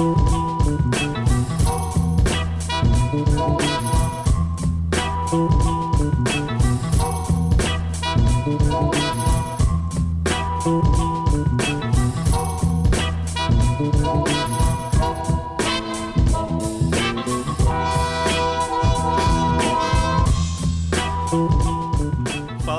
Fala 0.00 0.06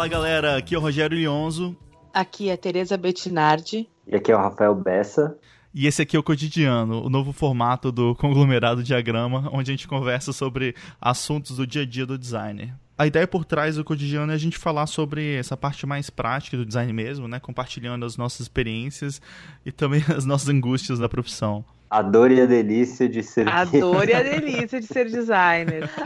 galera, 0.08 0.58
aqui 0.58 0.74
é 0.74 0.78
o 0.80 0.82
Rogério 0.82 1.16
Lionzo. 1.16 1.78
Aqui 2.12 2.50
é 2.50 2.58
Tereza 2.58 2.98
Bettinardi. 2.98 3.88
E 4.08 4.16
aqui 4.16 4.32
é 4.32 4.36
o 4.36 4.40
Rafael 4.40 4.74
Bessa. 4.74 5.38
E 5.74 5.88
esse 5.88 6.02
aqui 6.02 6.18
é 6.18 6.20
o 6.20 6.24
Cotidiano, 6.24 7.02
o 7.02 7.10
novo 7.10 7.32
formato 7.32 7.92
do 7.92 8.14
conglomerado 8.16 8.84
diagrama, 8.84 9.50
onde 9.54 9.72
a 9.72 9.74
gente 9.74 9.88
conversa 9.88 10.34
sobre 10.34 10.76
assuntos 11.00 11.56
do 11.56 11.66
dia 11.66 11.84
a 11.84 11.86
dia 11.86 12.06
do 12.06 12.18
designer. 12.18 12.74
A 12.98 13.08
ideia 13.08 13.26
por 13.26 13.46
trás 13.46 13.78
do 13.78 13.84
cotidiano 13.84 14.32
é 14.32 14.36
a 14.36 14.38
gente 14.38 14.60
falar 14.60 14.86
sobre 14.86 15.34
essa 15.36 15.58
parte 15.58 15.88
mais 15.88 16.12
prática 16.12 16.56
do 16.56 16.64
design 16.64 16.94
mesmo, 16.94 17.28
né? 17.28 17.40
Compartilhando 17.40 18.06
as 18.06 18.16
nossas 18.16 18.42
experiências 18.42 19.20
e 19.66 19.72
também 19.72 20.04
as 20.16 20.24
nossas 20.24 20.50
angústias 20.50 21.00
da 21.00 21.10
profissão. 21.10 21.66
A 21.90 22.04
dor 22.04 22.30
e 22.30 22.40
a 22.40 22.46
delícia 22.46 23.10
de 23.10 23.24
ser. 23.24 23.50
A 23.50 23.64
dor 23.64 24.08
e 24.08 24.14
a 24.14 24.22
delícia 24.22 24.80
de 24.80 24.86
ser 24.86 25.10
designer. 25.10 25.90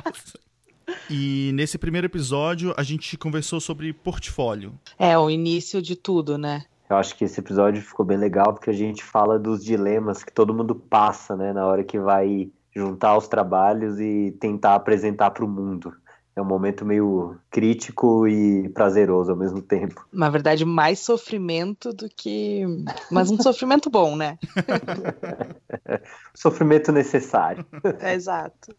E 1.10 1.50
nesse 1.56 1.80
primeiro 1.80 2.06
episódio 2.06 2.72
a 2.78 2.84
gente 2.84 3.18
conversou 3.18 3.60
sobre 3.60 3.92
portfólio. 3.92 4.72
É, 5.00 5.18
o 5.18 5.32
início 5.32 5.82
de 5.82 5.96
tudo, 5.96 6.38
né? 6.38 6.64
Eu 6.90 6.98
acho 6.98 7.16
que 7.16 7.26
esse 7.26 7.40
episódio 7.40 7.82
ficou 7.82 8.06
bem 8.06 8.18
legal 8.18 8.54
porque 8.54 8.70
a 8.70 8.74
gente 8.74 9.04
fala 9.04 9.40
dos 9.40 9.64
dilemas 9.64 10.24
que 10.24 10.32
todo 10.32 10.54
mundo 10.54 10.76
passa, 10.76 11.36
né, 11.36 11.52
na 11.52 11.66
hora 11.66 11.84
que 11.84 12.00
vai 12.00 12.52
juntar 12.76 13.18
os 13.18 13.28
trabalhos 13.28 14.00
e 14.00 14.36
tentar 14.40 14.76
apresentar 14.76 15.32
para 15.32 15.46
o 15.46 15.48
mundo. 15.48 15.94
É 16.36 16.42
um 16.42 16.46
momento 16.46 16.84
meio 16.84 17.38
crítico 17.50 18.28
e 18.28 18.68
prazeroso 18.70 19.32
ao 19.32 19.38
mesmo 19.38 19.62
tempo. 19.62 20.06
Na 20.12 20.30
verdade, 20.30 20.66
mais 20.66 21.00
sofrimento 21.00 21.94
do 21.94 22.10
que. 22.10 22.66
Mas 23.10 23.32
um 23.32 23.42
sofrimento 23.42 23.90
bom, 23.90 24.18
né? 24.18 24.38
sofrimento 26.36 26.92
necessário. 26.92 27.66
É, 28.02 28.14
exato. 28.14 28.76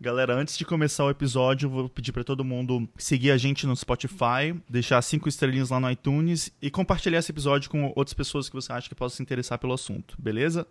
Galera, 0.00 0.34
antes 0.34 0.58
de 0.58 0.64
começar 0.64 1.04
o 1.04 1.10
episódio, 1.10 1.68
vou 1.68 1.88
pedir 1.88 2.12
para 2.12 2.24
todo 2.24 2.44
mundo 2.44 2.88
seguir 2.96 3.30
a 3.30 3.36
gente 3.36 3.66
no 3.66 3.76
Spotify, 3.76 4.54
deixar 4.68 5.00
cinco 5.02 5.28
estrelinhas 5.28 5.70
lá 5.70 5.78
no 5.78 5.90
iTunes 5.90 6.52
e 6.60 6.70
compartilhar 6.70 7.18
esse 7.18 7.30
episódio 7.30 7.70
com 7.70 7.92
outras 7.94 8.14
pessoas 8.14 8.48
que 8.48 8.54
você 8.54 8.72
acha 8.72 8.88
que 8.88 8.94
possam 8.94 9.18
se 9.18 9.22
interessar 9.22 9.58
pelo 9.58 9.72
assunto, 9.72 10.14
beleza? 10.18 10.66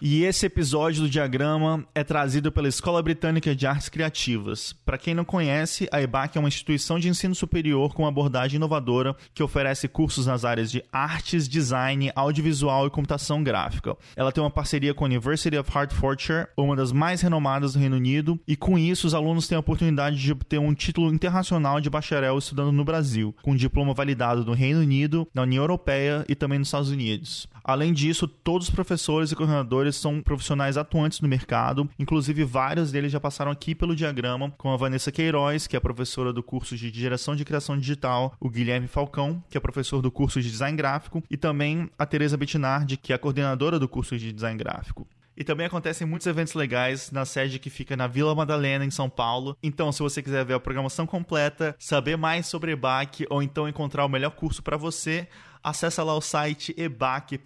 E 0.00 0.22
esse 0.22 0.46
episódio 0.46 1.02
do 1.02 1.10
Diagrama 1.10 1.84
é 1.92 2.04
trazido 2.04 2.52
pela 2.52 2.68
Escola 2.68 3.02
Britânica 3.02 3.52
de 3.52 3.66
Artes 3.66 3.88
Criativas. 3.88 4.72
Para 4.84 4.96
quem 4.96 5.12
não 5.12 5.24
conhece, 5.24 5.88
a 5.90 6.00
EBAC 6.00 6.36
é 6.36 6.40
uma 6.40 6.46
instituição 6.46 7.00
de 7.00 7.08
ensino 7.08 7.34
superior 7.34 7.92
com 7.92 8.06
abordagem 8.06 8.58
inovadora 8.58 9.16
que 9.34 9.42
oferece 9.42 9.88
cursos 9.88 10.24
nas 10.24 10.44
áreas 10.44 10.70
de 10.70 10.84
artes, 10.92 11.48
design, 11.48 12.12
audiovisual 12.14 12.86
e 12.86 12.90
computação 12.90 13.42
gráfica. 13.42 13.96
Ela 14.14 14.30
tem 14.30 14.42
uma 14.42 14.52
parceria 14.52 14.94
com 14.94 15.04
a 15.04 15.08
University 15.08 15.58
of 15.58 15.68
Hertfordshire, 15.68 16.46
uma 16.56 16.76
das 16.76 16.92
mais 16.92 17.20
renomadas 17.20 17.72
do 17.72 17.80
Reino 17.80 17.96
Unido, 17.96 18.38
e 18.46 18.54
com 18.54 18.78
isso 18.78 19.04
os 19.04 19.14
alunos 19.14 19.48
têm 19.48 19.56
a 19.56 19.60
oportunidade 19.60 20.16
de 20.16 20.30
obter 20.30 20.60
um 20.60 20.74
título 20.74 21.12
internacional 21.12 21.80
de 21.80 21.90
bacharel 21.90 22.38
estudando 22.38 22.70
no 22.70 22.84
Brasil, 22.84 23.34
com 23.42 23.50
um 23.50 23.56
diploma 23.56 23.94
validado 23.94 24.44
no 24.44 24.52
Reino 24.52 24.78
Unido, 24.78 25.26
na 25.34 25.42
União 25.42 25.64
Europeia 25.64 26.24
e 26.28 26.36
também 26.36 26.60
nos 26.60 26.68
Estados 26.68 26.90
Unidos. 26.90 27.48
Além 27.68 27.92
disso, 27.92 28.26
todos 28.26 28.68
os 28.68 28.74
professores 28.74 29.30
e 29.30 29.36
coordenadores 29.36 29.94
são 29.94 30.22
profissionais 30.22 30.78
atuantes 30.78 31.20
no 31.20 31.28
mercado, 31.28 31.86
inclusive 31.98 32.42
vários 32.42 32.90
deles 32.90 33.12
já 33.12 33.20
passaram 33.20 33.52
aqui 33.52 33.74
pelo 33.74 33.94
diagrama, 33.94 34.50
com 34.56 34.72
a 34.72 34.76
Vanessa 34.78 35.12
Queiroz, 35.12 35.66
que 35.66 35.76
é 35.76 35.80
professora 35.80 36.32
do 36.32 36.42
curso 36.42 36.74
de 36.78 36.88
Geração 36.88 37.36
de 37.36 37.44
Criação 37.44 37.76
Digital, 37.76 38.34
o 38.40 38.48
Guilherme 38.48 38.88
Falcão, 38.88 39.44
que 39.50 39.58
é 39.58 39.60
professor 39.60 40.00
do 40.00 40.10
curso 40.10 40.40
de 40.40 40.50
Design 40.50 40.78
Gráfico, 40.78 41.22
e 41.28 41.36
também 41.36 41.90
a 41.98 42.06
Teresa 42.06 42.38
Bettinardi, 42.38 42.96
que 42.96 43.12
é 43.12 43.16
a 43.16 43.18
coordenadora 43.18 43.78
do 43.78 43.86
curso 43.86 44.16
de 44.16 44.32
Design 44.32 44.56
Gráfico. 44.56 45.06
E 45.36 45.44
também 45.44 45.66
acontecem 45.66 46.04
muitos 46.06 46.26
eventos 46.26 46.54
legais 46.54 47.12
na 47.12 47.24
sede 47.24 47.60
que 47.60 47.70
fica 47.70 47.96
na 47.96 48.08
Vila 48.08 48.34
Madalena, 48.34 48.84
em 48.84 48.90
São 48.90 49.08
Paulo. 49.08 49.56
Então, 49.62 49.92
se 49.92 50.02
você 50.02 50.20
quiser 50.20 50.44
ver 50.44 50.54
a 50.54 50.58
programação 50.58 51.06
completa, 51.06 51.76
saber 51.78 52.16
mais 52.16 52.46
sobre 52.46 52.72
EBAC 52.72 53.24
ou 53.30 53.40
então 53.40 53.68
encontrar 53.68 54.04
o 54.04 54.08
melhor 54.08 54.30
curso 54.30 54.62
para 54.62 54.76
você, 54.76 55.28
acessa 55.68 56.02
lá 56.02 56.14
o 56.14 56.20
site 56.20 56.74
ebac.art.br, 56.76 57.42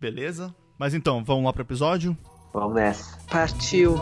beleza? 0.00 0.54
Mas 0.78 0.94
então, 0.94 1.24
vamos 1.24 1.44
lá 1.44 1.52
pro 1.52 1.62
episódio? 1.62 2.16
Vamos 2.52 2.74
nessa. 2.74 3.18
Partiu. 3.28 4.00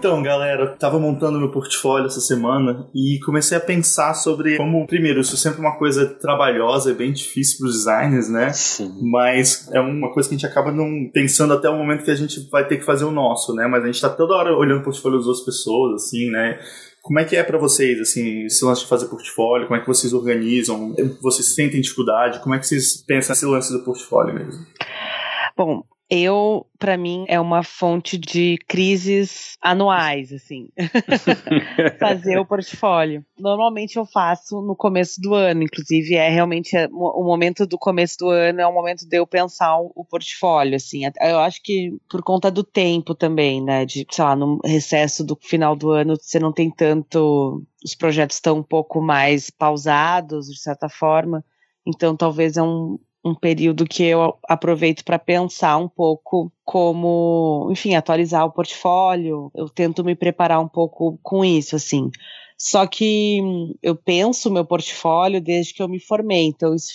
Então, 0.00 0.22
galera, 0.22 0.62
eu 0.62 0.78
tava 0.78 0.98
montando 0.98 1.38
meu 1.38 1.50
portfólio 1.50 2.06
essa 2.06 2.22
semana 2.22 2.88
e 2.94 3.20
comecei 3.22 3.58
a 3.58 3.60
pensar 3.60 4.14
sobre 4.14 4.56
como, 4.56 4.86
primeiro, 4.86 5.20
isso 5.20 5.34
é 5.34 5.36
sempre 5.36 5.60
uma 5.60 5.76
coisa 5.76 6.06
trabalhosa, 6.06 6.92
é 6.92 6.94
bem 6.94 7.12
difícil 7.12 7.58
para 7.58 7.66
os 7.66 7.74
designers, 7.74 8.30
né? 8.30 8.50
Sim. 8.50 8.98
Mas 9.02 9.68
é 9.70 9.78
uma 9.78 10.10
coisa 10.10 10.26
que 10.26 10.34
a 10.34 10.38
gente 10.38 10.50
acaba 10.50 10.72
não 10.72 11.10
pensando 11.12 11.52
até 11.52 11.68
o 11.68 11.76
momento 11.76 12.02
que 12.02 12.10
a 12.10 12.14
gente 12.14 12.48
vai 12.50 12.66
ter 12.66 12.78
que 12.78 12.84
fazer 12.86 13.04
o 13.04 13.10
nosso, 13.10 13.54
né? 13.54 13.66
Mas 13.66 13.84
a 13.84 13.86
gente 13.88 14.00
tá 14.00 14.08
toda 14.08 14.34
hora 14.36 14.56
olhando 14.56 14.80
o 14.80 14.84
portfólio 14.84 15.18
das 15.18 15.26
outras 15.26 15.44
pessoas, 15.44 16.02
assim, 16.02 16.30
né? 16.30 16.58
Como 17.02 17.18
é 17.18 17.24
que 17.26 17.36
é 17.36 17.42
para 17.42 17.58
vocês, 17.58 18.00
assim, 18.00 18.46
esse 18.46 18.64
lance 18.64 18.80
de 18.80 18.88
fazer 18.88 19.04
portfólio? 19.04 19.66
Como 19.66 19.78
é 19.78 19.82
que 19.82 19.86
vocês 19.86 20.14
organizam? 20.14 20.94
Vocês 21.20 21.54
sentem 21.54 21.78
dificuldade? 21.78 22.40
Como 22.40 22.54
é 22.54 22.58
que 22.58 22.66
vocês 22.66 23.04
pensam 23.06 23.34
esse 23.34 23.44
lance 23.44 23.70
do 23.70 23.84
portfólio 23.84 24.32
mesmo? 24.32 24.64
Bom, 25.54 25.84
eu, 26.10 26.66
para 26.78 26.96
mim, 26.96 27.24
é 27.28 27.38
uma 27.38 27.62
fonte 27.62 28.18
de 28.18 28.58
crises 28.66 29.56
anuais, 29.62 30.32
assim. 30.32 30.68
Fazer 32.00 32.38
o 32.38 32.44
portfólio. 32.44 33.24
Normalmente 33.38 33.96
eu 33.96 34.04
faço 34.04 34.60
no 34.60 34.74
começo 34.74 35.20
do 35.20 35.34
ano, 35.34 35.62
inclusive 35.62 36.16
é 36.16 36.28
realmente 36.28 36.76
o 36.92 37.22
momento 37.22 37.64
do 37.64 37.78
começo 37.78 38.16
do 38.18 38.28
ano 38.28 38.60
é 38.60 38.66
o 38.66 38.74
momento 38.74 39.06
de 39.06 39.16
eu 39.16 39.26
pensar 39.26 39.78
o 39.78 40.04
portfólio, 40.04 40.74
assim. 40.74 41.02
Eu 41.20 41.38
acho 41.38 41.62
que 41.62 41.96
por 42.08 42.22
conta 42.22 42.50
do 42.50 42.64
tempo 42.64 43.14
também, 43.14 43.62
né, 43.62 43.84
de, 43.84 44.04
sei 44.10 44.24
lá, 44.24 44.34
no 44.34 44.58
recesso 44.64 45.24
do 45.24 45.38
final 45.40 45.76
do 45.76 45.90
ano, 45.90 46.16
você 46.20 46.40
não 46.40 46.52
tem 46.52 46.70
tanto 46.70 47.64
os 47.84 47.94
projetos 47.94 48.36
estão 48.36 48.58
um 48.58 48.62
pouco 48.62 49.00
mais 49.00 49.48
pausados, 49.48 50.46
de 50.46 50.60
certa 50.60 50.88
forma. 50.88 51.44
Então, 51.86 52.16
talvez 52.16 52.56
é 52.56 52.62
um, 52.62 52.98
um 53.24 53.34
período 53.34 53.84
que 53.84 54.02
eu 54.04 54.34
aproveito 54.48 55.04
para 55.04 55.18
pensar 55.18 55.76
um 55.76 55.88
pouco 55.88 56.50
como, 56.64 57.68
enfim, 57.70 57.94
atualizar 57.94 58.44
o 58.46 58.52
portfólio. 58.52 59.50
Eu 59.54 59.68
tento 59.68 60.04
me 60.04 60.14
preparar 60.14 60.60
um 60.60 60.68
pouco 60.68 61.18
com 61.22 61.44
isso, 61.44 61.76
assim. 61.76 62.10
Só 62.56 62.86
que 62.86 63.40
eu 63.82 63.96
penso 63.96 64.50
meu 64.50 64.64
portfólio 64.64 65.40
desde 65.40 65.72
que 65.72 65.82
eu 65.82 65.88
me 65.88 65.98
formei, 65.98 66.44
então 66.46 66.74
isso 66.74 66.92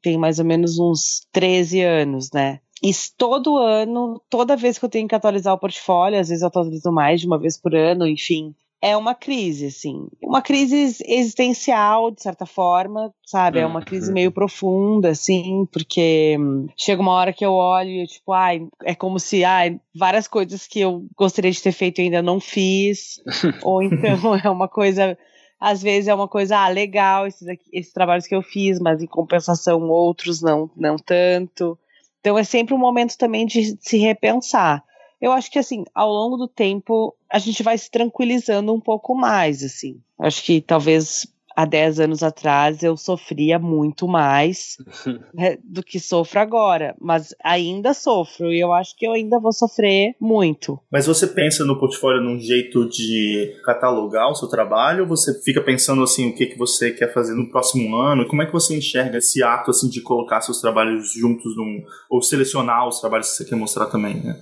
tem 0.00 0.16
mais 0.16 0.38
ou 0.38 0.44
menos 0.44 0.78
uns 0.78 1.26
13 1.32 1.80
anos, 1.82 2.30
né? 2.32 2.60
E 2.80 2.92
todo 3.16 3.56
ano, 3.56 4.22
toda 4.30 4.56
vez 4.56 4.78
que 4.78 4.84
eu 4.84 4.88
tenho 4.88 5.08
que 5.08 5.14
atualizar 5.14 5.52
o 5.52 5.58
portfólio, 5.58 6.20
às 6.20 6.28
vezes 6.28 6.42
eu 6.42 6.48
atualizo 6.48 6.92
mais 6.92 7.20
de 7.20 7.26
uma 7.26 7.38
vez 7.38 7.60
por 7.60 7.74
ano, 7.74 8.06
enfim, 8.06 8.54
é 8.80 8.96
uma 8.96 9.14
crise, 9.14 9.66
assim. 9.66 10.08
Uma 10.22 10.40
crise 10.40 11.02
existencial, 11.04 12.10
de 12.10 12.22
certa 12.22 12.46
forma, 12.46 13.12
sabe? 13.24 13.58
É 13.58 13.66
uma 13.66 13.82
crise 13.82 14.12
meio 14.12 14.30
profunda, 14.30 15.10
assim, 15.10 15.66
porque 15.72 16.36
chega 16.76 17.02
uma 17.02 17.12
hora 17.12 17.32
que 17.32 17.44
eu 17.44 17.52
olho 17.52 17.90
e, 17.90 18.06
tipo, 18.06 18.32
ai, 18.32 18.66
é 18.84 18.94
como 18.94 19.18
se, 19.18 19.44
ai, 19.44 19.80
várias 19.94 20.28
coisas 20.28 20.66
que 20.66 20.80
eu 20.80 21.04
gostaria 21.16 21.50
de 21.50 21.62
ter 21.62 21.72
feito 21.72 22.00
e 22.00 22.04
ainda 22.04 22.22
não 22.22 22.38
fiz. 22.38 23.20
ou 23.62 23.82
então 23.82 24.34
é 24.42 24.48
uma 24.48 24.68
coisa. 24.68 25.18
Às 25.60 25.82
vezes 25.82 26.06
é 26.06 26.14
uma 26.14 26.28
coisa, 26.28 26.56
ah, 26.56 26.68
legal, 26.68 27.26
esses, 27.26 27.48
aqui, 27.48 27.64
esses 27.72 27.92
trabalhos 27.92 28.28
que 28.28 28.34
eu 28.34 28.42
fiz, 28.42 28.78
mas 28.78 29.02
em 29.02 29.08
compensação 29.08 29.88
outros 29.88 30.40
não, 30.40 30.70
não 30.76 30.96
tanto. 30.96 31.76
Então 32.20 32.38
é 32.38 32.44
sempre 32.44 32.74
um 32.74 32.78
momento 32.78 33.18
também 33.18 33.44
de 33.44 33.76
se 33.80 33.98
repensar 33.98 34.84
eu 35.20 35.32
acho 35.32 35.50
que 35.50 35.58
assim, 35.58 35.84
ao 35.94 36.10
longo 36.10 36.36
do 36.36 36.46
tempo, 36.46 37.14
a 37.30 37.38
gente 37.38 37.62
vai 37.62 37.76
se 37.76 37.90
tranquilizando 37.90 38.72
um 38.72 38.80
pouco 38.80 39.14
mais, 39.14 39.62
assim. 39.62 40.00
Acho 40.18 40.42
que 40.42 40.60
talvez 40.60 41.26
há 41.58 41.64
10 41.64 41.98
anos 41.98 42.22
atrás 42.22 42.84
eu 42.84 42.96
sofria 42.96 43.58
muito 43.58 44.06
mais 44.06 44.76
do 45.64 45.82
que 45.82 45.98
sofro 45.98 46.38
agora, 46.38 46.94
mas 47.00 47.34
ainda 47.42 47.92
sofro 47.92 48.52
e 48.52 48.60
eu 48.60 48.72
acho 48.72 48.96
que 48.96 49.04
eu 49.04 49.12
ainda 49.12 49.40
vou 49.40 49.52
sofrer 49.52 50.14
muito. 50.20 50.78
Mas 50.88 51.06
você 51.06 51.26
pensa 51.26 51.64
no 51.64 51.78
portfólio 51.78 52.22
num 52.22 52.38
jeito 52.38 52.88
de 52.88 53.56
catalogar 53.64 54.30
o 54.30 54.36
seu 54.36 54.46
trabalho 54.46 55.02
ou 55.02 55.08
você 55.08 55.34
fica 55.42 55.60
pensando 55.60 56.00
assim 56.00 56.30
o 56.30 56.34
que, 56.36 56.46
que 56.46 56.56
você 56.56 56.92
quer 56.92 57.12
fazer 57.12 57.34
no 57.34 57.50
próximo 57.50 57.96
ano? 57.96 58.28
Como 58.28 58.40
é 58.40 58.46
que 58.46 58.52
você 58.52 58.76
enxerga 58.76 59.18
esse 59.18 59.42
ato 59.42 59.72
assim 59.72 59.88
de 59.88 60.00
colocar 60.00 60.40
seus 60.40 60.60
trabalhos 60.60 61.12
juntos 61.12 61.56
num, 61.56 61.82
ou 62.08 62.22
selecionar 62.22 62.86
os 62.86 63.00
trabalhos 63.00 63.30
que 63.30 63.36
você 63.36 63.44
quer 63.44 63.56
mostrar 63.56 63.86
também, 63.86 64.14
né? 64.14 64.40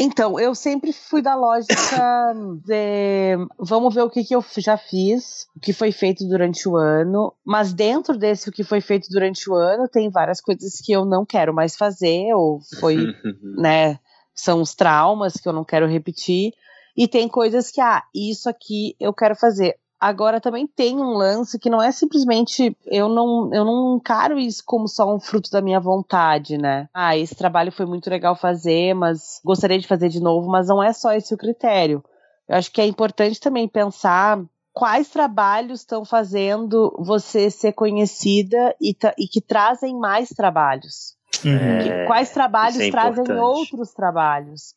Então, 0.00 0.38
eu 0.38 0.54
sempre 0.54 0.92
fui 0.92 1.20
da 1.20 1.34
lógica 1.34 2.32
de 2.64 3.36
vamos 3.58 3.92
ver 3.92 4.02
o 4.02 4.10
que, 4.10 4.22
que 4.22 4.34
eu 4.34 4.44
já 4.58 4.76
fiz, 4.76 5.48
o 5.56 5.60
que 5.60 5.72
foi 5.72 5.90
feito 5.90 6.24
durante 6.28 6.68
o 6.68 6.76
ano, 6.76 7.34
mas 7.44 7.72
dentro 7.72 8.16
desse 8.16 8.48
o 8.48 8.52
que 8.52 8.62
foi 8.62 8.80
feito 8.80 9.08
durante 9.10 9.50
o 9.50 9.54
ano, 9.54 9.88
tem 9.88 10.08
várias 10.08 10.40
coisas 10.40 10.80
que 10.80 10.92
eu 10.92 11.04
não 11.04 11.26
quero 11.26 11.52
mais 11.52 11.76
fazer, 11.76 12.32
ou 12.32 12.60
foi, 12.78 12.96
né, 13.58 13.98
são 14.32 14.62
os 14.62 14.72
traumas 14.72 15.34
que 15.34 15.48
eu 15.48 15.52
não 15.52 15.64
quero 15.64 15.88
repetir, 15.88 16.52
e 16.96 17.08
tem 17.08 17.26
coisas 17.26 17.68
que, 17.68 17.80
ah, 17.80 18.04
isso 18.14 18.48
aqui 18.48 18.94
eu 19.00 19.12
quero 19.12 19.34
fazer. 19.34 19.76
Agora 20.00 20.40
também 20.40 20.66
tem 20.66 20.96
um 20.96 21.14
lance 21.14 21.58
que 21.58 21.68
não 21.68 21.82
é 21.82 21.90
simplesmente 21.90 22.76
eu 22.86 23.08
não 23.08 23.52
eu 23.52 23.64
não 23.64 23.96
encaro 23.96 24.38
isso 24.38 24.62
como 24.64 24.86
só 24.86 25.12
um 25.12 25.18
fruto 25.18 25.50
da 25.50 25.60
minha 25.60 25.80
vontade, 25.80 26.56
né? 26.56 26.88
Ah, 26.94 27.16
esse 27.16 27.34
trabalho 27.34 27.72
foi 27.72 27.84
muito 27.84 28.08
legal 28.08 28.36
fazer, 28.36 28.94
mas 28.94 29.40
gostaria 29.44 29.78
de 29.78 29.88
fazer 29.88 30.08
de 30.08 30.20
novo, 30.20 30.48
mas 30.48 30.68
não 30.68 30.82
é 30.82 30.92
só 30.92 31.12
esse 31.12 31.34
o 31.34 31.38
critério. 31.38 32.04
Eu 32.48 32.56
acho 32.56 32.70
que 32.70 32.80
é 32.80 32.86
importante 32.86 33.40
também 33.40 33.66
pensar 33.66 34.40
quais 34.72 35.08
trabalhos 35.08 35.80
estão 35.80 36.04
fazendo 36.04 36.94
você 37.00 37.50
ser 37.50 37.72
conhecida 37.72 38.76
e, 38.80 38.96
e 39.18 39.26
que 39.26 39.40
trazem 39.40 39.98
mais 39.98 40.28
trabalhos. 40.28 41.16
Uhum. 41.44 41.78
Que, 41.82 42.06
quais 42.06 42.30
trabalhos 42.30 42.78
é 42.78 42.90
trazem 42.90 43.32
outros 43.32 43.92
trabalhos. 43.92 44.74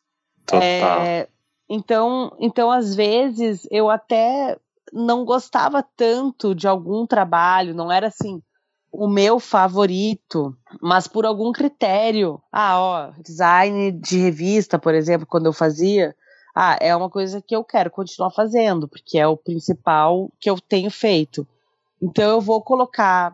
Total. 0.48 0.62
É, 0.64 1.28
então, 1.70 2.36
então, 2.40 2.72
às 2.72 2.96
vezes, 2.96 3.68
eu 3.70 3.90
até 3.90 4.58
não 4.92 5.26
gostava 5.26 5.84
tanto 5.96 6.54
de 6.54 6.68
algum 6.68 7.06
trabalho, 7.06 7.74
não 7.74 7.92
era 7.92 8.08
assim 8.08 8.42
o 8.92 9.08
meu 9.08 9.40
favorito, 9.40 10.56
mas 10.82 11.08
por 11.08 11.26
algum 11.26 11.52
critério. 11.54 12.42
Ah, 12.52 12.80
ó, 12.80 13.12
design 13.24 13.92
de 13.94 14.18
revista, 14.18 14.78
por 14.78 14.94
exemplo, 14.94 15.26
quando 15.26 15.46
eu 15.46 15.54
fazia, 15.54 16.14
ah, 16.54 16.78
é 16.82 16.94
uma 16.94 17.10
coisa 17.10 17.42
que 17.42 17.56
eu 17.56 17.64
quero 17.64 17.90
continuar 17.90 18.32
fazendo, 18.32 18.88
porque 18.88 19.18
é 19.18 19.26
o 19.26 19.38
principal 19.38 20.30
que 20.40 20.50
eu 20.50 20.60
tenho 20.60 20.92
feito. 20.92 21.48
Então 22.02 22.30
eu 22.30 22.42
vou 22.42 22.62
colocar 22.62 23.34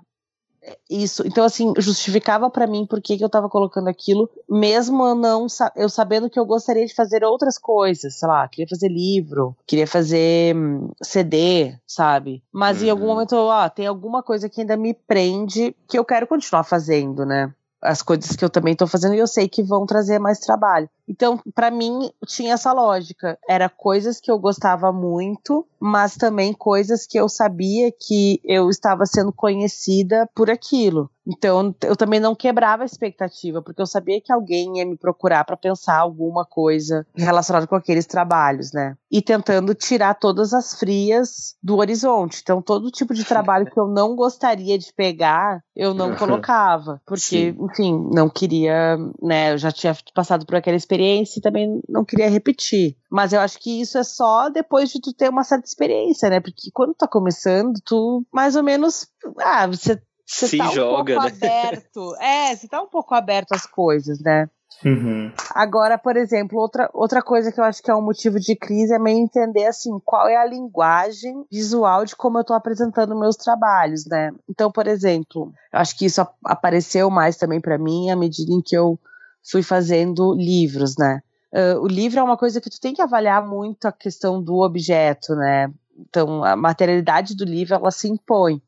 isso. 0.89 1.23
Então, 1.25 1.43
assim, 1.43 1.73
justificava 1.77 2.49
para 2.49 2.67
mim 2.67 2.85
por 2.85 3.01
que, 3.01 3.17
que 3.17 3.23
eu 3.23 3.29
tava 3.29 3.49
colocando 3.49 3.87
aquilo, 3.87 4.29
mesmo 4.49 5.05
eu 5.05 5.15
não 5.15 5.47
eu 5.75 5.89
sabendo 5.89 6.29
que 6.29 6.39
eu 6.39 6.45
gostaria 6.45 6.85
de 6.85 6.93
fazer 6.93 7.23
outras 7.23 7.57
coisas, 7.57 8.15
sei 8.15 8.27
lá, 8.27 8.47
queria 8.47 8.67
fazer 8.67 8.89
livro, 8.89 9.55
queria 9.65 9.87
fazer 9.87 10.55
hum, 10.55 10.91
CD, 11.01 11.77
sabe? 11.85 12.43
Mas 12.51 12.81
uhum. 12.81 12.87
em 12.87 12.89
algum 12.89 13.05
uhum. 13.05 13.13
momento, 13.13 13.35
ó, 13.35 13.69
tem 13.69 13.87
alguma 13.87 14.23
coisa 14.23 14.49
que 14.49 14.61
ainda 14.61 14.77
me 14.77 14.93
prende 14.93 15.75
que 15.87 15.97
eu 15.97 16.05
quero 16.05 16.27
continuar 16.27 16.63
fazendo, 16.63 17.25
né? 17.25 17.53
As 17.87 18.01
coisas 18.01 18.35
que 18.35 18.43
eu 18.43 18.49
também 18.49 18.73
estou 18.73 18.87
fazendo 18.87 19.15
e 19.15 19.19
eu 19.19 19.27
sei 19.27 19.47
que 19.47 19.63
vão 19.63 19.85
trazer 19.85 20.19
mais 20.19 20.39
trabalho. 20.39 20.89
Então, 21.07 21.39
para 21.55 21.71
mim, 21.71 22.11
tinha 22.25 22.53
essa 22.53 22.73
lógica. 22.73 23.39
Era 23.47 23.69
coisas 23.69 24.19
que 24.19 24.29
eu 24.29 24.37
gostava 24.37 24.91
muito, 24.91 25.65
mas 25.79 26.15
também 26.15 26.53
coisas 26.53 27.07
que 27.07 27.17
eu 27.17 27.29
sabia 27.29 27.91
que 27.91 28.41
eu 28.43 28.69
estava 28.69 29.05
sendo 29.05 29.31
conhecida 29.31 30.29
por 30.35 30.49
aquilo. 30.49 31.09
Então, 31.27 31.75
eu 31.83 31.95
também 31.95 32.19
não 32.19 32.33
quebrava 32.33 32.83
a 32.83 32.85
expectativa, 32.85 33.61
porque 33.61 33.81
eu 33.81 33.85
sabia 33.85 34.21
que 34.21 34.31
alguém 34.31 34.77
ia 34.77 34.85
me 34.85 34.97
procurar 34.97 35.43
para 35.43 35.57
pensar 35.57 35.97
alguma 35.99 36.45
coisa 36.45 37.05
relacionada 37.13 37.67
com 37.67 37.75
aqueles 37.75 38.05
trabalhos, 38.05 38.71
né? 38.71 38.95
E 39.11 39.21
tentando 39.21 39.75
tirar 39.75 40.13
todas 40.15 40.53
as 40.53 40.79
frias 40.79 41.55
do 41.61 41.77
horizonte. 41.77 42.39
Então, 42.41 42.61
todo 42.61 42.91
tipo 42.91 43.13
de 43.13 43.25
trabalho 43.25 43.69
que 43.69 43.79
eu 43.79 43.87
não 43.87 44.15
gostaria 44.15 44.77
de 44.77 44.93
pegar, 44.93 45.61
eu 45.75 45.93
não 45.93 46.15
colocava, 46.15 47.01
porque, 47.05 47.51
Sim. 47.51 47.57
enfim, 47.59 48.09
não 48.13 48.29
queria, 48.29 48.97
né? 49.21 49.53
Eu 49.53 49.57
já 49.57 49.71
tinha 49.71 49.95
passado 50.13 50.45
por 50.45 50.55
aquela 50.55 50.77
experiência 50.77 51.39
e 51.39 51.41
também 51.41 51.81
não 51.89 52.05
queria 52.05 52.29
repetir. 52.29 52.95
Mas 53.11 53.33
eu 53.33 53.39
acho 53.39 53.59
que 53.59 53.81
isso 53.81 53.97
é 53.97 54.03
só 54.03 54.49
depois 54.49 54.89
de 54.89 55.01
tu 55.01 55.13
ter 55.13 55.29
uma 55.29 55.43
certa 55.43 55.67
experiência, 55.67 56.29
né? 56.29 56.39
Porque 56.39 56.69
quando 56.73 56.93
tá 56.93 57.07
começando, 57.07 57.79
tu 57.83 58.25
mais 58.31 58.55
ou 58.55 58.63
menos. 58.63 59.07
Ah, 59.39 59.67
você 59.67 60.01
você 60.27 60.47
se 60.47 60.57
tá 60.57 60.69
um 60.69 60.73
joga, 60.73 61.13
pouco 61.15 61.29
né? 61.29 61.35
aberto. 61.37 62.15
É, 62.19 62.55
você 62.55 62.67
tá 62.67 62.81
um 62.81 62.87
pouco 62.87 63.15
aberto 63.15 63.53
às 63.53 63.65
coisas, 63.65 64.19
né? 64.19 64.49
Uhum. 64.85 65.31
Agora, 65.55 65.97
por 65.97 66.17
exemplo, 66.17 66.59
outra, 66.59 66.89
outra 66.93 67.21
coisa 67.21 67.51
que 67.51 67.59
eu 67.59 67.63
acho 67.63 67.81
que 67.81 67.89
é 67.89 67.95
um 67.95 68.01
motivo 68.01 68.39
de 68.39 68.55
crise 68.55 68.93
é 68.93 68.99
meio 68.99 69.17
entender 69.17 69.65
assim 69.65 69.97
qual 70.05 70.27
é 70.27 70.35
a 70.35 70.45
linguagem 70.45 71.45
visual 71.49 72.05
de 72.05 72.15
como 72.15 72.37
eu 72.37 72.41
estou 72.41 72.55
apresentando 72.55 73.17
meus 73.17 73.35
trabalhos, 73.37 74.05
né? 74.05 74.31
Então, 74.47 74.71
por 74.71 74.85
exemplo, 74.85 75.51
eu 75.73 75.79
acho 75.79 75.97
que 75.97 76.05
isso 76.05 76.21
apareceu 76.43 77.09
mais 77.09 77.37
também 77.37 77.59
para 77.59 77.77
mim 77.77 78.11
à 78.11 78.15
medida 78.15 78.51
em 78.51 78.61
que 78.61 78.77
eu 78.77 78.99
fui 79.49 79.63
fazendo 79.63 80.35
livros, 80.35 80.95
né? 80.97 81.21
Uh, 81.53 81.79
o 81.79 81.87
livro 81.87 82.19
é 82.19 82.23
uma 82.23 82.37
coisa 82.37 82.59
que 82.59 82.69
tu 82.69 82.79
tem 82.79 82.93
que 82.93 83.01
avaliar 83.01 83.43
muito 83.47 83.85
a 83.85 83.91
questão 83.91 84.43
do 84.43 84.57
objeto, 84.57 85.33
né? 85.33 85.71
Então, 85.97 86.43
a 86.43 86.55
materialidade 86.55 87.35
do 87.35 87.45
livro 87.45 87.73
ela 87.73 87.89
se 87.89 88.07
impõe. 88.07 88.61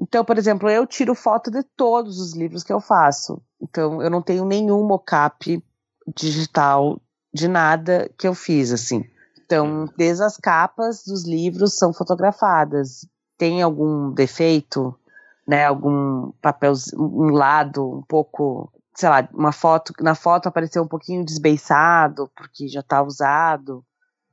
Então, 0.00 0.24
por 0.24 0.38
exemplo, 0.38 0.70
eu 0.70 0.86
tiro 0.86 1.14
foto 1.14 1.50
de 1.50 1.62
todos 1.62 2.18
os 2.18 2.34
livros 2.34 2.64
que 2.64 2.72
eu 2.72 2.80
faço. 2.80 3.42
Então, 3.60 4.00
eu 4.00 4.08
não 4.08 4.22
tenho 4.22 4.46
nenhum 4.46 4.82
mockup 4.86 5.62
digital 6.16 6.98
de 7.32 7.46
nada 7.46 8.10
que 8.16 8.26
eu 8.26 8.34
fiz, 8.34 8.72
assim. 8.72 9.04
Então, 9.44 9.86
desde 9.98 10.24
as 10.24 10.38
capas 10.38 11.04
dos 11.04 11.26
livros 11.26 11.76
são 11.76 11.92
fotografadas. 11.92 13.06
Tem 13.36 13.60
algum 13.60 14.10
defeito, 14.10 14.94
né? 15.46 15.66
Algum 15.66 16.32
papel, 16.40 16.72
um 16.96 17.30
lado 17.30 17.98
um 17.98 18.02
pouco, 18.02 18.72
sei 18.94 19.08
lá, 19.08 19.28
uma 19.34 19.52
foto, 19.52 19.92
na 20.00 20.14
foto 20.14 20.48
apareceu 20.48 20.82
um 20.82 20.88
pouquinho 20.88 21.24
desbeiçado, 21.24 22.30
porque 22.34 22.68
já 22.68 22.80
está 22.80 23.02
usado. 23.02 23.84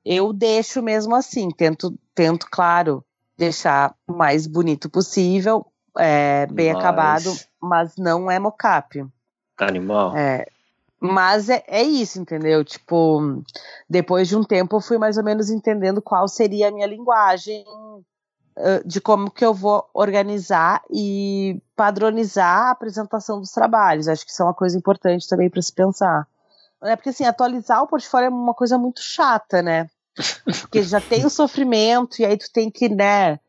Eu 0.05 0.31
deixo 0.31 0.81
mesmo 0.81 1.13
assim, 1.13 1.49
tento, 1.49 1.93
tento, 2.15 2.47
claro, 2.49 3.03
deixar 3.38 3.95
o 4.07 4.13
mais 4.13 4.48
bonito 4.48 4.89
possível, 4.89 5.66
é, 5.98 6.45
bem 6.48 6.74
mas... 6.74 6.84
acabado, 6.84 7.36
mas 7.62 7.95
não 7.98 8.30
é 8.30 8.39
mocap. 8.39 9.06
Animal. 9.60 10.16
É, 10.16 10.45
mas 11.00 11.50
é, 11.50 11.63
é 11.68 11.84
isso, 11.84 12.19
entendeu? 12.19 12.63
Tipo, 12.63 13.44
depois 13.89 14.28
de 14.28 14.36
um 14.36 14.44
tempo 14.44 14.75
eu 14.75 14.81
fui 14.81 14.98
mais 14.98 15.18
ou 15.18 15.24
menos 15.24 15.50
entendendo 15.50 16.01
qual 16.01 16.28
seria 16.28 16.69
a 16.69 16.72
minha 16.72 16.88
linguagem 16.88 17.63
de 18.86 19.00
como 19.00 19.30
que 19.30 19.45
eu 19.45 19.54
vou 19.54 19.88
organizar 19.94 20.81
e 20.89 21.62
padronizar 21.75 22.68
a 22.68 22.72
apresentação 22.72 23.39
dos 23.39 23.51
trabalhos. 23.51 24.07
Acho 24.07 24.25
que 24.25 24.31
isso 24.31 24.42
é 24.42 24.45
uma 24.45 24.54
coisa 24.54 24.78
importante 24.78 25.28
também 25.28 25.50
para 25.50 25.62
se 25.62 25.72
pensar. 25.72 26.28
É 26.84 26.95
porque 26.95 27.10
assim, 27.10 27.25
atualizar 27.25 27.81
o 27.84 27.88
portfólio 27.88 28.28
é 28.28 28.30
uma 28.30 28.54
coisa 28.54 28.78
muito 28.78 29.00
chata, 29.01 29.62
né? 29.62 29.88
Porque 30.43 30.81
já 30.83 30.99
tem 30.99 31.25
o 31.25 31.29
sofrimento 31.29 32.21
e 32.21 32.25
aí 32.25 32.38
tu 32.38 32.51
tem 32.51 32.69
que, 32.71 32.89
né, 32.89 33.39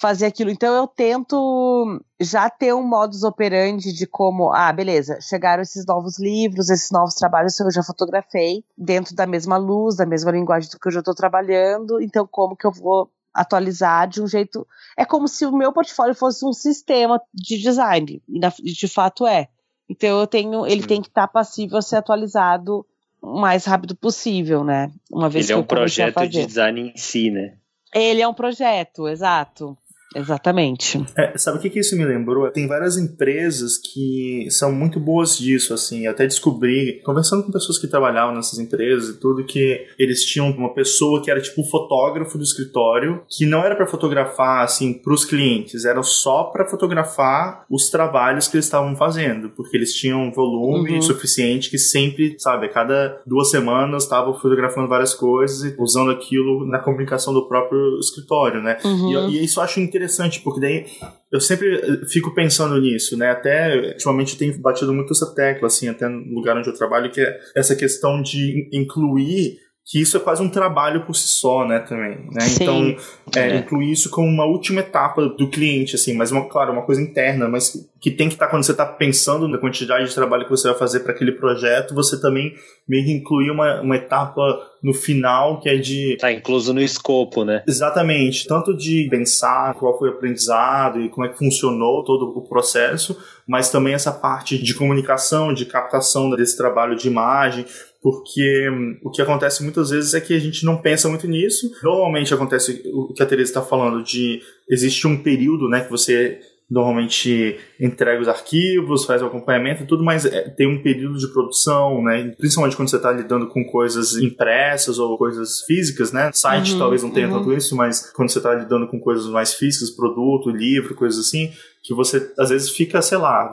fazer 0.00 0.26
aquilo. 0.26 0.50
Então 0.50 0.74
eu 0.74 0.86
tento 0.86 2.00
já 2.20 2.48
ter 2.48 2.74
um 2.74 2.82
modus 2.82 3.22
operandi 3.22 3.92
de 3.92 4.06
como, 4.06 4.52
ah, 4.52 4.72
beleza, 4.72 5.18
chegaram 5.20 5.62
esses 5.62 5.84
novos 5.86 6.18
livros, 6.18 6.70
esses 6.70 6.90
novos 6.90 7.14
trabalhos 7.14 7.58
eu 7.60 7.70
já 7.70 7.82
fotografei 7.82 8.64
dentro 8.76 9.14
da 9.14 9.26
mesma 9.26 9.56
luz, 9.56 9.96
da 9.96 10.06
mesma 10.06 10.30
linguagem 10.30 10.70
do 10.70 10.78
que 10.78 10.88
eu 10.88 10.92
já 10.92 11.00
estou 11.00 11.14
trabalhando. 11.14 12.00
Então 12.00 12.26
como 12.30 12.56
que 12.56 12.66
eu 12.66 12.72
vou 12.72 13.10
atualizar 13.34 14.08
de 14.08 14.22
um 14.22 14.26
jeito. 14.26 14.66
É 14.96 15.04
como 15.04 15.28
se 15.28 15.46
o 15.46 15.56
meu 15.56 15.72
portfólio 15.72 16.14
fosse 16.14 16.44
um 16.44 16.52
sistema 16.52 17.20
de 17.32 17.58
design, 17.58 18.22
e 18.28 18.72
de 18.72 18.88
fato 18.88 19.26
é. 19.26 19.48
Então 19.88 20.20
eu 20.20 20.26
tenho, 20.26 20.66
ele 20.66 20.86
tem 20.86 21.00
que 21.00 21.08
estar 21.08 21.26
tá 21.26 21.32
passível 21.32 21.78
a 21.78 21.82
ser 21.82 21.96
atualizado 21.96 22.84
o 23.20 23.40
mais 23.40 23.64
rápido 23.64 23.96
possível, 23.96 24.64
né? 24.64 24.90
Uma 25.10 25.28
vez 25.28 25.46
Ele 25.46 25.54
que 25.54 25.58
é 25.60 25.62
um 25.62 25.66
projeto 25.66 26.26
de 26.26 26.46
design 26.46 26.92
em 26.94 26.96
si, 26.96 27.30
né? 27.30 27.54
Ele 27.94 28.20
é 28.20 28.28
um 28.28 28.34
projeto, 28.34 29.08
exato. 29.08 29.76
Exatamente. 30.14 31.04
É, 31.16 31.36
sabe 31.36 31.58
o 31.58 31.60
que, 31.60 31.70
que 31.70 31.80
isso 31.80 31.96
me 31.96 32.04
lembrou? 32.04 32.50
Tem 32.50 32.66
várias 32.66 32.96
empresas 32.96 33.76
que 33.76 34.48
são 34.50 34.72
muito 34.72 34.98
boas 34.98 35.36
disso, 35.36 35.74
assim. 35.74 36.06
até 36.06 36.26
descobri, 36.26 37.00
conversando 37.04 37.42
com 37.42 37.52
pessoas 37.52 37.78
que 37.78 37.86
trabalhavam 37.86 38.34
nessas 38.34 38.58
empresas 38.58 39.10
e 39.10 39.20
tudo, 39.20 39.44
que 39.44 39.86
eles 39.98 40.24
tinham 40.24 40.50
uma 40.50 40.72
pessoa 40.72 41.22
que 41.22 41.30
era 41.30 41.40
tipo 41.40 41.60
um 41.60 41.64
fotógrafo 41.64 42.38
do 42.38 42.44
escritório, 42.44 43.22
que 43.28 43.44
não 43.44 43.62
era 43.62 43.76
para 43.76 43.86
fotografar, 43.86 44.64
assim, 44.64 44.94
pros 44.94 45.24
clientes, 45.24 45.84
era 45.84 46.02
só 46.02 46.44
para 46.44 46.66
fotografar 46.66 47.64
os 47.70 47.90
trabalhos 47.90 48.48
que 48.48 48.56
eles 48.56 48.64
estavam 48.64 48.96
fazendo, 48.96 49.50
porque 49.50 49.76
eles 49.76 49.92
tinham 49.92 50.22
um 50.22 50.32
volume 50.32 50.94
uhum. 50.94 51.02
suficiente 51.02 51.70
que 51.70 51.78
sempre, 51.78 52.36
sabe, 52.38 52.66
a 52.66 52.70
cada 52.70 53.20
duas 53.26 53.50
semanas 53.50 54.04
estavam 54.04 54.34
fotografando 54.34 54.88
várias 54.88 55.14
coisas 55.14 55.64
e 55.64 55.76
usando 55.78 56.10
aquilo 56.10 56.66
na 56.66 56.78
comunicação 56.78 57.34
do 57.34 57.46
próprio 57.46 57.98
escritório, 57.98 58.62
né? 58.62 58.78
Uhum. 58.84 59.28
E, 59.28 59.38
e 59.38 59.44
isso 59.44 59.60
eu 59.60 59.64
acho 59.64 59.80
interessante 59.80 59.97
interessante, 59.98 60.40
porque 60.40 60.60
daí 60.60 60.86
eu 61.30 61.40
sempre 61.40 61.74
eh, 61.74 62.06
fico 62.08 62.34
pensando 62.34 62.80
nisso, 62.80 63.16
né? 63.16 63.30
Até 63.30 63.92
ultimamente 63.92 64.32
eu 64.32 64.38
tenho 64.38 64.58
batido 64.60 64.94
muito 64.94 65.12
essa 65.12 65.34
tecla, 65.34 65.66
assim, 65.66 65.88
até 65.88 66.08
no 66.08 66.34
lugar 66.34 66.56
onde 66.56 66.68
eu 66.68 66.74
trabalho, 66.74 67.10
que 67.10 67.20
é 67.20 67.38
essa 67.54 67.76
questão 67.76 68.22
de 68.22 68.68
incluir 68.72 69.58
que 69.88 69.98
isso 69.98 70.18
é 70.18 70.20
quase 70.20 70.42
um 70.42 70.50
trabalho 70.50 71.06
por 71.06 71.14
si 71.14 71.26
só, 71.28 71.66
né, 71.66 71.78
também, 71.78 72.18
né? 72.30 72.46
Então, 72.60 72.94
é, 73.34 73.48
é. 73.48 73.56
incluir 73.56 73.90
isso 73.90 74.10
como 74.10 74.28
uma 74.28 74.44
última 74.44 74.80
etapa 74.80 75.26
do 75.26 75.48
cliente, 75.48 75.94
assim, 75.94 76.12
mas, 76.12 76.30
uma, 76.30 76.46
claro, 76.46 76.72
uma 76.72 76.82
coisa 76.82 77.00
interna, 77.00 77.48
mas 77.48 77.88
que 77.98 78.10
tem 78.10 78.28
que 78.28 78.34
estar 78.34 78.46
tá, 78.46 78.50
quando 78.50 78.64
você 78.64 78.72
está 78.72 78.84
pensando 78.84 79.48
na 79.48 79.56
quantidade 79.56 80.06
de 80.06 80.14
trabalho 80.14 80.44
que 80.44 80.50
você 80.50 80.68
vai 80.68 80.76
fazer 80.76 81.00
para 81.00 81.12
aquele 81.12 81.32
projeto, 81.32 81.94
você 81.94 82.20
também 82.20 82.54
meio 82.86 83.02
que 83.02 83.12
incluir 83.12 83.50
uma, 83.50 83.80
uma 83.80 83.96
etapa 83.96 84.42
no 84.82 84.92
final 84.92 85.58
que 85.58 85.70
é 85.70 85.76
de... 85.76 86.18
Tá 86.20 86.30
incluso 86.30 86.74
no 86.74 86.82
escopo, 86.82 87.42
né? 87.42 87.64
Exatamente, 87.66 88.46
tanto 88.46 88.76
de 88.76 89.08
pensar 89.10 89.72
qual 89.74 89.98
foi 89.98 90.10
o 90.10 90.12
aprendizado 90.12 91.00
e 91.00 91.08
como 91.08 91.26
é 91.26 91.30
que 91.30 91.38
funcionou 91.38 92.04
todo 92.04 92.28
o 92.36 92.46
processo, 92.46 93.18
mas 93.46 93.70
também 93.70 93.94
essa 93.94 94.12
parte 94.12 94.62
de 94.62 94.74
comunicação, 94.74 95.54
de 95.54 95.64
captação 95.64 96.28
desse 96.30 96.58
trabalho 96.58 96.94
de 96.94 97.08
imagem, 97.08 97.64
porque 98.10 98.70
hum, 98.70 98.98
o 99.02 99.10
que 99.10 99.20
acontece 99.20 99.62
muitas 99.62 99.90
vezes 99.90 100.14
é 100.14 100.20
que 100.20 100.32
a 100.32 100.38
gente 100.38 100.64
não 100.64 100.78
pensa 100.78 101.10
muito 101.10 101.28
nisso. 101.28 101.70
Normalmente 101.82 102.32
acontece 102.32 102.82
o 102.94 103.12
que 103.12 103.22
a 103.22 103.26
Teresa 103.26 103.50
está 103.50 103.60
falando 103.60 104.02
de 104.02 104.40
existe 104.66 105.06
um 105.06 105.22
período, 105.22 105.68
né, 105.68 105.82
que 105.82 105.90
você 105.90 106.40
normalmente 106.70 107.58
entrega 107.78 108.22
os 108.22 108.28
arquivos, 108.28 109.04
faz 109.04 109.20
o 109.20 109.26
acompanhamento 109.26 109.82
e 109.82 109.86
tudo, 109.86 110.02
mas 110.02 110.24
é, 110.24 110.48
tem 110.48 110.66
um 110.66 110.82
período 110.82 111.18
de 111.18 111.28
produção, 111.28 112.02
né? 112.02 112.34
Principalmente 112.38 112.76
quando 112.76 112.88
você 112.88 112.96
está 112.96 113.12
lidando 113.12 113.48
com 113.48 113.62
coisas 113.64 114.16
impressas 114.16 114.98
ou 114.98 115.18
coisas 115.18 115.62
físicas, 115.66 116.10
né? 116.12 116.30
Site 116.32 116.72
uhum, 116.72 116.78
talvez 116.78 117.02
não 117.02 117.10
tenha 117.10 117.28
uhum. 117.28 117.38
tanto 117.38 117.52
isso, 117.52 117.76
mas 117.76 118.10
quando 118.12 118.30
você 118.30 118.38
está 118.38 118.54
lidando 118.54 118.86
com 118.86 118.98
coisas 119.00 119.26
mais 119.26 119.52
físicas, 119.52 119.90
produto, 119.90 120.50
livro, 120.50 120.94
coisas 120.94 121.26
assim, 121.26 121.50
que 121.82 121.94
você 121.94 122.32
às 122.38 122.48
vezes 122.48 122.70
fica, 122.70 123.00
sei 123.02 123.18
lá, 123.18 123.50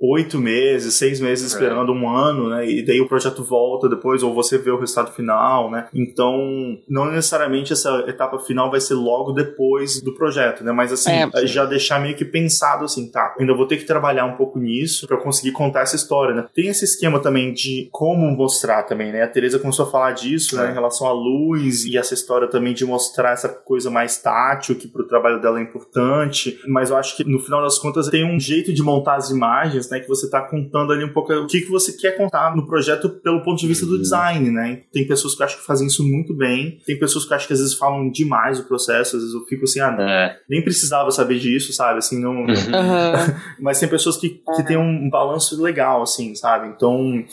oito 0.00 0.38
meses, 0.38 0.94
seis 0.94 1.20
meses 1.20 1.52
é. 1.52 1.54
esperando 1.54 1.92
um 1.92 2.08
ano, 2.08 2.50
né? 2.50 2.68
E 2.68 2.84
daí 2.84 3.00
o 3.00 3.08
projeto 3.08 3.42
volta 3.42 3.88
depois, 3.88 4.22
ou 4.22 4.34
você 4.34 4.58
vê 4.58 4.70
o 4.70 4.78
resultado 4.78 5.12
final, 5.12 5.70
né? 5.70 5.88
Então, 5.94 6.36
não 6.88 7.06
necessariamente 7.06 7.72
essa 7.72 8.04
etapa 8.06 8.38
final 8.38 8.70
vai 8.70 8.80
ser 8.80 8.94
logo 8.94 9.32
depois 9.32 10.02
do 10.02 10.14
projeto, 10.14 10.62
né? 10.62 10.72
Mas 10.72 10.92
assim, 10.92 11.12
é, 11.12 11.46
já 11.46 11.64
deixar 11.64 12.00
meio 12.00 12.16
que 12.16 12.24
pensado 12.24 12.84
assim, 12.84 13.10
tá? 13.10 13.34
Ainda 13.38 13.54
vou 13.54 13.66
ter 13.66 13.78
que 13.78 13.84
trabalhar 13.84 14.26
um 14.26 14.36
pouco 14.36 14.58
nisso 14.58 15.06
para 15.06 15.16
conseguir 15.16 15.52
contar 15.52 15.80
essa 15.80 15.96
história, 15.96 16.34
né? 16.34 16.46
Tem 16.54 16.68
esse 16.68 16.84
esquema 16.84 17.20
também 17.20 17.52
de 17.52 17.88
como 17.90 18.30
mostrar 18.30 18.82
também, 18.82 19.12
né? 19.12 19.22
A 19.22 19.28
Teresa 19.28 19.58
começou 19.58 19.86
a 19.86 19.90
falar 19.90 20.12
disso, 20.12 20.56
né? 20.56 20.68
É. 20.68 20.70
Em 20.70 20.74
relação 20.74 21.06
à 21.06 21.12
luz 21.12 21.84
e 21.84 21.96
essa 21.96 22.12
história 22.12 22.48
também 22.48 22.74
de 22.74 22.84
mostrar 22.84 23.32
essa 23.32 23.48
coisa 23.48 23.90
mais 23.90 24.18
tátil, 24.18 24.76
que 24.76 24.88
pro 24.88 25.06
trabalho 25.06 25.40
dela 25.40 25.58
é 25.58 25.62
importante. 25.62 26.58
Mas 26.66 26.90
eu 26.90 26.96
acho 26.96 27.16
que 27.16 27.24
no 27.24 27.38
final 27.38 27.62
das 27.62 27.78
contas 27.78 28.08
tem 28.08 28.24
um 28.24 28.38
jeito 28.38 28.72
de 28.72 28.82
montar 28.82 29.16
as 29.16 29.30
imagens 29.30 29.85
né? 29.90 30.00
Que 30.00 30.08
você 30.08 30.26
está 30.26 30.40
contando 30.40 30.92
ali 30.92 31.04
um 31.04 31.12
pouco 31.12 31.32
o 31.32 31.46
que, 31.46 31.60
que 31.60 31.70
você 31.70 31.92
quer 31.92 32.16
contar 32.16 32.54
no 32.54 32.66
projeto 32.66 33.08
pelo 33.08 33.42
ponto 33.42 33.58
de 33.58 33.66
vista 33.66 33.84
do 33.86 33.92
uhum. 33.92 34.00
design, 34.00 34.50
né? 34.50 34.82
Tem 34.92 35.06
pessoas 35.06 35.34
que 35.34 35.42
eu 35.42 35.46
acho 35.46 35.58
que 35.58 35.66
fazem 35.66 35.86
isso 35.86 36.04
muito 36.04 36.34
bem, 36.34 36.78
tem 36.86 36.98
pessoas 36.98 37.24
que 37.24 37.32
eu 37.32 37.36
acho 37.36 37.46
que 37.46 37.52
às 37.52 37.60
vezes 37.60 37.74
falam 37.74 38.10
demais 38.10 38.58
o 38.58 38.64
processo, 38.64 39.16
às 39.16 39.22
vezes 39.22 39.34
eu 39.34 39.44
fico 39.46 39.64
assim, 39.64 39.80
ah, 39.80 39.96
é. 39.98 40.36
nem 40.48 40.62
precisava 40.62 41.10
saber 41.10 41.38
disso, 41.38 41.72
sabe? 41.72 41.98
Assim, 41.98 42.20
não. 42.20 42.42
Uhum. 42.42 42.46
Mas 43.60 43.78
tem 43.80 43.88
pessoas 43.88 44.16
que, 44.16 44.40
que 44.56 44.62
têm 44.64 44.76
um 44.76 45.08
balanço 45.10 45.60
legal, 45.62 46.02
assim, 46.02 46.34
sabe? 46.34 46.68
Então. 46.68 47.24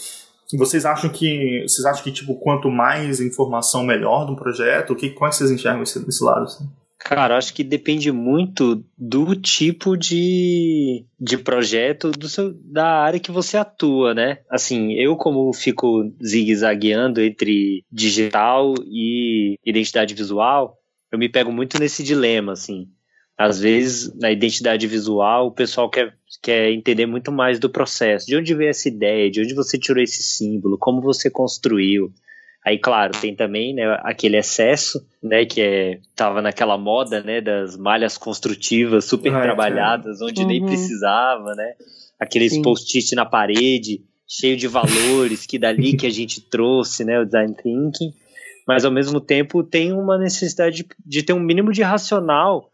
Vocês 0.55 0.85
acham 0.85 1.09
que 1.09 1.63
vocês 1.67 1.83
acham 1.83 2.03
que 2.03 2.11
tipo 2.11 2.35
quanto 2.35 2.69
mais 2.69 3.19
informação 3.19 3.83
melhor 3.83 4.25
do 4.25 4.35
projeto? 4.35 4.93
O 4.93 4.95
que 4.95 5.09
como 5.09 5.25
é 5.25 5.29
que 5.29 5.37
vocês 5.37 5.49
enxergam 5.49 5.81
esse, 5.81 5.97
esse 6.07 6.23
lado? 6.23 6.43
Assim? 6.43 6.69
Cara, 7.03 7.37
acho 7.37 7.53
que 7.53 7.63
depende 7.63 8.11
muito 8.11 8.83
do 8.97 9.35
tipo 9.35 9.97
de, 9.97 11.05
de 11.19 11.37
projeto 11.37 12.11
do 12.11 12.29
seu, 12.29 12.53
da 12.53 13.01
área 13.01 13.19
que 13.19 13.31
você 13.31 13.57
atua, 13.57 14.13
né? 14.13 14.39
Assim, 14.49 14.93
eu 14.93 15.17
como 15.17 15.51
fico 15.53 16.13
zigue-zagueando 16.23 17.21
entre 17.21 17.83
digital 17.91 18.73
e 18.85 19.57
identidade 19.65 20.13
visual, 20.13 20.77
eu 21.11 21.19
me 21.19 21.27
pego 21.27 21.51
muito 21.51 21.77
nesse 21.77 22.03
dilema, 22.03 22.53
assim. 22.53 22.87
Às 23.37 23.59
vezes, 23.59 24.13
na 24.17 24.31
identidade 24.31 24.87
visual, 24.87 25.47
o 25.47 25.51
pessoal 25.51 25.89
quer, 25.89 26.15
quer 26.41 26.71
entender 26.71 27.05
muito 27.05 27.31
mais 27.31 27.59
do 27.59 27.69
processo. 27.69 28.27
De 28.27 28.37
onde 28.37 28.53
veio 28.55 28.69
essa 28.69 28.87
ideia? 28.87 29.29
De 29.29 29.41
onde 29.41 29.53
você 29.53 29.77
tirou 29.77 30.01
esse 30.01 30.23
símbolo? 30.23 30.77
Como 30.77 31.01
você 31.01 31.29
construiu? 31.29 32.13
Aí, 32.65 32.79
claro, 32.79 33.11
tem 33.19 33.35
também 33.35 33.73
né, 33.73 33.83
aquele 34.03 34.37
excesso, 34.37 35.05
né, 35.21 35.45
que 35.45 35.61
é, 35.61 35.99
tava 36.15 36.41
naquela 36.41 36.77
moda, 36.77 37.21
né, 37.21 37.41
das 37.41 37.75
malhas 37.75 38.17
construtivas 38.17 39.03
super 39.03 39.33
trabalhadas, 39.33 40.21
onde 40.21 40.41
uhum. 40.41 40.47
nem 40.47 40.65
precisava, 40.65 41.53
né, 41.55 41.73
aqueles 42.17 42.57
post-it 42.59 43.13
na 43.15 43.25
parede, 43.25 44.01
cheio 44.25 44.55
de 44.55 44.69
valores, 44.69 45.45
que 45.45 45.59
dali 45.59 45.97
que 45.97 46.07
a 46.07 46.09
gente 46.09 46.39
trouxe, 46.39 47.03
né, 47.03 47.19
o 47.19 47.25
design 47.25 47.53
thinking, 47.53 48.13
mas 48.65 48.85
ao 48.85 48.91
mesmo 48.91 49.19
tempo 49.19 49.61
tem 49.61 49.91
uma 49.91 50.17
necessidade 50.17 50.77
de, 50.77 50.87
de 51.05 51.21
ter 51.21 51.33
um 51.33 51.41
mínimo 51.41 51.73
de 51.73 51.83
racional 51.83 52.71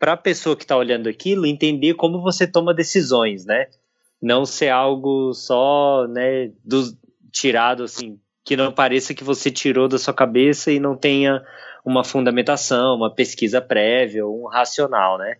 para 0.00 0.14
a 0.14 0.16
pessoa 0.16 0.56
que 0.56 0.64
está 0.64 0.76
olhando 0.76 1.08
aquilo 1.08 1.46
entender 1.46 1.94
como 1.94 2.20
você 2.20 2.44
toma 2.44 2.74
decisões, 2.74 3.46
né, 3.46 3.66
não 4.20 4.44
ser 4.44 4.70
algo 4.70 5.32
só, 5.32 6.08
né, 6.08 6.50
do, 6.64 6.92
tirado 7.30 7.84
assim 7.84 8.18
que 8.48 8.56
não 8.56 8.72
pareça 8.72 9.12
que 9.12 9.22
você 9.22 9.50
tirou 9.50 9.86
da 9.86 9.98
sua 9.98 10.14
cabeça 10.14 10.72
e 10.72 10.80
não 10.80 10.96
tenha 10.96 11.44
uma 11.84 12.02
fundamentação, 12.02 12.96
uma 12.96 13.14
pesquisa 13.14 13.60
prévia, 13.60 14.26
um 14.26 14.46
racional, 14.46 15.18
né? 15.18 15.36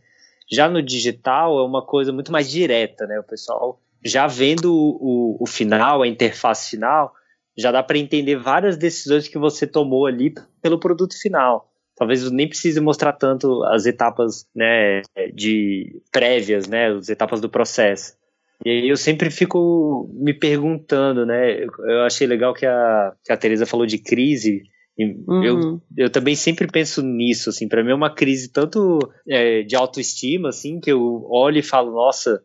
Já 0.51 0.69
no 0.69 0.83
digital 0.83 1.59
é 1.59 1.65
uma 1.65 1.81
coisa 1.81 2.13
muito 2.13 2.31
mais 2.31 2.51
direta, 2.51 3.07
né? 3.07 3.19
O 3.19 3.25
pessoal 3.25 3.81
já 4.05 4.27
vendo 4.27 4.71
o, 4.71 5.39
o, 5.41 5.47
final, 5.47 6.03
a 6.03 6.07
interface 6.07 6.69
final, 6.69 7.15
já 7.57 7.73
dá 7.73 7.83
para 7.83 7.97
entender 7.97 8.37
várias 8.37 8.77
decisões 8.77 9.27
que 9.27 9.39
você 9.39 9.67
tomou 9.67 10.05
ali 10.05 10.35
pelo 10.61 10.79
produto 10.79 11.19
final. 11.19 11.73
Talvez 11.97 12.31
nem 12.31 12.47
precise 12.47 12.79
mostrar 12.79 13.15
tanto 13.15 13.65
as 13.65 13.87
etapas 13.87 14.47
né, 14.55 15.01
de 15.33 15.99
prévias, 16.13 16.69
né, 16.69 16.89
as 16.89 17.09
etapas 17.09 17.41
do 17.41 17.49
processo. 17.49 18.18
E 18.65 18.71
aí 18.71 18.89
eu 18.89 18.97
sempre 18.97 19.31
fico 19.31 20.11
me 20.13 20.35
perguntando, 20.35 21.25
né? 21.25 21.63
Eu 21.63 22.03
achei 22.03 22.27
legal 22.27 22.53
que 22.53 22.67
a, 22.67 23.13
que 23.25 23.33
a 23.33 23.37
Teresa 23.37 23.67
falou 23.67 23.87
de 23.87 23.99
crise. 23.99 24.63
Uhum. 24.99 25.45
Eu, 25.45 25.83
eu 25.97 26.11
também 26.11 26.35
sempre 26.35 26.67
penso 26.67 27.03
nisso, 27.03 27.51
assim, 27.51 27.69
para 27.69 27.85
mim 27.85 27.93
é 27.93 27.95
uma 27.95 28.13
crise 28.13 28.49
tanto 28.53 28.99
é, 29.29 29.63
de 29.63 29.77
autoestima, 29.77 30.49
assim, 30.49 30.81
que 30.81 30.91
eu 30.91 31.25
olho 31.31 31.59
e 31.59 31.63
falo, 31.63 31.93
nossa, 31.93 32.43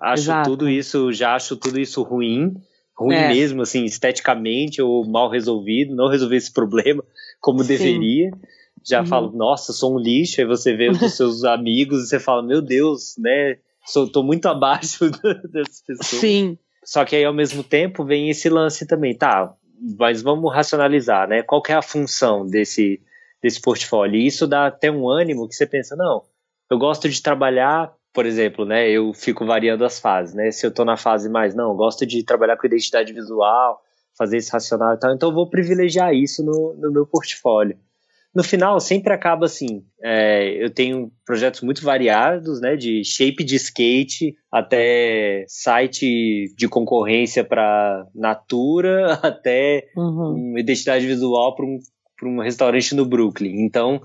acho 0.00 0.24
Exato. 0.24 0.50
tudo 0.50 0.68
isso, 0.68 1.12
já 1.12 1.36
acho 1.36 1.56
tudo 1.56 1.78
isso 1.78 2.02
ruim, 2.02 2.56
ruim 2.98 3.14
é. 3.14 3.28
mesmo, 3.28 3.62
assim, 3.62 3.84
esteticamente 3.84 4.82
ou 4.82 5.08
mal 5.08 5.30
resolvido, 5.30 5.94
não 5.94 6.08
resolver 6.08 6.36
esse 6.36 6.52
problema 6.52 7.04
como 7.40 7.62
Sim. 7.62 7.68
deveria. 7.68 8.32
Já 8.84 9.00
uhum. 9.00 9.06
falo, 9.06 9.32
nossa, 9.32 9.72
sou 9.72 9.94
um 9.94 9.98
lixo, 9.98 10.40
aí 10.40 10.46
você 10.46 10.74
vê 10.74 10.90
os 10.90 11.14
seus 11.16 11.44
amigos 11.44 12.02
e 12.02 12.08
você 12.08 12.18
fala, 12.18 12.42
meu 12.42 12.60
Deus, 12.60 13.14
né? 13.16 13.58
Sou, 13.84 14.10
tô 14.10 14.22
muito 14.22 14.46
abaixo 14.46 15.10
dessas 15.50 15.82
pessoas. 15.86 16.20
Sim. 16.20 16.58
Só 16.84 17.04
que 17.04 17.16
aí, 17.16 17.24
ao 17.24 17.34
mesmo 17.34 17.62
tempo, 17.62 18.04
vem 18.04 18.28
esse 18.28 18.48
lance 18.48 18.86
também, 18.86 19.16
tá? 19.16 19.54
Mas 19.98 20.22
vamos 20.22 20.52
racionalizar, 20.52 21.28
né? 21.28 21.42
Qual 21.42 21.62
é 21.68 21.74
a 21.74 21.82
função 21.82 22.46
desse, 22.46 23.00
desse 23.42 23.60
portfólio? 23.60 24.16
E 24.16 24.26
isso 24.26 24.46
dá 24.46 24.66
até 24.66 24.90
um 24.90 25.08
ânimo 25.08 25.48
que 25.48 25.54
você 25.54 25.66
pensa, 25.66 25.94
não, 25.96 26.22
eu 26.70 26.78
gosto 26.78 27.08
de 27.08 27.22
trabalhar, 27.22 27.92
por 28.12 28.26
exemplo, 28.26 28.64
né? 28.64 28.90
Eu 28.90 29.12
fico 29.14 29.46
variando 29.46 29.84
as 29.84 30.00
fases, 30.00 30.34
né? 30.34 30.50
Se 30.50 30.66
eu 30.66 30.72
tô 30.72 30.84
na 30.84 30.96
fase 30.96 31.28
mais, 31.28 31.54
não, 31.54 31.70
eu 31.70 31.76
gosto 31.76 32.04
de 32.04 32.24
trabalhar 32.24 32.56
com 32.56 32.66
identidade 32.66 33.12
visual, 33.12 33.80
fazer 34.16 34.38
esse 34.38 34.52
racional 34.52 34.94
e 34.94 34.98
tal, 34.98 35.14
então 35.14 35.28
eu 35.30 35.34
vou 35.34 35.48
privilegiar 35.48 36.14
isso 36.14 36.44
no, 36.44 36.74
no 36.74 36.92
meu 36.92 37.06
portfólio 37.06 37.78
no 38.34 38.42
final 38.42 38.80
sempre 38.80 39.12
acaba 39.12 39.46
assim. 39.46 39.84
É, 40.02 40.62
eu 40.62 40.70
tenho 40.70 41.12
projetos 41.24 41.60
muito 41.60 41.82
variados, 41.82 42.60
né? 42.60 42.76
De 42.76 43.04
shape 43.04 43.44
de 43.44 43.56
skate 43.56 44.34
até 44.50 45.44
site 45.48 46.52
de 46.56 46.68
concorrência 46.68 47.44
para 47.44 48.06
Natura, 48.14 49.14
até 49.22 49.88
uhum. 49.96 50.56
identidade 50.56 51.06
visual 51.06 51.54
para 51.54 51.66
um, 51.66 51.78
um 52.24 52.40
restaurante 52.40 52.94
no 52.94 53.04
Brooklyn. 53.04 53.60
Então, 53.60 54.00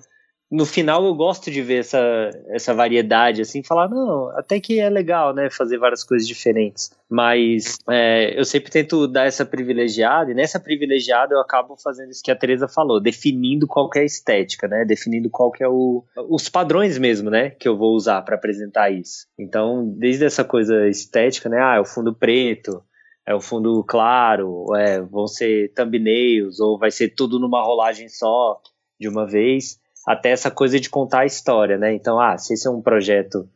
no 0.50 0.66
final 0.66 1.06
eu 1.06 1.14
gosto 1.14 1.52
de 1.52 1.62
ver 1.62 1.80
essa, 1.80 2.30
essa 2.48 2.74
variedade, 2.74 3.42
assim, 3.42 3.62
falar, 3.62 3.90
não, 3.90 4.30
até 4.38 4.60
que 4.60 4.80
é 4.80 4.90
legal, 4.90 5.34
né, 5.34 5.50
fazer 5.50 5.78
várias 5.78 6.04
coisas 6.04 6.28
diferentes. 6.28 6.90
Mas 7.10 7.78
é, 7.90 8.40
eu 8.40 8.46
sempre 8.46 8.72
tento 8.72 9.08
dar 9.08 9.26
essa 9.26 9.46
privilegiada, 9.46 10.32
e 10.32 10.34
nessa 10.34 10.60
privilegiada 10.60 11.36
eu 11.36 11.42
acabo 11.42 11.76
fazendo 11.76 12.12
isso 12.12 12.24
que 12.24 12.32
a 12.32 12.36
Teresa 12.36 12.68
falou, 12.68 13.02
definindo 13.02 13.68
qual 13.68 13.90
é 13.96 14.00
a 14.00 14.06
estética, 14.06 14.68
né, 14.68 14.86
definindo 14.86 15.30
qual 15.30 15.52
é 15.60 15.68
o, 15.68 16.04
os 16.30 16.48
padrões 16.48 16.98
mesmo, 16.98 17.30
né, 17.30 17.50
que 17.50 17.68
eu 17.68 17.78
vou 17.78 17.94
usar 17.94 18.22
para 18.22 18.36
apresentar 18.36 18.90
isso. 18.90 19.28
Então, 19.38 19.86
desde 19.98 20.26
essa 20.26 20.46
coisa 20.46 20.88
estética, 20.88 21.50
né, 21.50 21.60
ah, 21.62 21.76
é 21.76 21.80
o 21.82 21.86
fundo 21.86 22.16
preto, 22.16 22.82
é 23.26 23.36
o 23.36 23.42
fundo 23.42 23.84
claro, 23.84 24.74
é, 24.78 25.02
vão 25.02 25.28
ser 25.28 25.74
thumbnails, 25.74 26.62
ou 26.62 26.80
vai 26.80 26.90
ser 26.90 27.10
tudo 27.10 27.38
numa 27.38 27.62
rolagem 27.62 28.08
só, 28.08 28.62
de 28.98 29.10
uma 29.10 29.28
vez 29.28 29.78
até 30.08 30.30
essa 30.30 30.50
coisa 30.50 30.80
de 30.80 30.90
contar 30.90 31.22
a 31.22 31.26
história, 31.26 31.78
né? 31.78 31.94
Então, 31.94 32.18
ah, 32.18 32.38
se 32.38 32.54
esse 32.54 32.66
é 32.66 32.72
um 32.72 32.82
projeto 32.82 33.50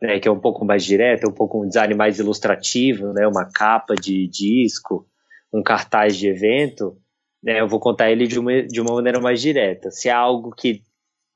né, 0.00 0.18
que 0.18 0.26
é 0.26 0.32
um 0.32 0.40
pouco 0.40 0.64
mais 0.64 0.84
direto, 0.84 1.24
é 1.24 1.28
um 1.28 1.32
pouco 1.32 1.62
um 1.62 1.68
design 1.68 1.94
mais 1.94 2.18
ilustrativo, 2.18 3.12
né? 3.12 3.24
Uma 3.28 3.44
capa 3.44 3.94
de 3.94 4.26
disco, 4.26 5.06
um 5.54 5.62
cartaz 5.62 6.16
de 6.16 6.26
evento, 6.26 6.96
né, 7.42 7.60
eu 7.60 7.68
vou 7.68 7.78
contar 7.78 8.10
ele 8.10 8.26
de 8.26 8.38
uma, 8.38 8.62
de 8.62 8.80
uma 8.80 8.94
maneira 8.94 9.20
mais 9.20 9.40
direta. 9.40 9.92
Se 9.92 10.08
é 10.08 10.12
algo 10.12 10.50
que, 10.50 10.82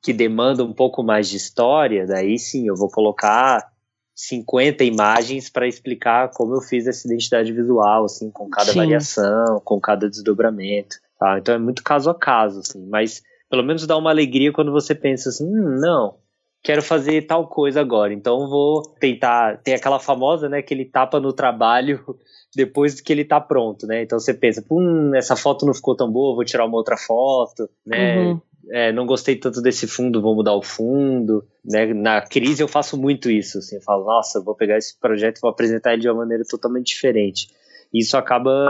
que 0.03 0.13
demanda 0.13 0.65
um 0.65 0.73
pouco 0.73 1.03
mais 1.03 1.29
de 1.29 1.37
história, 1.37 2.05
daí 2.05 2.37
sim, 2.37 2.67
eu 2.67 2.75
vou 2.75 2.91
colocar 2.91 3.71
50 4.17 4.83
imagens 4.83 5.49
para 5.49 5.69
explicar 5.69 6.31
como 6.33 6.55
eu 6.55 6.61
fiz 6.61 6.89
essa 6.89 7.07
identidade 7.07 7.53
visual, 7.53 8.05
assim, 8.05 8.31
com 8.31 8.49
cada 8.49 8.73
sim. 8.73 8.79
variação, 8.79 9.61
com 9.65 9.79
cada 9.79 10.09
desdobramento. 10.09 10.97
Tá? 11.19 11.39
Então 11.39 11.55
é 11.55 11.59
muito 11.59 11.85
caso 11.85 12.11
a 12.11 12.15
caso, 12.15 12.61
assim, 12.61 12.85
mas 12.89 13.23
pelo 13.51 13.63
menos 13.63 13.87
dá 13.87 13.97
uma 13.97 14.11
alegria 14.11 14.53
quando 14.53 14.73
você 14.73 14.95
pensa 14.95 15.29
assim, 15.29 15.45
hum, 15.45 15.79
não, 15.81 16.17
quero 16.63 16.83
fazer 16.83 17.27
tal 17.27 17.47
coisa 17.47 17.81
agora, 17.81 18.13
então 18.13 18.49
vou 18.49 18.83
tentar. 18.99 19.59
Tem 19.63 19.75
aquela 19.75 20.01
famosa, 20.01 20.49
né, 20.49 20.63
que 20.63 20.75
ele 20.75 20.85
tapa 20.85 21.21
no 21.21 21.33
trabalho 21.33 22.03
depois 22.55 23.01
que 23.01 23.13
ele 23.13 23.25
tá 23.25 23.41
pronto, 23.41 23.87
né? 23.87 24.03
Então 24.03 24.19
você 24.19 24.35
pensa, 24.35 24.65
hum, 24.71 25.15
essa 25.15 25.37
foto 25.37 25.65
não 25.65 25.75
ficou 25.75 25.95
tão 25.97 26.11
boa, 26.11 26.35
vou 26.35 26.45
tirar 26.45 26.67
uma 26.67 26.77
outra 26.77 26.97
foto, 26.97 27.69
né? 27.87 28.19
Uhum. 28.19 28.41
É, 28.69 28.93
não 28.93 29.07
gostei 29.07 29.37
tanto 29.37 29.63
desse 29.63 29.87
fundo, 29.87 30.21
vou 30.21 30.35
mudar 30.35 30.55
o 30.55 30.63
fundo. 30.63 31.47
Né? 31.65 31.95
Na 31.95 32.21
crise 32.21 32.61
eu 32.61 32.67
faço 32.67 33.01
muito 33.01 33.31
isso. 33.31 33.59
Assim, 33.59 33.77
eu 33.77 33.83
falo, 33.83 34.05
nossa, 34.05 34.43
vou 34.43 34.57
pegar 34.57 34.77
esse 34.77 34.99
projeto 34.99 35.37
e 35.37 35.41
vou 35.41 35.51
apresentar 35.51 35.93
ele 35.93 36.03
de 36.03 36.09
uma 36.09 36.17
maneira 36.17 36.43
totalmente 36.49 36.89
diferente. 36.89 37.47
Isso 37.95 38.17
acaba 38.17 38.69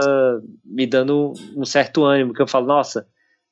me 0.63 0.85
dando 0.85 1.33
um 1.55 1.65
certo 1.65 2.03
ânimo, 2.03 2.31
que 2.31 2.41
eu 2.41 2.47
falo, 2.47 2.67
nossa, 2.67 3.07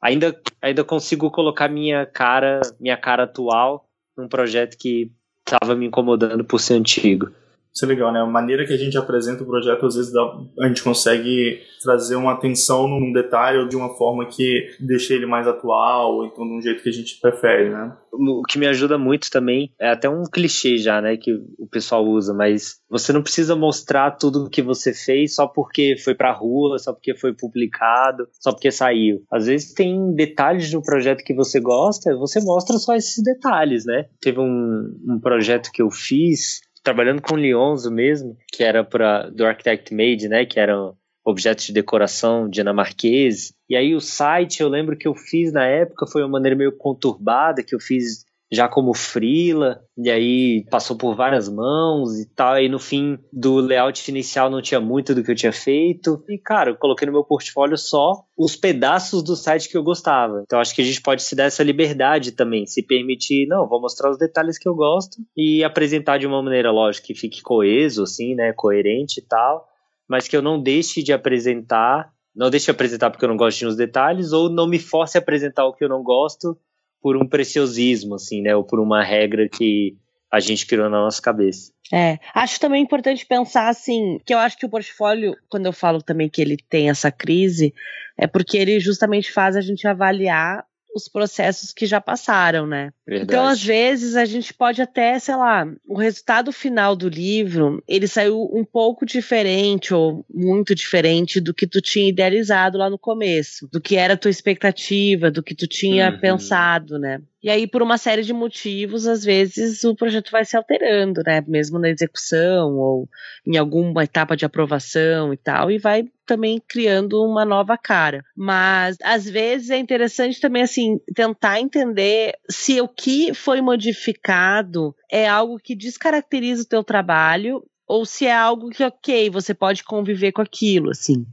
ainda, 0.06 0.40
ainda 0.62 0.84
consigo 0.84 1.32
colocar 1.32 1.68
minha 1.68 2.06
cara, 2.06 2.62
minha 2.80 2.96
cara 2.96 3.24
atual 3.24 3.86
num 4.16 4.28
projeto 4.28 4.78
que 4.78 5.12
estava 5.48 5.76
me 5.76 5.88
incomodando 5.88 6.46
por 6.46 6.60
ser 6.60 6.76
antigo. 6.76 7.32
Isso 7.76 7.84
é 7.84 7.88
legal, 7.90 8.12
né? 8.14 8.22
A 8.22 8.26
maneira 8.26 8.66
que 8.66 8.72
a 8.72 8.78
gente 8.78 8.98
apresenta 8.98 9.44
o 9.44 9.46
projeto, 9.46 9.86
às 9.86 9.96
vezes 9.96 10.14
dá, 10.14 10.22
a 10.62 10.68
gente 10.68 10.82
consegue 10.82 11.60
trazer 11.82 12.16
uma 12.16 12.32
atenção 12.32 12.88
num 12.88 13.12
detalhe 13.12 13.58
ou 13.58 13.68
de 13.68 13.76
uma 13.76 13.96
forma 13.98 14.26
que 14.26 14.70
deixe 14.80 15.14
ele 15.14 15.26
mais 15.26 15.46
atual, 15.46 16.16
ou 16.16 16.26
então 16.26 16.48
de 16.48 16.54
um 16.54 16.62
jeito 16.62 16.82
que 16.82 16.90
a 16.90 16.94
gente 16.94 17.20
prefere, 17.20 17.70
né? 17.70 17.96
O 18.12 18.44
que 18.44 18.58
me 18.58 18.66
ajuda 18.66 18.98
muito 18.98 19.30
também 19.30 19.74
é 19.78 19.90
até 19.90 20.10
um 20.10 20.24
clichê 20.24 20.78
já, 20.78 21.02
né, 21.02 21.18
que 21.18 21.34
o 21.60 21.68
pessoal 21.68 22.06
usa, 22.06 22.34
mas 22.34 22.80
você 22.90 23.12
não 23.12 23.22
precisa 23.22 23.58
mostrar 23.58 24.12
tudo 24.12 24.46
o 24.46 24.50
que 24.50 24.62
você 24.62 24.94
fez 24.94 25.36
só 25.36 25.46
porque 25.46 25.98
foi 26.02 26.16
pra 26.16 26.32
rua, 26.32 26.80
só 26.80 26.94
porque 26.94 27.14
foi 27.14 27.34
publicado, 27.34 28.26
só 28.40 28.54
porque 28.54 28.72
saiu. 28.72 29.22
Às 29.30 29.48
vezes 29.48 29.74
tem 29.74 30.14
detalhes 30.16 30.72
no 30.72 30.82
projeto 30.82 31.26
que 31.26 31.36
você 31.36 31.60
gosta, 31.60 32.16
você 32.16 32.40
mostra 32.40 32.78
só 32.78 32.96
esses 32.96 33.22
detalhes, 33.22 33.86
né? 33.86 34.06
Teve 34.22 34.40
um, 34.40 34.98
um 35.10 35.20
projeto 35.20 35.70
que 35.74 35.82
eu 35.82 35.92
fiz 35.92 36.62
trabalhando 36.86 37.22
com 37.22 37.36
Lionzo 37.36 37.92
mesmo, 37.92 38.38
que 38.54 38.64
era 38.64 38.84
para 38.84 39.28
do 39.30 39.44
Architect 39.44 39.94
Made, 39.94 40.30
né, 40.30 40.46
que 40.46 40.60
eram 40.60 40.96
objetos 41.26 41.66
de 41.66 41.74
decoração 41.74 42.48
dinamarquês. 42.48 43.52
E 43.68 43.76
aí 43.76 43.96
o 43.96 44.00
site, 44.00 44.62
eu 44.62 44.70
lembro 44.70 44.96
que 44.96 45.08
eu 45.08 45.16
fiz 45.16 45.52
na 45.52 45.66
época 45.66 46.06
foi 46.06 46.22
uma 46.22 46.30
maneira 46.30 46.56
meio 46.56 46.72
conturbada, 46.72 47.64
que 47.64 47.74
eu 47.74 47.80
fiz 47.80 48.25
já 48.52 48.68
como 48.68 48.94
frila, 48.94 49.82
e 49.98 50.10
aí 50.10 50.66
passou 50.70 50.96
por 50.96 51.16
várias 51.16 51.50
mãos 51.50 52.20
e 52.20 52.26
tal, 52.36 52.60
e 52.60 52.70
no 52.70 52.80
fim 52.80 53.18
do 53.32 53.58
layout 53.58 54.10
inicial 54.10 54.50
não 54.50 54.62
tinha 54.62 54.80
muito 54.80 55.16
do 55.16 55.24
que 55.24 55.32
eu 55.32 55.36
tinha 55.36 55.52
feito, 55.52 56.24
e 56.30 56.38
cara, 56.38 56.72
eu 56.72 56.76
coloquei 56.76 57.06
no 57.06 57.12
meu 57.12 57.24
portfólio 57.24 57.78
só 57.78 58.24
os 58.38 58.56
pedaços 58.56 59.24
do 59.24 59.36
site 59.36 59.70
que 59.70 59.78
eu 59.78 59.84
gostava. 59.84 60.42
Então 60.44 60.60
acho 60.60 60.76
que 60.76 60.82
a 60.82 60.86
gente 60.86 61.02
pode 61.02 61.24
se 61.24 61.36
dar 61.36 61.46
essa 61.46 61.64
liberdade 61.64 62.32
também, 62.32 62.66
se 62.66 62.84
permitir, 62.84 63.48
não, 63.48 63.68
vou 63.68 63.82
mostrar 63.82 64.12
os 64.12 64.18
detalhes 64.18 64.58
que 64.58 64.70
eu 64.70 64.76
gosto 64.76 65.18
e 65.36 65.64
apresentar 65.64 66.20
de 66.20 66.28
uma 66.28 66.42
maneira, 66.42 66.72
lógico, 66.72 67.08
que 67.08 67.16
fique 67.16 67.42
coeso, 67.42 68.04
assim, 68.04 68.36
né, 68.36 68.54
coerente 68.54 69.20
e 69.20 69.24
tal, 69.24 69.68
mas 70.08 70.28
que 70.28 70.38
eu 70.38 70.42
não 70.42 70.62
deixe 70.62 71.02
de 71.02 71.12
apresentar 71.12 72.14
não 72.36 72.50
deixe 72.50 72.66
de 72.66 72.72
apresentar 72.72 73.10
porque 73.10 73.24
eu 73.24 73.30
não 73.30 73.38
gosto 73.38 73.60
de 73.60 73.68
uns 73.68 73.78
detalhes, 73.78 74.34
ou 74.34 74.50
não 74.50 74.68
me 74.68 74.78
force 74.78 75.18
a 75.18 75.22
apresentar 75.22 75.66
o 75.66 75.74
que 75.74 75.86
eu 75.86 75.88
não 75.88 76.04
gosto 76.04 76.58
por 77.06 77.18
um 77.18 77.28
preciosismo, 77.28 78.16
assim, 78.16 78.42
né? 78.42 78.56
Ou 78.56 78.64
por 78.64 78.80
uma 78.80 79.04
regra 79.04 79.48
que 79.48 79.96
a 80.34 80.40
gente 80.40 80.66
criou 80.66 80.90
na 80.90 80.98
nossa 80.98 81.22
cabeça. 81.22 81.72
É, 81.94 82.18
acho 82.34 82.60
também 82.60 82.82
importante 82.82 83.28
pensar 83.28 83.70
assim, 83.70 84.20
que 84.26 84.34
eu 84.34 84.40
acho 84.40 84.58
que 84.58 84.66
o 84.66 84.70
portfólio, 84.70 85.38
quando 85.48 85.68
eu 85.68 85.72
falo 85.72 86.02
também 86.02 86.28
que 86.28 86.42
ele 86.42 86.58
tem 86.58 86.90
essa 86.90 87.12
crise, 87.12 87.76
é 88.18 88.26
porque 88.26 88.58
ele 88.58 88.80
justamente 88.80 89.32
faz 89.32 89.56
a 89.56 89.62
gente 89.62 89.88
avaliar 89.88 90.66
os 90.96 91.08
processos 91.08 91.72
que 91.72 91.86
já 91.86 92.02
passaram, 92.02 92.66
né? 92.66 92.92
Verdade. 93.08 93.32
Então, 93.32 93.46
às 93.46 93.64
vezes, 93.64 94.16
a 94.16 94.26
gente 94.26 94.52
pode 94.52 94.82
até, 94.82 95.20
sei 95.20 95.36
lá, 95.36 95.68
o 95.88 95.96
resultado 95.96 96.52
final 96.52 96.96
do 96.96 97.08
livro, 97.08 97.84
ele 97.88 98.08
saiu 98.08 98.50
um 98.52 98.66
pouco 98.66 99.06
diferente 99.06 99.94
ou 99.94 100.26
muito 100.34 100.74
diferente 100.74 101.40
do 101.40 101.54
que 101.54 101.68
tu 101.68 101.80
tinha 101.82 102.10
idealizado 102.10 102.80
lá 102.80 102.90
no 102.90 102.98
começo, 102.98 103.70
do 103.72 103.80
que 103.80 103.96
era 103.96 104.16
a 104.16 104.18
tua 104.18 104.32
expectativa, 104.32 105.30
do 105.30 105.44
que 105.44 105.54
tu 105.54 105.68
tinha 105.68 106.12
uhum. 106.12 106.20
pensado, 106.20 106.98
né? 106.98 107.22
E 107.46 107.50
aí, 107.52 107.68
por 107.68 107.84
uma 107.84 108.00
série 108.00 108.24
de 108.24 108.34
motivos, 108.34 109.06
às 109.06 109.24
vezes 109.24 109.84
o 109.84 109.96
projeto 109.96 110.32
vai 110.32 110.44
se 110.44 110.58
alterando, 110.58 111.22
né? 111.24 111.44
Mesmo 111.48 111.78
na 111.78 111.90
execução 111.90 112.76
ou 112.76 113.08
em 113.46 113.56
alguma 113.56 114.04
etapa 114.04 114.36
de 114.36 114.46
aprovação 114.46 115.32
e 115.32 115.38
tal, 115.38 115.70
e 115.70 115.78
vai 115.78 116.10
também 116.26 116.60
criando 116.68 117.24
uma 117.24 117.46
nova 117.46 117.78
cara. 117.78 118.26
Mas 118.36 118.98
às 119.04 119.30
vezes 119.30 119.70
é 119.70 119.78
interessante 119.78 120.42
também 120.42 120.64
assim 120.64 121.00
tentar 121.14 121.60
entender 121.60 122.34
se 122.50 122.82
o 122.82 122.88
que 122.96 123.34
foi 123.34 123.62
modificado 123.62 124.96
é 125.10 125.28
algo 125.28 125.60
que 125.60 125.76
descaracteriza 125.76 126.64
o 126.64 126.68
teu 126.68 126.84
trabalho 126.84 127.64
ou 127.88 128.06
se 128.06 128.26
é 128.26 128.34
algo 128.34 128.70
que 128.70 128.84
ok 128.84 129.30
você 129.30 129.54
pode 129.54 129.84
conviver 129.84 130.32
com 130.32 130.42
aquilo 130.42 130.90
assim 130.90 131.26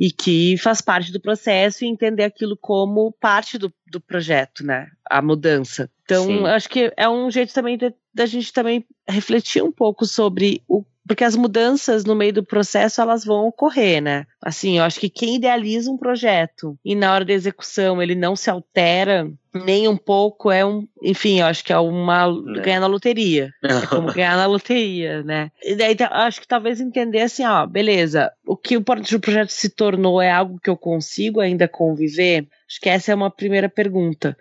e 0.00 0.10
que 0.10 0.56
faz 0.56 0.80
parte 0.80 1.12
do 1.12 1.20
processo 1.20 1.84
e 1.84 1.88
entender 1.88 2.24
aquilo 2.24 2.56
como 2.56 3.12
parte 3.12 3.58
do, 3.58 3.70
do 3.86 4.00
projeto, 4.00 4.64
né? 4.64 4.88
A 5.04 5.20
mudança. 5.20 5.90
Então, 6.04 6.46
acho 6.46 6.70
que 6.70 6.90
é 6.96 7.06
um 7.06 7.30
jeito 7.30 7.52
também 7.52 7.78
da 8.12 8.24
gente 8.24 8.50
também 8.50 8.86
refletir 9.06 9.62
um 9.62 9.70
pouco 9.70 10.06
sobre 10.06 10.62
o 10.66 10.82
porque 11.06 11.24
as 11.24 11.36
mudanças 11.36 12.04
no 12.04 12.14
meio 12.14 12.32
do 12.32 12.44
processo 12.44 13.00
elas 13.00 13.24
vão 13.24 13.46
ocorrer, 13.46 14.02
né? 14.02 14.26
Assim, 14.40 14.78
eu 14.78 14.84
acho 14.84 15.00
que 15.00 15.08
quem 15.08 15.36
idealiza 15.36 15.90
um 15.90 15.96
projeto 15.96 16.78
e 16.84 16.94
na 16.94 17.12
hora 17.12 17.24
da 17.24 17.32
execução 17.32 18.02
ele 18.02 18.14
não 18.14 18.36
se 18.36 18.50
altera 18.50 19.30
nem 19.52 19.88
um 19.88 19.96
pouco 19.96 20.50
é 20.50 20.64
um, 20.64 20.86
enfim, 21.02 21.40
eu 21.40 21.46
acho 21.46 21.64
que 21.64 21.72
é 21.72 21.78
uma 21.78 22.26
é. 22.56 22.60
ganhar 22.60 22.80
na 22.80 22.86
loteria. 22.86 23.52
É 23.62 23.86
como 23.86 24.12
ganhar 24.12 24.36
na 24.36 24.46
loteria, 24.46 25.22
né? 25.22 25.50
E 25.62 25.74
daí 25.74 25.96
acho 26.10 26.40
que 26.40 26.46
talvez 26.46 26.80
entender 26.80 27.22
assim, 27.22 27.44
ó, 27.44 27.66
beleza, 27.66 28.30
o 28.46 28.56
que 28.56 28.76
o 28.76 28.82
projeto 28.82 29.50
se 29.50 29.68
tornou 29.68 30.22
é 30.22 30.30
algo 30.30 30.60
que 30.62 30.70
eu 30.70 30.76
consigo 30.76 31.40
ainda 31.40 31.66
conviver? 31.66 32.46
Acho 32.68 32.80
que 32.80 32.88
essa 32.88 33.10
é 33.10 33.14
uma 33.14 33.30
primeira 33.30 33.68
pergunta. 33.68 34.36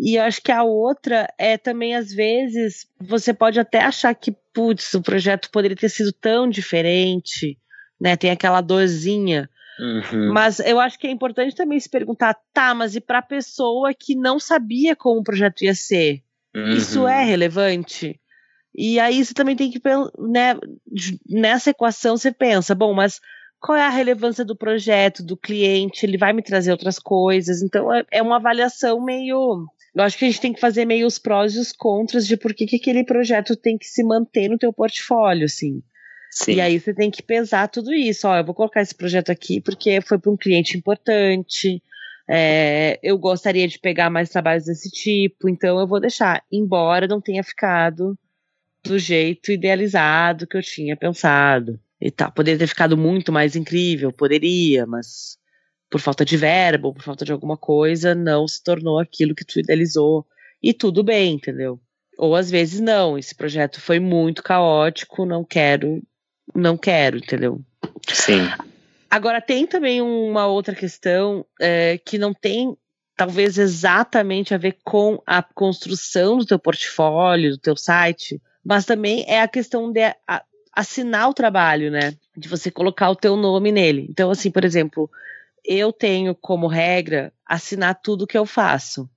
E 0.00 0.16
acho 0.16 0.40
que 0.40 0.52
a 0.52 0.62
outra 0.62 1.28
é 1.36 1.58
também, 1.58 1.96
às 1.96 2.12
vezes, 2.12 2.86
você 3.00 3.34
pode 3.34 3.58
até 3.58 3.80
achar 3.80 4.14
que, 4.14 4.34
putz, 4.58 4.92
o 4.94 5.00
projeto 5.00 5.50
poderia 5.52 5.76
ter 5.76 5.88
sido 5.88 6.12
tão 6.12 6.50
diferente, 6.50 7.56
né? 8.00 8.16
Tem 8.16 8.32
aquela 8.32 8.60
dorzinha. 8.60 9.48
Uhum. 9.78 10.32
Mas 10.32 10.58
eu 10.58 10.80
acho 10.80 10.98
que 10.98 11.06
é 11.06 11.10
importante 11.12 11.54
também 11.54 11.78
se 11.78 11.88
perguntar, 11.88 12.36
tá, 12.52 12.74
mas 12.74 12.96
e 12.96 13.00
para 13.00 13.20
a 13.20 13.22
pessoa 13.22 13.94
que 13.94 14.16
não 14.16 14.40
sabia 14.40 14.96
como 14.96 15.20
o 15.20 15.22
projeto 15.22 15.62
ia 15.62 15.76
ser? 15.76 16.24
Uhum. 16.56 16.70
Isso 16.70 17.06
é 17.06 17.22
relevante? 17.22 18.20
E 18.74 18.98
aí 18.98 19.24
você 19.24 19.32
também 19.32 19.54
tem 19.54 19.70
que, 19.70 19.80
né, 20.18 20.56
nessa 21.28 21.70
equação 21.70 22.16
você 22.16 22.32
pensa, 22.32 22.74
bom, 22.74 22.92
mas 22.92 23.20
qual 23.60 23.78
é 23.78 23.82
a 23.82 23.90
relevância 23.90 24.44
do 24.44 24.56
projeto, 24.56 25.22
do 25.22 25.36
cliente, 25.36 26.04
ele 26.04 26.18
vai 26.18 26.32
me 26.32 26.42
trazer 26.42 26.72
outras 26.72 26.98
coisas. 26.98 27.62
Então 27.62 27.94
é, 27.94 28.04
é 28.10 28.20
uma 28.20 28.36
avaliação 28.36 29.00
meio 29.04 29.68
eu 29.98 30.04
acho 30.04 30.16
que 30.16 30.24
a 30.24 30.28
gente 30.28 30.40
tem 30.40 30.52
que 30.52 30.60
fazer 30.60 30.84
meio 30.84 31.06
os 31.06 31.18
prós 31.18 31.54
e 31.54 31.58
os 31.58 31.72
contras 31.72 32.26
de 32.26 32.36
por 32.36 32.54
que, 32.54 32.66
que 32.66 32.76
aquele 32.76 33.04
projeto 33.04 33.56
tem 33.56 33.76
que 33.76 33.86
se 33.86 34.04
manter 34.04 34.48
no 34.48 34.56
teu 34.56 34.72
portfólio, 34.72 35.46
assim. 35.46 35.82
Sim. 36.30 36.54
E 36.54 36.60
aí 36.60 36.78
você 36.78 36.94
tem 36.94 37.10
que 37.10 37.22
pesar 37.22 37.66
tudo 37.66 37.92
isso. 37.92 38.28
Ó, 38.28 38.36
eu 38.36 38.44
vou 38.44 38.54
colocar 38.54 38.80
esse 38.80 38.94
projeto 38.94 39.30
aqui 39.30 39.60
porque 39.60 40.00
foi 40.00 40.18
para 40.18 40.30
um 40.30 40.36
cliente 40.36 40.76
importante. 40.76 41.82
É, 42.28 43.00
eu 43.02 43.18
gostaria 43.18 43.66
de 43.66 43.78
pegar 43.78 44.08
mais 44.08 44.28
trabalhos 44.28 44.66
desse 44.66 44.88
tipo, 44.88 45.48
então 45.48 45.80
eu 45.80 45.86
vou 45.86 45.98
deixar, 45.98 46.44
embora 46.52 47.08
não 47.08 47.20
tenha 47.20 47.42
ficado 47.42 48.16
do 48.84 48.98
jeito 48.98 49.50
idealizado 49.50 50.46
que 50.46 50.56
eu 50.56 50.62
tinha 50.62 50.96
pensado 50.96 51.80
e 52.00 52.10
tal. 52.10 52.30
Poderia 52.30 52.58
ter 52.58 52.66
ficado 52.68 52.96
muito 52.96 53.32
mais 53.32 53.56
incrível, 53.56 54.12
poderia, 54.12 54.86
mas 54.86 55.38
por 55.90 56.00
falta 56.00 56.24
de 56.24 56.36
verbo, 56.36 56.92
por 56.92 57.02
falta 57.02 57.24
de 57.24 57.32
alguma 57.32 57.56
coisa, 57.56 58.14
não 58.14 58.46
se 58.46 58.62
tornou 58.62 58.98
aquilo 58.98 59.34
que 59.34 59.44
tu 59.44 59.58
idealizou. 59.58 60.26
E 60.62 60.72
tudo 60.72 61.02
bem, 61.02 61.34
entendeu? 61.34 61.80
Ou 62.18 62.34
às 62.34 62.50
vezes 62.50 62.80
não, 62.80 63.16
esse 63.16 63.34
projeto 63.34 63.80
foi 63.80 64.00
muito 64.00 64.42
caótico, 64.42 65.24
não 65.24 65.44
quero, 65.44 66.02
não 66.54 66.76
quero, 66.76 67.18
entendeu? 67.18 67.60
Sim. 68.08 68.48
Agora 69.10 69.40
tem 69.40 69.66
também 69.66 70.02
uma 70.02 70.46
outra 70.46 70.74
questão 70.74 71.46
é, 71.60 71.98
que 71.98 72.18
não 72.18 72.34
tem 72.34 72.76
talvez 73.16 73.58
exatamente 73.58 74.54
a 74.54 74.58
ver 74.58 74.76
com 74.84 75.20
a 75.26 75.42
construção 75.42 76.38
do 76.38 76.46
teu 76.46 76.58
portfólio, 76.58 77.52
do 77.52 77.58
teu 77.58 77.76
site, 77.76 78.40
mas 78.64 78.84
também 78.84 79.24
é 79.26 79.40
a 79.40 79.48
questão 79.48 79.90
de 79.90 80.14
assinar 80.72 81.28
o 81.28 81.34
trabalho, 81.34 81.90
né? 81.90 82.14
De 82.36 82.48
você 82.48 82.70
colocar 82.70 83.10
o 83.10 83.16
teu 83.16 83.36
nome 83.36 83.72
nele. 83.72 84.06
Então, 84.08 84.30
assim, 84.30 84.50
por 84.50 84.64
exemplo, 84.64 85.10
eu 85.68 85.92
tenho 85.92 86.34
como 86.34 86.66
regra 86.66 87.30
assinar 87.44 88.00
tudo 88.02 88.26
que 88.26 88.38
eu 88.38 88.46
faço. 88.46 89.08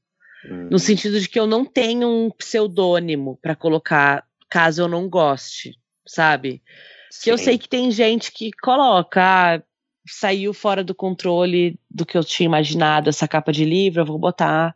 Hum. 0.45 0.67
No 0.69 0.77
sentido 0.77 1.19
de 1.19 1.29
que 1.29 1.39
eu 1.39 1.47
não 1.47 1.63
tenho 1.63 2.07
um 2.07 2.29
pseudônimo 2.29 3.39
para 3.41 3.55
colocar 3.55 4.25
caso 4.49 4.81
eu 4.81 4.87
não 4.89 5.07
goste, 5.07 5.77
sabe? 6.05 6.61
Sim. 7.09 7.23
Que 7.23 7.31
eu 7.31 7.37
sei 7.37 7.57
que 7.57 7.69
tem 7.69 7.89
gente 7.89 8.31
que 8.33 8.51
coloca, 8.51 9.21
ah, 9.21 9.63
saiu 10.05 10.53
fora 10.53 10.83
do 10.83 10.93
controle 10.93 11.79
do 11.89 12.05
que 12.05 12.17
eu 12.17 12.23
tinha 12.23 12.47
imaginado 12.47 13.09
essa 13.09 13.27
capa 13.27 13.53
de 13.53 13.63
livro, 13.63 14.01
eu 14.01 14.05
vou 14.05 14.19
botar 14.19 14.75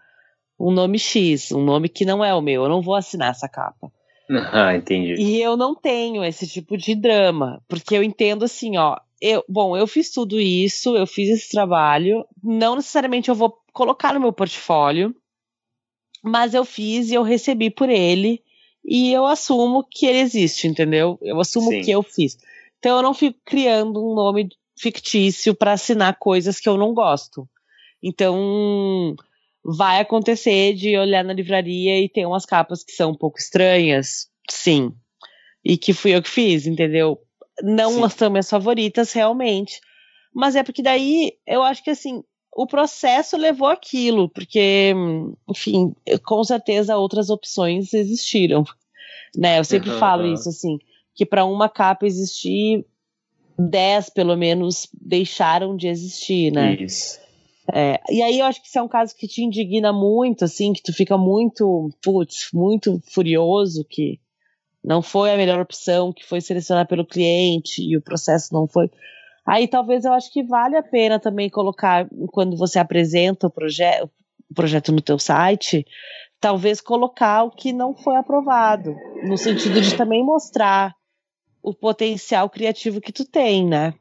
um 0.58 0.72
nome 0.72 0.98
X, 0.98 1.52
um 1.52 1.64
nome 1.64 1.90
que 1.90 2.06
não 2.06 2.24
é 2.24 2.34
o 2.34 2.42
meu, 2.42 2.64
eu 2.64 2.70
não 2.70 2.82
vou 2.82 2.96
assinar 2.96 3.32
essa 3.32 3.50
capa. 3.50 3.92
Ah, 4.52 4.76
entendi. 4.76 5.14
E 5.22 5.40
eu 5.40 5.56
não 5.56 5.76
tenho 5.76 6.24
esse 6.24 6.48
tipo 6.48 6.76
de 6.76 6.96
drama, 6.96 7.62
porque 7.68 7.96
eu 7.96 8.02
entendo 8.02 8.44
assim, 8.44 8.76
ó, 8.76 8.98
eu, 9.22 9.44
bom, 9.48 9.76
eu 9.78 9.88
fiz 9.88 10.12
tudo 10.12 10.40
isso, 10.40 10.96
eu 10.96 11.08
fiz 11.08 11.30
esse 11.30 11.50
trabalho, 11.50 12.26
não 12.44 12.76
necessariamente 12.76 13.30
eu 13.30 13.36
vou 13.36 13.58
colocar 13.74 14.14
no 14.14 14.20
meu 14.20 14.34
portfólio, 14.34 15.16
mas 16.24 16.54
eu 16.54 16.66
fiz 16.66 17.10
e 17.10 17.16
eu 17.16 17.24
recebi 17.24 17.70
por 17.70 17.90
ele 17.90 18.44
e 18.84 19.12
eu 19.12 19.26
assumo 19.26 19.84
que 19.90 20.06
ele 20.06 20.20
existe, 20.20 20.68
entendeu? 20.68 21.18
Eu 21.22 21.40
assumo 21.40 21.70
Sim. 21.72 21.82
que 21.82 21.92
eu 21.92 22.04
fiz. 22.04 22.38
Então 22.80 22.98
eu 22.98 23.04
não 23.04 23.14
fico 23.14 23.40
criando 23.44 24.00
um 24.00 24.14
nome 24.14 24.50
fictício 24.78 25.56
para 25.56 25.74
assinar 25.74 26.18
coisas 26.20 26.60
que 26.60 26.70
eu 26.70 26.78
não 26.78 26.94
gosto. 26.94 27.48
Então 28.02 29.16
vai 29.64 30.00
acontecer 30.00 30.74
de 30.76 30.96
olhar 30.96 31.24
na 31.24 31.34
livraria 31.34 32.00
e 32.00 32.08
ter 32.08 32.26
umas 32.26 32.46
capas 32.46 32.84
que 32.84 32.92
são 32.92 33.12
um 33.12 33.18
pouco 33.18 33.40
estranhas, 33.40 34.30
sim. 34.50 34.94
E 35.64 35.78
que 35.78 35.94
fui 35.94 36.16
eu 36.16 36.22
que 36.22 36.30
fiz, 36.30 36.68
entendeu? 36.68 37.20
Não 37.64 38.10
são 38.10 38.30
minhas 38.30 38.50
favoritas, 38.50 39.14
realmente. 39.14 39.80
Mas 40.34 40.56
é 40.56 40.64
porque 40.64 40.82
daí 40.82 41.34
eu 41.48 41.64
acho 41.64 41.84
que 41.84 41.90
assim, 41.90 42.24
o 42.56 42.66
processo 42.66 43.38
levou 43.38 43.68
aquilo, 43.68 44.30
porque, 44.30 44.94
enfim, 45.50 45.94
com 46.24 46.44
certeza 46.44 46.98
outras 46.98 47.30
opções 47.30 47.94
existiram. 47.94 48.64
Né? 49.36 49.60
Eu 49.60 49.64
sempre 49.64 49.90
uhum, 49.90 50.00
falo 50.00 50.26
isso, 50.26 50.50
assim, 50.50 50.78
que 51.14 51.26
para 51.26 51.46
uma 51.46 51.68
capa 51.68 52.06
existir, 52.06 52.86
10 53.58 54.10
pelo 54.10 54.36
menos 54.36 54.88
deixaram 54.94 55.76
de 55.76 55.88
existir, 55.88 56.52
né? 56.52 56.76
Isso. 56.76 57.20
É, 57.74 58.00
e 58.10 58.22
aí 58.22 58.40
eu 58.40 58.46
acho 58.46 58.62
que 58.62 58.68
isso 58.68 58.78
é 58.78 58.82
um 58.82 58.88
caso 58.88 59.16
que 59.16 59.28
te 59.28 59.42
indigna 59.42 59.92
muito, 59.92 60.46
assim, 60.46 60.72
que 60.72 60.84
tu 60.84 60.94
fica 60.94 61.18
muito, 61.18 61.90
putz, 62.02 62.50
muito 62.54 63.02
furioso 63.08 63.84
que 63.90 64.20
não 64.86 65.02
foi 65.02 65.34
a 65.34 65.38
melhor 65.38 65.60
opção, 65.60 66.14
que 66.14 66.24
foi 66.24 66.40
selecionada 66.40 66.88
pelo 66.88 67.06
cliente 67.06 67.82
e 67.82 67.98
o 67.98 68.02
processo 68.02 68.54
não 68.54 68.68
foi. 68.68 68.90
Aí 69.46 69.68
talvez 69.68 70.06
eu 70.06 70.14
acho 70.14 70.32
que 70.32 70.44
vale 70.44 70.78
a 70.78 70.84
pena 70.84 71.20
também 71.20 71.50
colocar, 71.50 72.08
quando 72.32 72.56
você 72.56 72.78
apresenta 72.78 73.48
o, 73.48 73.50
proje 73.50 73.84
o 74.50 74.54
projeto 74.54 74.92
no 74.92 75.02
teu 75.02 75.18
site, 75.18 75.86
talvez 76.40 76.80
colocar 76.82 77.44
o 77.44 77.52
que 77.52 77.74
não 77.74 77.96
foi 77.96 78.16
aprovado, 78.16 78.96
no 79.24 79.38
sentido 79.38 79.82
de 79.82 79.96
também 79.96 80.24
mostrar 80.24 80.96
o 81.64 81.74
potencial 81.74 82.48
criativo 82.50 83.02
que 83.02 83.12
tu 83.12 83.26
tem, 83.26 83.66
né? 83.66 83.94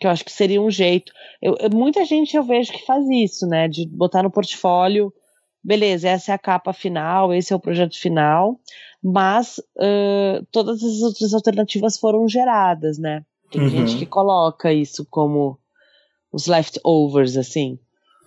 Que 0.00 0.06
eu 0.06 0.10
acho 0.10 0.24
que 0.24 0.32
seria 0.32 0.60
um 0.60 0.70
jeito. 0.70 1.12
Eu, 1.40 1.56
muita 1.72 2.04
gente 2.04 2.36
eu 2.36 2.42
vejo 2.42 2.72
que 2.72 2.84
faz 2.84 3.08
isso, 3.08 3.46
né? 3.46 3.68
De 3.68 3.86
botar 3.86 4.24
no 4.24 4.30
portfólio, 4.30 5.12
beleza, 5.64 6.10
essa 6.10 6.32
é 6.32 6.34
a 6.34 6.38
capa 6.38 6.72
final, 6.72 7.32
esse 7.32 7.52
é 7.52 7.56
o 7.56 7.60
projeto 7.60 7.98
final, 7.98 8.60
mas 9.02 9.58
uh, 9.78 10.44
todas 10.52 10.82
as 10.82 11.00
outras 11.00 11.32
alternativas 11.32 11.96
foram 11.96 12.28
geradas, 12.28 12.98
né? 12.98 13.24
Tem 13.50 13.62
uhum. 13.62 13.68
gente 13.68 13.96
que 13.96 14.06
coloca 14.06 14.72
isso 14.72 15.06
como 15.08 15.58
os 16.30 16.46
leftovers, 16.46 17.36
assim. 17.36 17.78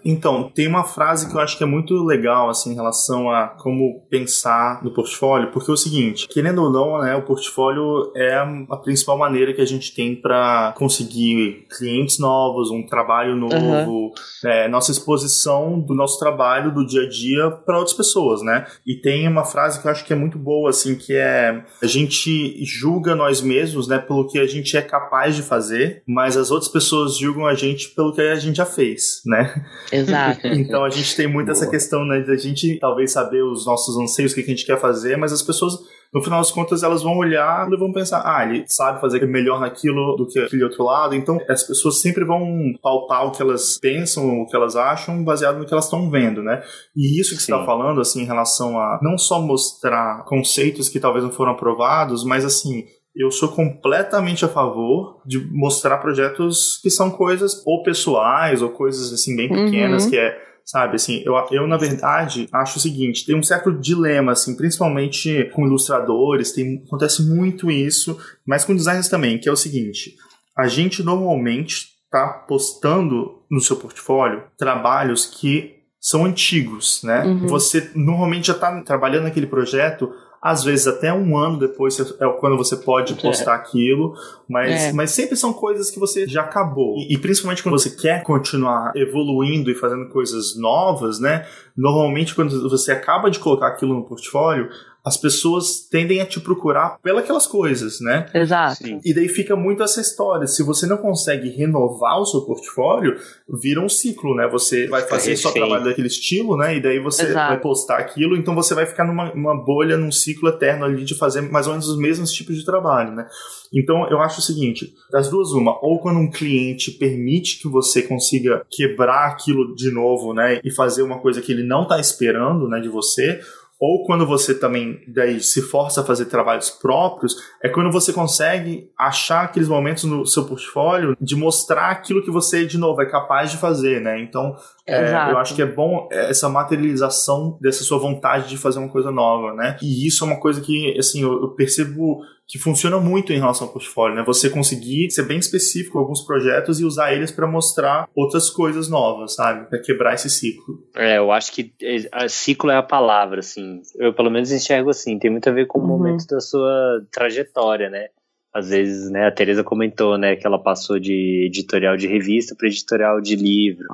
Então, 0.08 0.50
tem 0.56 0.68
uma 0.68 0.86
frase 0.86 1.30
que 1.30 1.36
eu 1.36 1.42
acho 1.42 1.58
que 1.58 1.64
é 1.64 1.68
muito 1.68 1.94
legal, 2.06 2.50
assim, 2.50 2.72
em 2.72 2.76
relação 2.76 3.30
a 3.30 3.48
como 3.48 4.08
pensar 4.10 4.82
no 4.82 4.94
portfólio, 4.94 5.52
porque 5.52 5.70
é 5.70 5.74
o 5.74 5.78
seguinte, 5.78 6.30
querendo 6.30 6.64
ou 6.64 6.72
não, 6.72 7.02
né, 7.02 7.14
o 7.16 7.24
portfólio 7.24 8.14
é 8.16 8.36
a 8.38 8.78
principal 8.78 9.18
maneira 9.18 9.54
que 9.54 9.60
a 9.60 9.66
gente 9.66 9.94
tem 9.94 10.16
para 10.16 10.74
conseguir 10.78 11.68
clientes 11.78 12.20
novos, 12.20 12.72
um 12.72 12.86
trabalho 12.86 13.36
novo, 13.36 13.92
uhum. 13.92 14.14
é, 14.46 14.70
nossa 14.70 14.92
exposição 14.92 15.78
do 15.78 15.94
nosso 15.94 16.18
trabalho 16.18 16.74
do 16.74 16.86
dia 16.86 17.02
a 17.02 17.10
dia 17.10 17.52
para 17.66 17.78
outras 17.78 17.96
pessoas, 17.96 18.42
né? 18.42 18.66
E 18.86 18.96
tem 18.96 19.28
uma 19.28 19.44
frase 19.44 19.82
que 19.82 19.88
eu 19.88 19.92
acho 19.92 20.06
que 20.06 20.14
é 20.14 20.16
muito 20.16 20.40
boa, 20.40 20.70
assim, 20.70 20.96
que 20.96 21.14
é 21.14 21.66
a 21.84 21.86
gente 21.86 22.64
julga 22.64 23.14
nós 23.14 23.42
mesmos, 23.42 23.90
né, 23.90 23.98
pelo 23.98 24.26
que 24.26 24.40
a 24.40 24.48
gente 24.48 24.78
é 24.78 24.82
capaz 24.82 25.36
de 25.36 25.44
fazer, 25.44 26.02
mas 26.08 26.38
as 26.38 26.50
outras 26.50 26.72
pessoas 26.72 27.18
julgam 27.18 27.46
a 27.46 27.56
gente 27.56 27.90
pelo 27.90 28.14
que 28.14 28.22
a 28.22 28.36
gente 28.36 28.56
já 28.56 28.66
fez, 28.66 29.22
né? 29.26 29.66
Exato. 30.00 30.48
então 30.48 30.84
a 30.84 30.90
gente 30.90 31.16
tem 31.16 31.28
muito 31.28 31.48
Boa. 31.48 31.58
essa 31.58 31.70
questão, 31.70 32.06
né, 32.06 32.22
da 32.22 32.36
gente 32.36 32.78
talvez 32.80 33.12
saber 33.12 33.44
os 33.44 33.66
nossos 33.66 33.98
anseios, 33.98 34.32
o 34.32 34.36
que 34.36 34.42
a 34.42 34.46
gente 34.46 34.66
quer 34.66 34.80
fazer, 34.80 35.18
mas 35.18 35.32
as 35.32 35.42
pessoas 35.42 35.74
no 36.14 36.24
final 36.24 36.40
das 36.40 36.52
contas 36.52 36.84
elas 36.84 37.04
vão 37.04 37.18
olhar 37.18 37.68
e 37.72 37.78
vão 37.78 37.92
pensar, 37.92 38.22
ah, 38.26 38.46
ele 38.46 38.66
sabe 38.68 39.02
fazer 39.02 39.26
melhor 39.28 39.60
naquilo 39.60 40.16
do 40.16 40.26
que 40.26 40.40
aquele 40.40 40.64
outro 40.64 40.84
lado, 40.84 41.16
então 41.16 41.38
as 41.50 41.64
pessoas 41.64 42.02
sempre 42.02 42.24
vão 42.24 42.74
pautar 42.82 43.26
o 43.26 43.32
que 43.32 43.42
elas 43.42 43.78
pensam, 43.80 44.42
o 44.42 44.46
que 44.46 44.56
elas 44.56 44.76
acham, 44.76 45.24
baseado 45.24 45.58
no 45.58 45.66
que 45.66 45.74
elas 45.74 45.86
estão 45.86 46.10
vendo, 46.10 46.42
né? 46.42 46.62
E 46.96 47.20
isso 47.20 47.36
que 47.36 47.42
Sim. 47.42 47.48
você 47.48 47.54
está 47.54 47.66
falando, 47.66 48.00
assim, 48.00 48.22
em 48.22 48.26
relação 48.26 48.80
a 48.80 49.00
não 49.02 49.18
só 49.18 49.42
mostrar 49.42 50.24
conceitos 50.26 50.90
que 50.90 51.00
talvez 51.00 51.24
não 51.24 51.32
foram 51.32 51.52
aprovados, 51.52 52.24
mas 52.24 52.46
assim, 52.46 52.86
eu 53.18 53.32
sou 53.32 53.50
completamente 53.50 54.46
a 54.46 54.48
favor 54.48 55.22
de 55.26 55.40
mostrar 55.52 55.98
projetos 55.98 56.80
que 56.82 56.90
são 56.90 57.12
coisas 57.12 57.64
ou 57.66 57.84
pessoais 57.84 58.62
ou 58.62 58.70
coisas 58.70 59.12
assim 59.12 59.36
bem 59.36 59.50
pequenas 59.50 60.06
uhum. 60.06 60.10
que 60.10 60.18
é 60.18 60.48
sabe 60.64 60.96
assim 60.96 61.24
eu, 61.26 61.34
eu 61.52 61.68
na 61.68 61.78
verdade 61.78 62.48
acho 62.52 62.78
o 62.78 62.82
seguinte 62.82 63.26
tem 63.26 63.36
um 63.36 63.44
certo 63.44 63.72
dilema 63.72 64.34
assim 64.34 64.56
principalmente 64.56 65.50
com 65.54 65.66
ilustradores 65.66 66.52
tem 66.52 66.84
acontece 66.86 67.24
muito 67.24 67.72
isso 67.72 68.20
mas 68.46 68.66
com 68.66 68.76
designers 68.76 69.08
também 69.08 69.40
que 69.40 69.48
é 69.48 69.52
o 69.52 69.58
seguinte 69.58 70.16
a 70.58 70.68
gente 70.68 71.04
normalmente 71.04 71.98
está 72.06 72.28
postando 72.48 73.44
no 73.50 73.62
seu 73.62 73.76
portfólio 73.76 74.44
trabalhos 74.58 75.26
que 75.26 75.78
são 76.00 76.26
antigos, 76.26 77.02
né? 77.04 77.24
Uhum. 77.24 77.48
Você 77.48 77.92
normalmente 77.94 78.48
já 78.48 78.54
está 78.54 78.82
trabalhando 78.82 79.24
naquele 79.24 79.48
projeto 79.48 80.10
às 80.42 80.64
vezes 80.64 80.88
até 80.88 81.12
um 81.14 81.38
ano 81.38 81.60
depois 81.60 82.00
é 82.00 82.30
quando 82.40 82.58
você 82.58 82.76
pode 82.76 83.14
é. 83.14 83.16
postar 83.16 83.54
é. 83.54 83.56
aquilo, 83.56 84.16
mas, 84.48 84.72
é. 84.72 84.94
mas 84.94 85.12
sempre 85.12 85.36
são 85.36 85.52
coisas 85.52 85.90
que 85.90 86.00
você 86.00 86.28
já 86.28 86.42
acabou. 86.42 86.98
E, 86.98 87.14
e, 87.14 87.18
principalmente 87.18 87.64
quando 87.64 87.78
você 87.78 87.90
quer 87.90 88.24
continuar 88.24 88.92
evoluindo 88.96 89.72
e 89.72 89.76
fazendo 89.76 90.08
coisas 90.10 90.56
novas, 90.56 91.20
né? 91.20 91.46
Normalmente 91.76 92.34
quando 92.34 92.70
você 92.70 92.92
acaba 92.92 93.30
de 93.30 93.40
colocar 93.40 93.68
aquilo 93.68 93.94
no 93.94 94.04
portfólio, 94.04 94.70
as 95.08 95.16
pessoas 95.16 95.88
tendem 95.90 96.20
a 96.20 96.26
te 96.26 96.38
procurar 96.38 97.00
pelas 97.02 97.48
coisas, 97.48 98.02
né? 98.02 98.26
Exato. 98.34 98.84
E 99.06 99.14
daí 99.14 99.30
fica 99.30 99.56
muito 99.56 99.82
essa 99.82 100.02
história. 100.02 100.46
Se 100.46 100.62
você 100.62 100.86
não 100.86 100.98
consegue 100.98 101.48
renovar 101.48 102.20
o 102.20 102.26
seu 102.26 102.42
portfólio, 102.42 103.18
vira 103.48 103.80
um 103.80 103.88
ciclo, 103.88 104.36
né? 104.36 104.50
Você 104.50 104.86
vai 104.88 105.04
fazer 105.04 105.38
só 105.38 105.52
trabalho 105.52 105.86
daquele 105.86 106.08
estilo, 106.08 106.58
né? 106.58 106.76
E 106.76 106.82
daí 106.82 107.00
você 107.00 107.24
Exato. 107.24 107.54
vai 107.54 107.60
postar 107.62 108.00
aquilo, 108.00 108.36
então 108.36 108.54
você 108.54 108.76
vai 108.76 108.86
ficar 108.86 109.06
numa, 109.06 109.56
bolha, 109.56 109.96
num 109.96 110.12
ciclo 110.12 110.50
eterno 110.50 110.84
ali 110.84 111.06
de 111.06 111.16
fazer 111.16 111.42
mais 111.42 111.68
ou 111.68 111.74
menos 111.74 111.88
os 111.88 111.98
mesmos 111.98 112.34
tipos 112.34 112.58
de 112.58 112.66
trabalho, 112.66 113.14
né? 113.14 113.28
Então 113.74 114.10
eu 114.10 114.20
acho 114.20 114.40
o 114.40 114.44
seguinte: 114.44 114.94
das 115.10 115.30
duas, 115.30 115.52
uma, 115.52 115.78
ou 115.82 116.00
quando 116.02 116.20
um 116.20 116.30
cliente 116.30 116.92
permite 116.92 117.62
que 117.62 117.70
você 117.70 118.02
consiga 118.02 118.66
quebrar 118.70 119.28
aquilo 119.28 119.74
de 119.74 119.90
novo, 119.90 120.34
né? 120.34 120.60
E 120.66 120.70
fazer 120.70 121.02
uma 121.02 121.20
coisa 121.20 121.42
que 121.42 121.54
ele 121.54 121.64
não 121.64 121.84
está 121.84 121.98
esperando, 121.98 122.68
né, 122.68 122.82
de 122.82 122.90
você 122.90 123.40
ou 123.80 124.06
quando 124.06 124.26
você 124.26 124.56
também 124.56 125.00
daí 125.08 125.40
se 125.40 125.62
força 125.62 126.02
a 126.02 126.04
fazer 126.04 126.26
trabalhos 126.26 126.70
próprios, 126.70 127.36
é 127.62 127.70
quando 127.70 127.92
você 127.92 128.12
consegue 128.12 128.90
achar 128.98 129.44
aqueles 129.44 129.68
momentos 129.68 130.04
no 130.04 130.26
seu 130.26 130.46
portfólio 130.46 131.16
de 131.22 131.36
mostrar 131.36 131.90
aquilo 131.90 132.24
que 132.24 132.32
você, 132.32 132.66
de 132.66 132.78
novo, 132.78 133.02
é 133.02 133.06
capaz 133.06 133.52
de 133.52 133.58
fazer, 133.58 134.02
né? 134.02 134.20
Então, 134.20 134.56
é, 134.86 135.32
eu 135.32 135.38
acho 135.38 135.54
que 135.54 135.62
é 135.62 135.66
bom 135.66 136.08
essa 136.12 136.50
materialização 136.50 137.58
dessa 137.62 137.84
sua 137.84 138.00
vontade 138.00 138.50
de 138.50 138.58
fazer 138.58 138.80
uma 138.80 138.90
coisa 138.90 139.12
nova, 139.12 139.54
né? 139.54 139.78
E 139.82 140.08
isso 140.08 140.24
é 140.24 140.28
uma 140.28 140.40
coisa 140.40 140.60
que, 140.60 140.98
assim, 140.98 141.22
eu, 141.22 141.42
eu 141.42 141.50
percebo 141.50 142.22
que 142.48 142.58
funciona 142.58 142.98
muito 142.98 143.34
em 143.34 143.40
relação 143.40 143.68
ao 143.68 143.74
portfólio, 143.74 144.16
né? 144.16 144.24
Você 144.26 144.50
conseguir 144.50 145.12
ser 145.12 145.24
bem 145.24 145.38
específico 145.38 145.94
com 145.94 146.00
alguns 146.00 146.22
projetos 146.22 146.80
e 146.80 146.86
usar 146.86 147.14
eles 147.14 147.30
para 147.30 147.46
mostrar 147.46 148.08
outras 148.16 148.50
coisas 148.50 148.88
novas, 148.88 149.36
sabe? 149.36 149.70
Para 149.70 149.80
quebrar 149.80 150.14
esse 150.14 150.30
ciclo. 150.30 150.82
É, 150.96 151.18
eu 151.18 151.30
acho 151.30 151.52
que 151.52 151.74
é, 151.82 152.28
ciclo 152.30 152.72
é 152.72 152.78
a 152.78 152.84
palavra, 152.84 153.42
assim. 153.42 153.82
Eu 153.96 154.14
pelo 154.14 154.32
menos 154.32 154.50
enxergo 154.50 154.90
assim. 154.90 155.20
Tem 155.20 155.30
muito 155.30 155.50
a 155.50 155.52
ver 155.52 155.68
com 155.68 155.80
o 155.80 155.82
uhum. 155.82 155.90
momento 155.90 156.26
da 156.26 156.40
sua 156.40 157.06
trajetória, 157.12 157.90
né? 157.90 158.08
Às 158.54 158.70
vezes, 158.70 159.12
né? 159.12 159.28
A 159.28 159.32
Teresa 159.32 159.62
comentou, 159.62 160.18
né? 160.18 160.38
Que 160.38 160.48
ela 160.48 160.58
passou 160.58 160.98
de 160.98 161.48
editorial 161.48 161.98
de 161.98 162.08
revista 162.08 162.56
para 162.56 162.68
editorial 162.68 163.20
de 163.20 163.36
livro. 163.36 163.88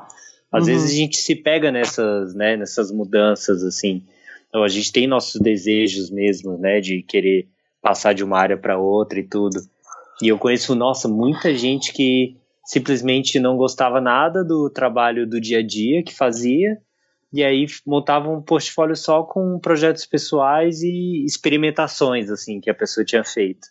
Às 0.51 0.67
uhum. 0.67 0.73
vezes 0.73 0.91
a 0.91 0.95
gente 0.95 1.17
se 1.17 1.35
pega 1.35 1.71
nessas, 1.71 2.35
né? 2.35 2.55
Nessas 2.55 2.91
mudanças, 2.91 3.63
assim. 3.63 4.03
Então, 4.47 4.63
a 4.63 4.67
gente 4.67 4.91
tem 4.91 5.07
nossos 5.07 5.41
desejos 5.41 6.11
mesmo, 6.11 6.55
né? 6.59 6.79
De 6.79 7.01
querer 7.01 7.47
passar 7.83 8.13
de 8.13 8.23
uma 8.23 8.39
área 8.39 8.57
para 8.57 8.79
outra 8.79 9.19
e 9.19 9.27
tudo. 9.27 9.59
E 10.21 10.29
eu 10.29 10.39
conheço, 10.39 10.73
nossa, 10.73 11.09
muita 11.09 11.53
gente 11.53 11.91
que 11.91 12.37
simplesmente 12.65 13.41
não 13.41 13.57
gostava 13.57 13.99
nada 13.99 14.41
do 14.41 14.69
trabalho 14.69 15.27
do 15.27 15.39
dia 15.39 15.59
a 15.59 15.61
dia 15.61 16.01
que 16.01 16.15
fazia, 16.15 16.77
e 17.31 17.43
aí 17.43 17.65
montava 17.85 18.29
um 18.29 18.41
portfólio 18.41 18.95
só 18.95 19.23
com 19.23 19.59
projetos 19.59 20.05
pessoais 20.05 20.81
e 20.81 21.25
experimentações 21.25 22.29
assim 22.29 22.61
que 22.61 22.69
a 22.69 22.73
pessoa 22.73 23.03
tinha 23.03 23.23
feito. 23.23 23.67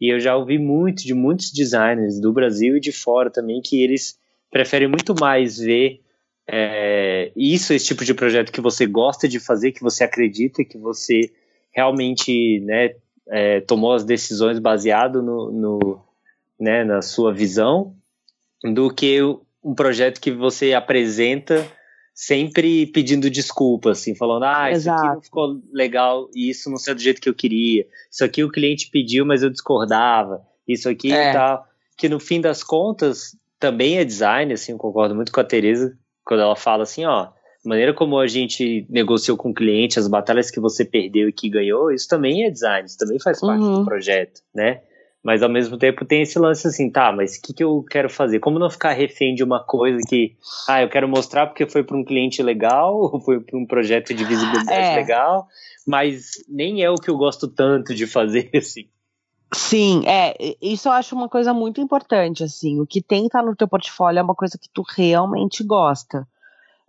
E 0.00 0.12
eu 0.12 0.20
já 0.20 0.36
ouvi 0.36 0.56
muito 0.56 1.02
de 1.02 1.12
muitos 1.12 1.50
designers 1.50 2.20
do 2.20 2.32
Brasil 2.32 2.76
e 2.76 2.80
de 2.80 2.92
fora 2.92 3.28
também 3.28 3.60
que 3.60 3.82
eles 3.82 4.16
preferem 4.50 4.86
muito 4.86 5.14
mais 5.18 5.58
ver 5.58 6.00
é, 6.46 7.32
isso, 7.34 7.74
esse 7.74 7.86
tipo 7.86 8.04
de 8.04 8.14
projeto 8.14 8.52
que 8.52 8.60
você 8.60 8.86
gosta 8.86 9.28
de 9.28 9.40
fazer, 9.40 9.72
que 9.72 9.82
você 9.82 10.04
acredita, 10.04 10.64
que 10.64 10.78
você 10.78 11.32
realmente 11.72 12.60
né, 12.60 12.94
é, 13.30 13.60
tomou 13.60 13.92
as 13.92 14.04
decisões 14.04 14.58
baseado 14.58 15.22
no, 15.22 15.50
no 15.50 16.00
né, 16.58 16.84
na 16.84 17.02
sua 17.02 17.32
visão, 17.32 17.94
do 18.62 18.92
que 18.92 19.20
um 19.62 19.74
projeto 19.74 20.20
que 20.20 20.32
você 20.32 20.72
apresenta 20.74 21.70
sempre 22.14 22.86
pedindo 22.86 23.30
desculpa, 23.30 23.92
assim, 23.92 24.12
falando, 24.14 24.44
ah, 24.44 24.70
isso 24.70 24.80
Exato. 24.80 25.00
aqui 25.00 25.14
não 25.14 25.22
ficou 25.22 25.60
legal 25.72 26.28
e 26.34 26.50
isso 26.50 26.68
não 26.68 26.76
saiu 26.76 26.96
do 26.96 27.00
jeito 27.00 27.20
que 27.20 27.28
eu 27.28 27.34
queria. 27.34 27.86
Isso 28.10 28.24
aqui 28.24 28.42
o 28.42 28.50
cliente 28.50 28.90
pediu, 28.90 29.24
mas 29.24 29.42
eu 29.42 29.50
discordava. 29.50 30.42
Isso 30.66 30.88
aqui 30.88 31.12
é. 31.12 31.30
e 31.30 31.32
tal. 31.32 31.64
Que 31.96 32.08
no 32.08 32.18
fim 32.18 32.40
das 32.40 32.64
contas 32.64 33.36
também 33.60 33.98
é 33.98 34.04
design, 34.04 34.52
assim, 34.52 34.72
eu 34.72 34.78
concordo 34.78 35.14
muito 35.14 35.30
com 35.30 35.40
a 35.40 35.44
Teresa 35.44 35.96
quando 36.24 36.40
ela 36.40 36.56
fala 36.56 36.82
assim, 36.82 37.04
ó, 37.04 37.28
maneira 37.68 37.92
como 37.92 38.18
a 38.18 38.26
gente 38.26 38.86
negociou 38.88 39.36
com 39.36 39.50
o 39.50 39.54
cliente, 39.54 39.98
as 39.98 40.08
batalhas 40.08 40.50
que 40.50 40.58
você 40.58 40.84
perdeu 40.84 41.28
e 41.28 41.32
que 41.32 41.50
ganhou, 41.50 41.92
isso 41.92 42.08
também 42.08 42.44
é 42.44 42.50
design, 42.50 42.86
isso 42.86 42.98
também 42.98 43.20
faz 43.20 43.40
parte 43.40 43.62
uhum. 43.62 43.80
do 43.80 43.84
projeto, 43.84 44.40
né? 44.54 44.80
Mas 45.22 45.42
ao 45.42 45.48
mesmo 45.48 45.76
tempo 45.76 46.04
tem 46.04 46.22
esse 46.22 46.38
lance 46.38 46.66
assim, 46.66 46.90
tá, 46.90 47.12
mas 47.12 47.36
o 47.36 47.42
que, 47.42 47.52
que 47.52 47.62
eu 47.62 47.84
quero 47.90 48.08
fazer? 48.08 48.38
Como 48.38 48.58
não 48.58 48.70
ficar 48.70 48.92
refém 48.92 49.34
de 49.34 49.44
uma 49.44 49.62
coisa 49.62 49.98
que, 50.08 50.36
ah, 50.68 50.80
eu 50.80 50.88
quero 50.88 51.08
mostrar 51.08 51.46
porque 51.46 51.68
foi 51.68 51.82
para 51.82 51.96
um 51.96 52.04
cliente 52.04 52.42
legal, 52.42 52.94
ou 53.12 53.20
foi 53.20 53.40
para 53.40 53.58
um 53.58 53.66
projeto 53.66 54.14
de 54.14 54.24
visibilidade 54.24 54.88
é. 54.88 54.96
legal, 54.96 55.46
mas 55.86 56.30
nem 56.48 56.82
é 56.82 56.90
o 56.90 56.94
que 56.94 57.10
eu 57.10 57.16
gosto 57.16 57.46
tanto 57.46 57.94
de 57.94 58.06
fazer, 58.06 58.50
assim. 58.56 58.88
Sim, 59.52 60.02
é, 60.06 60.36
isso 60.60 60.88
eu 60.88 60.92
acho 60.92 61.14
uma 61.14 61.28
coisa 61.28 61.52
muito 61.52 61.80
importante, 61.80 62.44
assim, 62.44 62.80
o 62.80 62.86
que 62.86 63.02
tem 63.02 63.26
estar 63.26 63.42
no 63.42 63.56
teu 63.56 63.66
portfólio 63.66 64.20
é 64.20 64.22
uma 64.22 64.34
coisa 64.34 64.58
que 64.58 64.68
tu 64.72 64.82
realmente 64.96 65.64
gosta. 65.64 66.26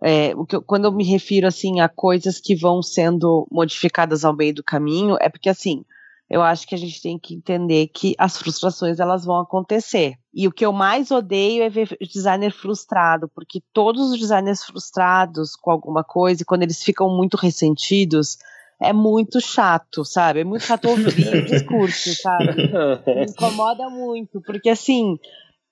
É, 0.02 0.34
o 0.34 0.46
que 0.46 0.56
eu, 0.56 0.62
quando 0.62 0.86
eu 0.86 0.92
me 0.92 1.04
refiro, 1.04 1.46
assim, 1.46 1.80
a 1.80 1.88
coisas 1.88 2.40
que 2.40 2.54
vão 2.54 2.82
sendo 2.82 3.46
modificadas 3.50 4.24
ao 4.24 4.34
meio 4.34 4.54
do 4.54 4.64
caminho, 4.64 5.16
é 5.20 5.28
porque, 5.28 5.48
assim, 5.48 5.84
eu 6.30 6.42
acho 6.42 6.66
que 6.66 6.76
a 6.76 6.78
gente 6.78 7.02
tem 7.02 7.18
que 7.18 7.34
entender 7.34 7.88
que 7.88 8.14
as 8.16 8.38
frustrações 8.38 9.00
elas 9.00 9.24
vão 9.24 9.40
acontecer. 9.40 10.14
E 10.32 10.46
o 10.46 10.52
que 10.52 10.64
eu 10.64 10.72
mais 10.72 11.10
odeio 11.10 11.64
é 11.64 11.68
ver 11.68 11.96
designer 12.00 12.52
frustrado, 12.52 13.28
porque 13.34 13.60
todos 13.72 14.12
os 14.12 14.18
designers 14.18 14.62
frustrados 14.62 15.56
com 15.56 15.72
alguma 15.72 16.04
coisa, 16.04 16.42
e 16.42 16.44
quando 16.44 16.62
eles 16.62 16.82
ficam 16.82 17.10
muito 17.10 17.36
ressentidos, 17.36 18.38
é 18.80 18.92
muito 18.92 19.40
chato, 19.40 20.04
sabe? 20.04 20.40
É 20.40 20.44
muito 20.44 20.62
chato 20.62 20.88
ouvir 20.88 21.34
o 21.34 21.44
discurso, 21.44 22.14
sabe? 22.14 22.54
Me 22.54 23.26
incomoda 23.28 23.90
muito, 23.90 24.40
porque 24.40 24.70
assim, 24.70 25.18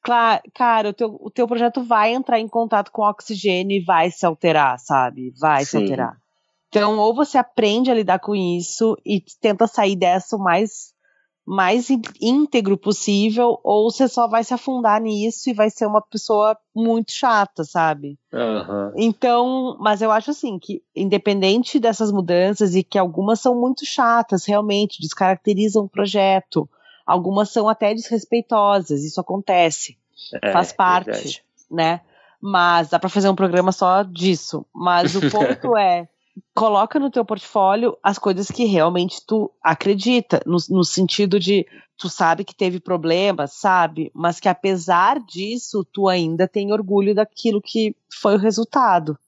cara, 0.03 0.89
o 0.89 0.93
teu, 0.93 1.19
o 1.21 1.31
teu 1.31 1.47
projeto 1.47 1.83
vai 1.83 2.15
entrar 2.15 2.39
em 2.41 2.49
contato 2.49 2.91
com 2.91 3.03
oxigênio 3.03 3.77
e 3.77 3.85
vai 3.85 4.11
se 4.11 4.25
alterar, 4.25 4.79
sabe? 4.79 5.33
Vai 5.39 5.65
Sim. 5.65 5.71
se 5.71 5.77
alterar. 5.77 6.17
Então, 6.69 6.99
ou 6.99 7.15
você 7.15 7.39
aprende 7.39 7.91
a 7.91 7.95
lidar 7.95 8.19
com 8.19 8.35
isso 8.35 8.97
e 9.05 9.23
tenta 9.41 9.67
sair 9.67 9.97
dessa 9.97 10.37
o 10.37 10.39
mais, 10.39 10.93
mais 11.47 11.89
íntegro 12.21 12.77
possível, 12.77 13.59
ou 13.65 13.91
você 13.91 14.07
só 14.07 14.29
vai 14.29 14.45
se 14.45 14.53
afundar 14.53 15.01
nisso 15.01 15.49
e 15.49 15.55
vai 15.55 15.71
ser 15.71 15.87
uma 15.87 16.03
pessoa 16.03 16.57
muito 16.75 17.11
chata, 17.11 17.65
sabe? 17.65 18.19
Uhum. 18.33 18.93
Então, 18.97 19.79
mas 19.81 20.03
eu 20.03 20.11
acho 20.11 20.31
assim 20.31 20.59
que, 20.59 20.83
independente 20.95 21.81
dessas 21.81 22.13
mudanças, 22.13 22.75
e 22.75 22.83
que 22.83 22.99
algumas 22.99 23.41
são 23.41 23.59
muito 23.59 23.87
chatas, 23.87 24.45
realmente, 24.45 25.01
descaracterizam 25.01 25.85
o 25.85 25.89
projeto, 25.89 26.69
algumas 27.09 27.49
são 27.49 27.71
até 27.71 27.94
desrespeitosas, 27.94 29.03
isso 29.03 29.18
acontece, 29.18 29.97
é, 30.42 30.53
faz 30.53 30.73
parte, 30.73 31.07
verdade. 31.07 31.42
né? 31.71 32.03
Mas 32.38 32.90
dá 32.90 32.99
para 32.99 33.09
fazer 33.09 33.31
um 33.31 33.35
programa 33.35 33.73
só 33.73 34.03
disso. 34.03 34.66
Mas 34.75 35.16
o 35.16 35.21
ponto 35.33 35.75
é 35.75 36.07
coloca 36.55 37.01
no 37.01 37.11
teu 37.11 37.25
portfólio 37.25 37.97
as 38.03 38.18
coisas 38.18 38.49
que 38.49 38.66
realmente 38.66 39.23
tu 39.27 39.51
acredita, 39.62 40.40
no, 40.44 40.59
no, 40.68 40.85
sentido 40.85 41.40
de 41.40 41.66
tu 41.97 42.11
sabe 42.11 42.44
que 42.44 42.55
teve 42.55 42.79
problemas, 42.79 43.55
sabe, 43.55 44.12
mas 44.14 44.38
que 44.38 44.49
apesar 44.49 45.18
disso 45.18 45.85
tu 45.90 46.09
ainda 46.09 46.47
tem 46.47 46.73
orgulho 46.73 47.14
daquilo 47.14 47.61
que 47.61 47.97
foi 48.21 48.35
o 48.37 48.38
resultado, 48.38 49.18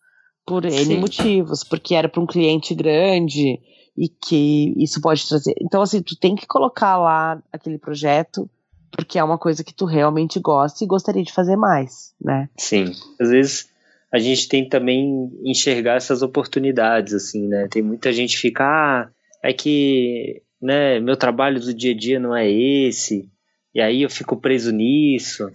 por 0.47 0.65
N 0.65 0.85
Sim. 0.85 0.99
motivos, 0.99 1.65
porque 1.65 1.95
era 1.95 2.09
para 2.09 2.21
um 2.21 2.27
cliente 2.27 2.75
grande 2.75 3.59
e 4.01 4.09
que 4.09 4.73
isso 4.77 5.01
pode 5.01 5.29
trazer. 5.29 5.55
Então 5.61 5.83
assim, 5.83 6.03
tu 6.03 6.17
tem 6.17 6.35
que 6.35 6.47
colocar 6.47 6.97
lá 6.97 7.43
aquele 7.53 7.79
projeto 7.79 8.49
porque 8.91 9.19
é 9.19 9.25
uma 9.25 9.39
coisa 9.39 9.63
que 9.63 9.75
tu 9.75 9.85
realmente 9.85 10.41
gosta 10.41 10.83
e 10.83 10.87
gostaria 10.87 11.23
de 11.23 11.33
fazer 11.33 11.55
mais, 11.55 12.13
né? 12.21 12.49
Sim, 12.57 12.93
às 13.21 13.31
vezes 13.31 13.69
a 14.13 14.19
gente 14.19 14.49
tem 14.49 14.69
também 14.69 15.31
enxergar 15.45 15.95
essas 15.95 16.23
oportunidades, 16.23 17.15
assim, 17.15 17.47
né? 17.47 17.69
Tem 17.71 17.83
muita 17.83 18.13
gente 18.13 18.35
que 18.35 18.43
fica, 18.43 18.65
ah, 18.65 19.09
é 19.45 19.53
que, 19.53 20.43
né, 20.61 20.99
meu 20.99 21.17
trabalho 21.17 21.61
do 21.61 21.73
dia 21.73 21.93
a 21.93 21.97
dia 21.97 22.19
não 22.19 22.35
é 22.35 22.51
esse, 22.51 23.31
e 23.73 23.81
aí 23.81 24.03
eu 24.03 24.11
fico 24.11 24.37
preso 24.37 24.73
nisso, 24.73 25.51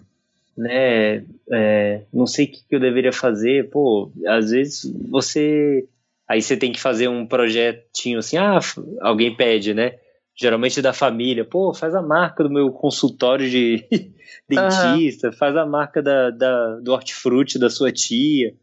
né? 0.58 1.26
É, 1.52 2.02
não 2.14 2.26
sei 2.26 2.46
o 2.46 2.50
que 2.50 2.64
eu 2.72 2.80
deveria 2.80 3.12
fazer, 3.12 3.70
pô, 3.70 4.12
às 4.28 4.52
vezes 4.52 4.90
você. 5.10 5.86
Aí 6.28 6.42
você 6.42 6.58
tem 6.58 6.72
que 6.72 6.80
fazer 6.80 7.08
um 7.08 7.26
projetinho 7.26 8.20
assim, 8.20 8.38
ah, 8.38 8.60
alguém 9.02 9.36
pede, 9.36 9.74
né? 9.74 9.94
Geralmente 10.36 10.82
da 10.82 10.92
família, 10.92 11.46
pô, 11.46 11.74
faz 11.74 11.96
a 11.96 12.02
marca 12.02 12.44
do 12.44 12.50
meu 12.50 12.72
consultório 12.72 13.50
de 13.50 13.86
dentista, 14.50 15.28
uhum. 15.28 15.34
faz 15.34 15.56
a 15.56 15.66
marca 15.66 16.02
da, 16.02 16.30
da, 16.30 16.80
do 16.80 16.92
hortifruti 16.92 17.58
da 17.60 17.70
sua 17.70 17.92
tia. 17.92 18.54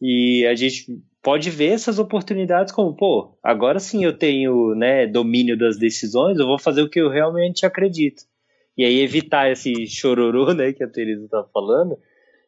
E 0.00 0.46
a 0.46 0.54
gente 0.54 1.00
pode 1.22 1.50
ver 1.50 1.72
essas 1.72 1.98
oportunidades 1.98 2.72
como, 2.72 2.94
pô, 2.94 3.38
agora 3.42 3.78
sim 3.78 4.04
eu 4.04 4.12
tenho 4.12 4.74
né, 4.74 5.06
domínio 5.06 5.56
das 5.56 5.78
decisões, 5.78 6.38
eu 6.38 6.46
vou 6.46 6.58
fazer 6.58 6.82
o 6.82 6.88
que 6.88 7.00
eu 7.00 7.08
realmente 7.08 7.64
acredito. 7.64 8.24
E 8.76 8.84
aí 8.84 9.00
evitar 9.00 9.50
esse 9.50 9.86
chororô, 9.86 10.52
né, 10.52 10.72
que 10.72 10.82
a 10.82 10.88
Teresa 10.88 11.28
tá 11.28 11.44
falando, 11.52 11.96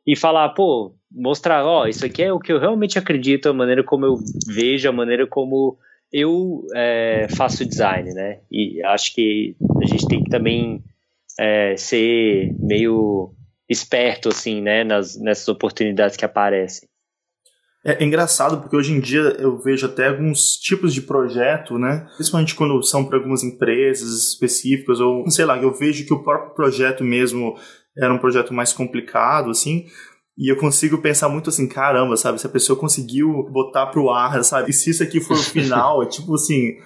e 0.07 0.15
falar, 0.15 0.51
pô, 0.51 0.95
mostrar, 1.11 1.65
ó, 1.65 1.87
isso 1.87 2.07
aqui 2.07 2.23
é 2.23 2.33
o 2.33 2.39
que 2.39 2.53
eu 2.53 2.61
realmente 2.61 2.99
acredito, 2.99 3.49
a 3.49 3.53
maneira 3.53 3.83
como 3.83 4.07
eu 4.07 4.17
vejo, 4.47 4.89
a 4.89 4.93
maneira 4.93 5.27
como 5.27 5.77
eu 6.13 6.65
é, 6.75 7.27
faço 7.37 7.67
design, 7.67 8.13
né? 8.15 8.41
E 8.51 8.83
acho 8.85 9.15
que 9.15 9.57
a 9.83 9.87
gente 9.87 10.07
tem 10.07 10.23
que 10.23 10.31
também 10.31 10.85
é, 11.39 11.77
ser 11.77 12.55
meio 12.59 13.33
esperto, 13.69 14.29
assim, 14.29 14.63
né, 14.63 14.85
nas, 14.85 15.21
nessas 15.21 15.49
oportunidades 15.49 16.17
que 16.17 16.25
aparecem. 16.25 16.89
É, 17.85 18.03
é, 18.03 18.05
engraçado 18.05 18.61
porque 18.61 18.77
hoje 18.77 18.93
em 18.93 19.01
dia 19.01 19.21
eu 19.39 19.59
vejo 19.59 19.87
até 19.87 20.09
alguns 20.09 20.57
tipos 20.57 20.95
de 20.95 21.03
projeto, 21.03 21.79
né? 21.79 22.09
Principalmente 22.17 22.55
quando 22.55 22.83
são 22.83 23.05
para 23.05 23.19
algumas 23.19 23.45
empresas 23.45 24.29
específicas, 24.29 25.01
ou 25.01 25.29
sei 25.31 25.45
lá, 25.45 25.57
eu 25.59 25.73
vejo 25.73 26.05
que 26.05 26.13
o 26.13 26.23
próprio 26.23 26.55
projeto 26.55 27.05
mesmo 27.05 27.57
era 27.99 28.13
um 28.13 28.19
projeto 28.19 28.53
mais 28.53 28.73
complicado, 28.73 29.51
assim. 29.51 29.87
E 30.37 30.53
eu 30.53 30.57
consigo 30.57 30.99
pensar 30.99 31.29
muito 31.29 31.49
assim, 31.49 31.67
caramba, 31.67 32.17
sabe? 32.17 32.41
Se 32.41 32.47
a 32.47 32.51
pessoa 32.51 32.79
conseguiu 32.79 33.45
botar 33.51 33.87
pro 33.87 34.11
ar, 34.11 34.45
sabe? 34.45 34.71
E 34.71 34.73
se 34.73 34.91
isso 34.91 35.03
aqui 35.03 35.21
for 35.21 35.35
o 35.35 35.43
final, 35.43 36.03
é 36.03 36.07
tipo 36.07 36.35
assim, 36.35 36.77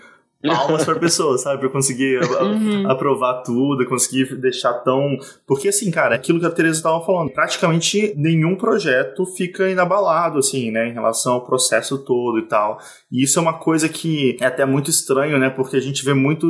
palmas 0.42 0.84
pra 0.84 0.94
pessoa, 0.96 1.36
sabe? 1.36 1.60
Pra 1.60 1.68
conseguir 1.68 2.20
uhum. 2.20 2.90
aprovar 2.90 3.42
tudo, 3.42 3.86
conseguir 3.86 4.34
deixar 4.36 4.74
tão. 4.74 5.18
Porque, 5.46 5.68
assim, 5.68 5.90
cara, 5.90 6.14
aquilo 6.14 6.40
que 6.40 6.46
a 6.46 6.50
Teresa 6.50 6.82
tava 6.82 7.04
falando, 7.04 7.30
praticamente 7.30 8.14
nenhum 8.16 8.56
projeto 8.56 9.26
fica 9.26 9.68
inabalado, 9.68 10.38
assim, 10.38 10.70
né? 10.70 10.88
Em 10.88 10.92
relação 10.92 11.34
ao 11.34 11.44
processo 11.44 11.98
todo 11.98 12.38
e 12.38 12.46
tal. 12.46 12.78
E 13.10 13.22
isso 13.22 13.38
é 13.38 13.42
uma 13.42 13.58
coisa 13.58 13.88
que 13.88 14.36
é 14.40 14.46
até 14.46 14.64
muito 14.64 14.90
estranho, 14.90 15.38
né? 15.38 15.50
Porque 15.50 15.76
a 15.76 15.80
gente 15.80 16.04
vê 16.04 16.14
muito 16.14 16.46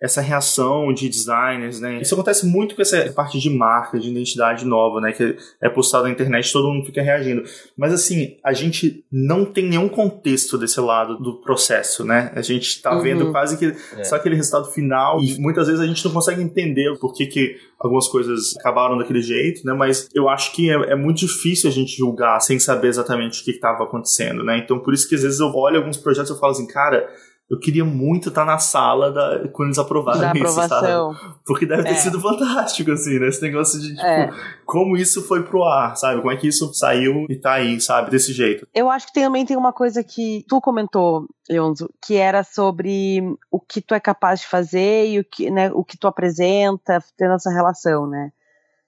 essa 0.00 0.20
reação 0.20 0.92
de 0.92 1.08
designers, 1.08 1.80
né? 1.80 2.00
Isso 2.00 2.14
acontece 2.14 2.46
muito 2.46 2.74
com 2.74 2.82
essa 2.82 3.12
parte 3.12 3.38
de 3.38 3.50
marca, 3.50 3.98
de 3.98 4.08
identidade 4.08 4.64
nova, 4.64 5.00
né? 5.00 5.12
Que 5.12 5.36
é 5.60 5.68
postado 5.68 6.04
na 6.04 6.10
internet 6.10 6.52
todo 6.52 6.68
mundo 6.68 6.86
fica 6.86 7.02
reagindo. 7.02 7.42
Mas, 7.76 7.92
assim, 7.92 8.36
a 8.44 8.52
gente 8.52 9.04
não 9.12 9.44
tem 9.44 9.68
nenhum 9.68 9.88
contexto 9.88 10.56
desse 10.56 10.80
lado 10.80 11.18
do 11.18 11.40
processo, 11.40 12.04
né? 12.04 12.32
A 12.34 12.42
gente 12.42 12.80
tá 12.80 12.94
uhum. 12.94 13.09
Vendo 13.10 13.26
uhum. 13.26 13.32
quase 13.32 13.56
que 13.56 13.74
é. 13.96 14.04
só 14.04 14.16
aquele 14.16 14.36
resultado 14.36 14.70
final. 14.70 15.20
E 15.20 15.38
muitas 15.40 15.66
vezes 15.66 15.80
a 15.80 15.86
gente 15.86 16.04
não 16.04 16.12
consegue 16.12 16.42
entender 16.42 16.96
por 16.98 17.12
que, 17.12 17.26
que 17.26 17.56
algumas 17.78 18.08
coisas 18.08 18.56
acabaram 18.58 18.98
daquele 18.98 19.22
jeito, 19.22 19.64
né? 19.64 19.72
Mas 19.72 20.08
eu 20.14 20.28
acho 20.28 20.52
que 20.52 20.70
é, 20.70 20.92
é 20.92 20.96
muito 20.96 21.18
difícil 21.18 21.68
a 21.68 21.72
gente 21.72 21.96
julgar 21.96 22.40
sem 22.40 22.58
saber 22.58 22.88
exatamente 22.88 23.40
o 23.40 23.44
que 23.44 23.52
estava 23.52 23.84
acontecendo, 23.84 24.44
né? 24.44 24.58
Então 24.58 24.78
por 24.78 24.94
isso 24.94 25.08
que 25.08 25.14
às 25.14 25.22
vezes 25.22 25.40
eu 25.40 25.48
olho 25.48 25.78
alguns 25.78 25.96
projetos 25.96 26.30
e 26.30 26.34
eu 26.34 26.38
falo 26.38 26.52
assim, 26.52 26.66
cara 26.66 27.08
eu 27.50 27.58
queria 27.58 27.84
muito 27.84 28.28
estar 28.28 28.44
na 28.44 28.58
sala 28.58 29.10
da, 29.10 29.48
quando 29.52 29.68
eles 29.68 29.78
aprovaram 29.78 30.20
Da 30.20 30.32
isso, 30.38 30.60
aprovação. 30.60 31.14
sabe? 31.14 31.34
Porque 31.44 31.66
deve 31.66 31.82
ter 31.82 31.90
É. 31.90 31.94
sido 31.94 32.20
fantástico, 32.20 32.92
assim, 32.92 33.18
né? 33.18 33.28
Esse 33.28 33.42
negócio 33.42 33.80
de, 33.80 33.88
tipo, 33.94 34.00
É. 34.06 34.30
como 34.64 34.96
isso 34.96 35.22
foi 35.26 35.42
pro 35.42 35.64
ar, 35.64 35.96
sabe? 35.96 36.20
Como 36.20 36.32
é 36.32 36.36
que 36.36 36.46
isso 36.48 36.72
saiu 36.72 37.26
e 37.28 37.36
tá 37.36 37.54
aí, 37.54 37.80
sabe? 37.80 38.10
Desse 38.10 38.32
jeito. 38.32 38.66
Eu 38.74 38.88
acho 38.88 39.06
que 39.08 39.12
também 39.20 39.44
tem 39.44 39.56
uma 39.56 39.72
coisa 39.72 40.04
que 40.04 40.44
tu 40.48 40.60
comentou, 40.60 41.26
Leonzo, 41.48 41.90
que 42.04 42.14
era 42.16 42.44
sobre 42.44 43.20
o 43.50 43.58
que 43.58 43.80
tu 43.80 43.94
é 43.94 44.00
capaz 44.00 44.40
de 44.40 44.46
fazer 44.46 45.08
e 45.08 45.18
o 45.18 45.24
que, 45.24 45.50
né, 45.50 45.70
o 45.74 45.82
que 45.82 45.98
tu 45.98 46.06
apresenta, 46.06 47.02
tendo 47.18 47.34
essa 47.34 47.50
relação, 47.50 48.06
né? 48.06 48.30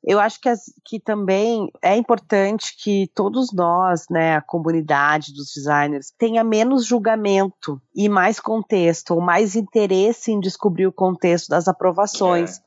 Eu 0.04 0.18
acho 0.18 0.40
que, 0.40 0.48
as- 0.48 0.72
que 0.84 0.98
também 0.98 1.70
é 1.80 1.96
importante 1.96 2.74
que 2.82 3.08
todos 3.14 3.52
nós, 3.52 4.06
né, 4.10 4.36
a 4.36 4.40
comunidade 4.42 5.32
dos 5.32 5.52
designers, 5.54 6.12
tenha 6.18 6.42
menos 6.42 6.84
julgamento 6.84 7.80
e 7.94 8.08
mais 8.08 8.40
contexto, 8.40 9.14
ou 9.14 9.20
mais 9.20 9.54
interesse 9.54 10.32
em 10.32 10.40
descobrir 10.40 10.86
o 10.86 10.92
contexto 10.92 11.48
das 11.48 11.68
aprovações. 11.68 12.60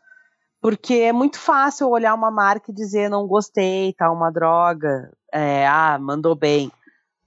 Porque 0.61 0.95
é 0.95 1.11
muito 1.13 1.37
fácil 1.37 1.89
olhar 1.89 2.13
uma 2.15 2.31
marca 2.31 2.71
e 2.71 2.73
dizer 2.73 3.09
não 3.09 3.27
gostei, 3.27 3.93
tá 3.93 4.11
uma 4.11 4.31
droga, 4.31 5.11
é, 5.31 5.67
ah, 5.67 5.99
mandou 5.99 6.35
bem. 6.35 6.71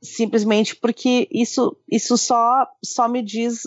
Simplesmente 0.00 0.76
porque 0.76 1.26
isso, 1.30 1.76
isso 1.90 2.16
só, 2.16 2.68
só 2.84 3.08
me 3.08 3.20
diz 3.20 3.62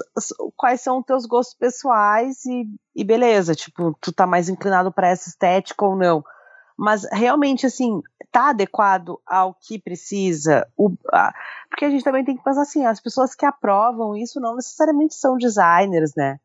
quais 0.55 0.79
são 0.79 0.99
os 0.99 1.05
teus 1.05 1.25
gostos 1.25 1.55
pessoais 1.57 2.45
e, 2.45 2.65
e 2.95 3.03
beleza, 3.03 3.53
tipo, 3.53 3.93
tu 3.99 4.13
tá 4.13 4.25
mais 4.25 4.47
inclinado 4.47 4.91
para 4.93 5.09
essa 5.09 5.27
estética 5.27 5.83
ou 5.85 5.95
não. 5.95 6.23
Mas 6.77 7.05
realmente, 7.11 7.65
assim, 7.65 8.01
tá 8.31 8.49
adequado 8.49 9.19
ao 9.27 9.53
que 9.53 9.77
precisa. 9.77 10.65
O, 10.77 10.91
a- 11.11 11.33
porque 11.69 11.83
a 11.85 11.89
gente 11.89 12.03
também 12.03 12.23
tem 12.23 12.37
que 12.37 12.43
pensar 12.43 12.61
assim, 12.61 12.85
as 12.85 13.01
pessoas 13.01 13.35
que 13.35 13.45
aprovam 13.45 14.15
isso 14.15 14.39
não 14.39 14.55
necessariamente 14.55 15.15
são 15.15 15.37
designers, 15.37 16.13
né? 16.15 16.39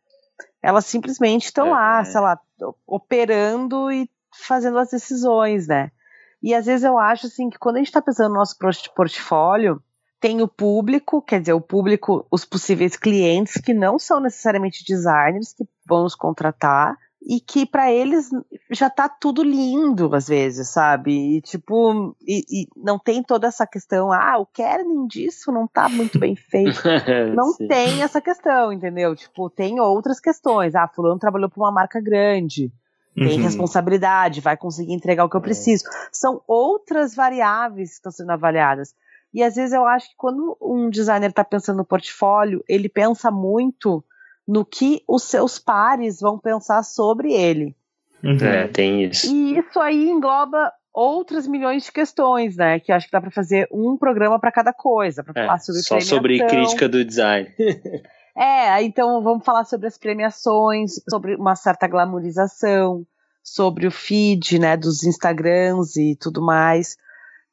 Elas 0.60 0.84
simplesmente 0.86 1.44
estão 1.44 1.68
É, 1.68 1.70
lá, 1.70 2.00
é. 2.00 2.04
sei 2.04 2.20
lá, 2.20 2.40
operando 2.86 3.90
e 3.90 4.10
fazendo 4.34 4.78
as 4.78 4.90
decisões, 4.90 5.68
né? 5.68 5.92
E 6.42 6.54
às 6.54 6.66
vezes 6.66 6.84
eu 6.84 6.98
acho 6.98 7.26
assim 7.26 7.48
que 7.50 7.58
quando 7.58 7.76
a 7.76 7.78
gente 7.78 7.88
está 7.88 8.02
pensando 8.02 8.28
no 8.30 8.36
nosso 8.36 8.56
port- 8.58 8.88
portfólio, 8.94 9.82
tem 10.20 10.42
o 10.42 10.48
público, 10.48 11.22
quer 11.22 11.40
dizer, 11.40 11.52
o 11.52 11.60
público, 11.60 12.26
os 12.30 12.44
possíveis 12.44 12.96
clientes 12.96 13.60
que 13.60 13.74
não 13.74 13.98
são 13.98 14.20
necessariamente 14.20 14.84
designers 14.84 15.52
que 15.52 15.64
vão 15.86 16.02
nos 16.02 16.14
contratar 16.14 16.96
e 17.22 17.40
que 17.40 17.66
para 17.66 17.90
eles 17.90 18.28
já 18.70 18.88
tá 18.88 19.08
tudo 19.08 19.42
lindo 19.42 20.14
às 20.14 20.28
vezes, 20.28 20.68
sabe? 20.68 21.36
E 21.36 21.40
tipo, 21.40 22.16
e, 22.22 22.44
e 22.48 22.66
não 22.76 22.98
tem 22.98 23.22
toda 23.22 23.48
essa 23.48 23.66
questão, 23.66 24.12
ah, 24.12 24.38
o 24.38 24.46
kerning 24.46 25.06
disso 25.06 25.50
não 25.50 25.66
tá 25.66 25.88
muito 25.88 26.18
bem 26.18 26.36
feito. 26.36 26.80
Não 27.34 27.52
Sim. 27.52 27.66
tem 27.66 28.02
essa 28.02 28.20
questão, 28.20 28.72
entendeu? 28.72 29.14
Tipo, 29.14 29.50
tem 29.50 29.80
outras 29.80 30.20
questões. 30.20 30.74
Ah, 30.74 30.88
fulano 30.88 31.18
trabalhou 31.18 31.50
para 31.50 31.60
uma 31.62 31.72
marca 31.72 32.00
grande, 32.00 32.72
tem 33.16 33.38
Uhum. 33.38 33.42
responsabilidade, 33.42 34.40
vai 34.40 34.56
conseguir 34.56 34.92
entregar 34.92 35.24
o 35.24 35.28
que 35.30 35.36
eu 35.36 35.40
preciso. 35.40 35.84
São 36.12 36.42
outras 36.46 37.14
variáveis 37.14 37.90
que 37.90 37.94
estão 37.96 38.12
sendo 38.12 38.30
avaliadas. 38.30 38.94
E 39.32 39.42
às 39.42 39.56
vezes 39.56 39.72
eu 39.72 39.86
acho 39.86 40.08
que 40.10 40.16
quando 40.16 40.56
um 40.60 40.88
designer 40.88 41.30
está 41.30 41.42
pensando 41.42 41.78
no 41.78 41.84
portfólio, 41.84 42.62
ele 42.68 42.88
pensa 42.88 43.30
muito 43.30 44.04
no 44.46 44.64
que 44.64 45.02
os 45.08 45.24
seus 45.24 45.58
pares 45.58 46.20
vão 46.20 46.38
pensar 46.38 46.82
sobre 46.82 47.32
ele. 47.32 47.74
Uhum. 48.22 48.36
É, 48.38 48.68
tem 48.68 49.04
isso. 49.04 49.26
E 49.26 49.58
isso 49.58 49.80
aí 49.80 50.08
engloba 50.08 50.72
outras 50.92 51.46
milhões 51.46 51.84
de 51.84 51.92
questões, 51.92 52.56
né? 52.56 52.80
Que 52.80 52.90
eu 52.90 52.96
acho 52.96 53.06
que 53.06 53.12
dá 53.12 53.20
para 53.20 53.30
fazer 53.30 53.68
um 53.70 53.96
programa 53.96 54.38
para 54.40 54.50
cada 54.50 54.72
coisa, 54.72 55.22
para 55.22 55.42
É, 55.42 55.46
falar 55.46 55.58
sobre 55.58 55.82
só 55.82 56.00
sobre 56.00 56.38
crítica 56.46 56.88
do 56.88 57.04
design. 57.04 57.48
É, 58.36 58.82
então 58.82 59.22
vamos 59.22 59.44
falar 59.44 59.64
sobre 59.64 59.86
as 59.86 59.96
premiações, 59.96 61.00
sobre 61.08 61.36
uma 61.36 61.56
certa 61.56 61.88
glamorização, 61.88 63.06
sobre 63.42 63.86
o 63.86 63.90
feed, 63.90 64.58
né, 64.58 64.76
dos 64.76 65.04
Instagrams 65.04 65.96
e 65.96 66.14
tudo 66.16 66.42
mais. 66.42 66.98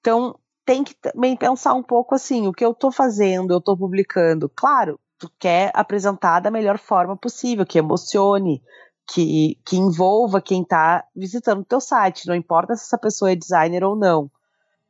Então, 0.01 0.37
tem 0.65 0.83
que 0.83 0.93
também 0.95 1.37
pensar 1.37 1.73
um 1.73 1.83
pouco 1.83 2.15
assim, 2.15 2.47
o 2.47 2.53
que 2.53 2.65
eu 2.65 2.73
tô 2.73 2.91
fazendo, 2.91 3.53
eu 3.53 3.61
tô 3.61 3.77
publicando. 3.77 4.49
Claro, 4.49 4.99
tu 5.17 5.31
quer 5.39 5.71
apresentar 5.73 6.41
da 6.41 6.51
melhor 6.51 6.77
forma 6.77 7.15
possível, 7.15 7.65
que 7.65 7.79
emocione, 7.79 8.61
que, 9.07 9.57
que 9.65 9.77
envolva 9.77 10.41
quem 10.41 10.65
tá 10.65 11.05
visitando 11.15 11.61
o 11.61 11.65
teu 11.65 11.79
site, 11.79 12.27
não 12.27 12.35
importa 12.35 12.75
se 12.75 12.83
essa 12.83 12.97
pessoa 12.97 13.31
é 13.31 13.35
designer 13.35 13.83
ou 13.85 13.95
não. 13.95 14.29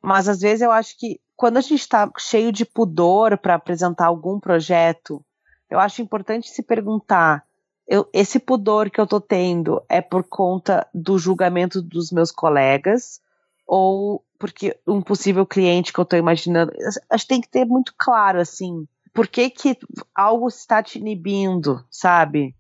Mas 0.01 0.27
às 0.27 0.41
vezes 0.41 0.62
eu 0.62 0.71
acho 0.71 0.97
que 0.97 1.19
quando 1.36 1.58
a 1.58 1.62
gente 1.62 1.88
tá 1.88 2.10
cheio 2.17 2.51
de 2.51 2.65
pudor 2.65 3.38
para 3.38 3.56
apresentar 3.56 4.08
algum 4.08 4.39
projeto, 4.39 5.23
eu 5.74 5.80
acho 5.80 6.02
importante 6.02 6.50
se 6.50 6.62
perguntar: 6.62 7.44
eu- 7.88 8.08
esse 8.14 8.40
pudor 8.40 8.90
que 8.90 9.02
eu 9.02 9.08
tô 9.08 9.20
tendo 9.20 9.82
é 9.90 10.02
por 10.02 10.24
conta 10.24 10.88
do 10.94 11.18
julgamento 11.18 11.82
dos 11.82 12.12
meus 12.12 12.32
colegas 12.32 13.20
ou 13.66 14.24
porque 14.38 14.78
um 14.88 15.02
possível 15.02 15.46
cliente 15.46 15.92
que 15.92 16.00
eu 16.00 16.06
tô 16.06 16.16
imaginando? 16.16 16.72
Acho 17.10 17.24
que 17.24 17.30
tem 17.30 17.42
que 17.42 17.50
ter 17.50 17.66
muito 17.66 17.94
claro 17.98 18.40
assim, 18.40 18.88
por 19.14 19.28
que 19.28 19.50
que 19.50 19.78
algo 20.14 20.48
está 20.48 20.84
te 20.84 21.00
inibindo, 21.00 21.84
sabe? 21.90 22.56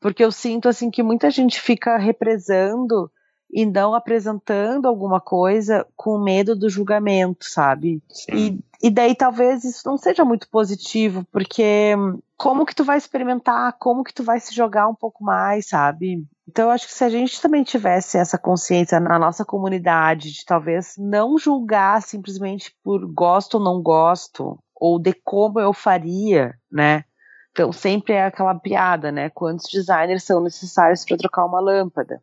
Porque 0.00 0.22
eu 0.22 0.30
sinto 0.30 0.68
assim 0.68 0.90
que 0.90 1.02
muita 1.02 1.30
gente 1.30 1.60
fica 1.60 1.96
represando 1.96 3.10
e 3.52 3.66
não 3.66 3.94
apresentando 3.94 4.88
alguma 4.88 5.20
coisa 5.20 5.86
com 5.94 6.18
medo 6.18 6.56
do 6.56 6.70
julgamento, 6.70 7.44
sabe? 7.44 8.02
E, 8.32 8.58
e 8.82 8.90
daí 8.90 9.14
talvez 9.14 9.62
isso 9.62 9.82
não 9.86 9.98
seja 9.98 10.24
muito 10.24 10.48
positivo, 10.48 11.26
porque 11.30 11.94
hum, 11.96 12.18
como 12.36 12.64
que 12.64 12.74
tu 12.74 12.82
vai 12.82 12.96
experimentar, 12.96 13.76
como 13.78 14.02
que 14.02 14.14
tu 14.14 14.24
vai 14.24 14.40
se 14.40 14.54
jogar 14.54 14.88
um 14.88 14.94
pouco 14.94 15.22
mais, 15.22 15.68
sabe? 15.68 16.26
Então 16.48 16.66
eu 16.66 16.70
acho 16.70 16.86
que 16.86 16.94
se 16.94 17.04
a 17.04 17.10
gente 17.10 17.40
também 17.42 17.62
tivesse 17.62 18.16
essa 18.16 18.38
consciência 18.38 18.98
na 18.98 19.18
nossa 19.18 19.44
comunidade 19.44 20.32
de 20.32 20.44
talvez 20.46 20.94
não 20.96 21.36
julgar 21.36 22.00
simplesmente 22.02 22.74
por 22.82 23.06
gosto 23.06 23.58
ou 23.58 23.60
não 23.60 23.82
gosto, 23.82 24.58
ou 24.74 24.98
de 24.98 25.12
como 25.12 25.60
eu 25.60 25.74
faria, 25.74 26.54
né? 26.70 27.04
Então 27.52 27.70
sempre 27.70 28.14
é 28.14 28.24
aquela 28.24 28.54
piada, 28.54 29.12
né? 29.12 29.28
Quantos 29.28 29.70
designers 29.70 30.24
são 30.24 30.42
necessários 30.42 31.04
para 31.04 31.18
trocar 31.18 31.44
uma 31.44 31.60
lâmpada? 31.60 32.22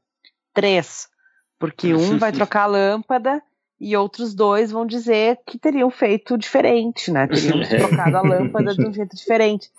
Três. 0.54 1.08
Porque 1.60 1.94
um 1.94 2.18
vai 2.18 2.32
trocar 2.32 2.64
a 2.64 2.68
lâmpada 2.68 3.44
e 3.80 3.96
outros 3.96 4.34
dois 4.34 4.72
vão 4.72 4.86
dizer 4.86 5.40
que 5.46 5.60
teriam 5.60 5.90
feito 5.90 6.38
diferente, 6.38 7.12
né? 7.12 7.28
Teriam 7.28 7.60
trocado 7.68 8.18
a 8.18 8.22
lâmpada 8.22 8.74
de 8.74 8.86
um 8.86 8.92
jeito 8.94 9.16
diferente. 9.16 9.70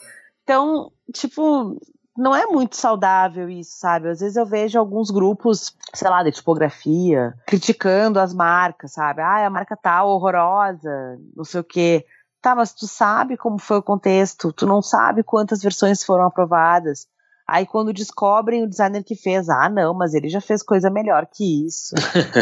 Então, 0.44 0.92
tipo, 1.12 1.78
não 2.16 2.34
é 2.34 2.46
muito 2.46 2.76
saudável 2.76 3.48
isso, 3.48 3.78
sabe? 3.78 4.08
Às 4.08 4.20
vezes 4.20 4.36
eu 4.36 4.46
vejo 4.46 4.78
alguns 4.78 5.10
grupos, 5.10 5.74
sei 5.94 6.08
lá, 6.08 6.22
de 6.22 6.32
tipografia, 6.32 7.34
criticando 7.46 8.18
as 8.18 8.34
marcas, 8.34 8.92
sabe? 8.92 9.22
Ah, 9.22 9.46
a 9.46 9.50
marca 9.50 9.76
tá 9.76 10.04
horrorosa, 10.04 11.18
não 11.36 11.44
sei 11.44 11.60
o 11.60 11.64
quê. 11.64 12.04
Tá, 12.42 12.54
mas 12.54 12.72
tu 12.72 12.86
sabe 12.86 13.36
como 13.36 13.58
foi 13.58 13.78
o 13.78 13.82
contexto, 13.82 14.52
tu 14.52 14.66
não 14.66 14.80
sabe 14.80 15.22
quantas 15.22 15.62
versões 15.62 16.02
foram 16.02 16.24
aprovadas. 16.24 17.06
Aí 17.50 17.66
quando 17.66 17.92
descobrem 17.92 18.62
o 18.62 18.68
designer 18.68 19.02
que 19.02 19.16
fez, 19.16 19.48
ah, 19.48 19.68
não, 19.68 19.92
mas 19.92 20.14
ele 20.14 20.28
já 20.28 20.40
fez 20.40 20.62
coisa 20.62 20.88
melhor 20.88 21.26
que 21.26 21.66
isso. 21.66 21.96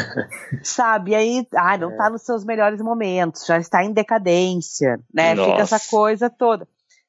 Sabe? 0.62 1.12
E 1.12 1.14
aí, 1.14 1.48
ah, 1.56 1.78
não 1.78 1.96
tá 1.96 2.10
nos 2.10 2.20
seus 2.20 2.44
melhores 2.44 2.82
momentos, 2.82 3.46
já 3.46 3.58
está 3.58 3.82
em 3.82 3.90
decadência, 3.90 5.00
né? 5.12 5.34
Fica 5.34 5.62
essa 5.62 5.76
Nossa. 5.76 5.90
coisa 5.90 6.28
toda. 6.28 6.68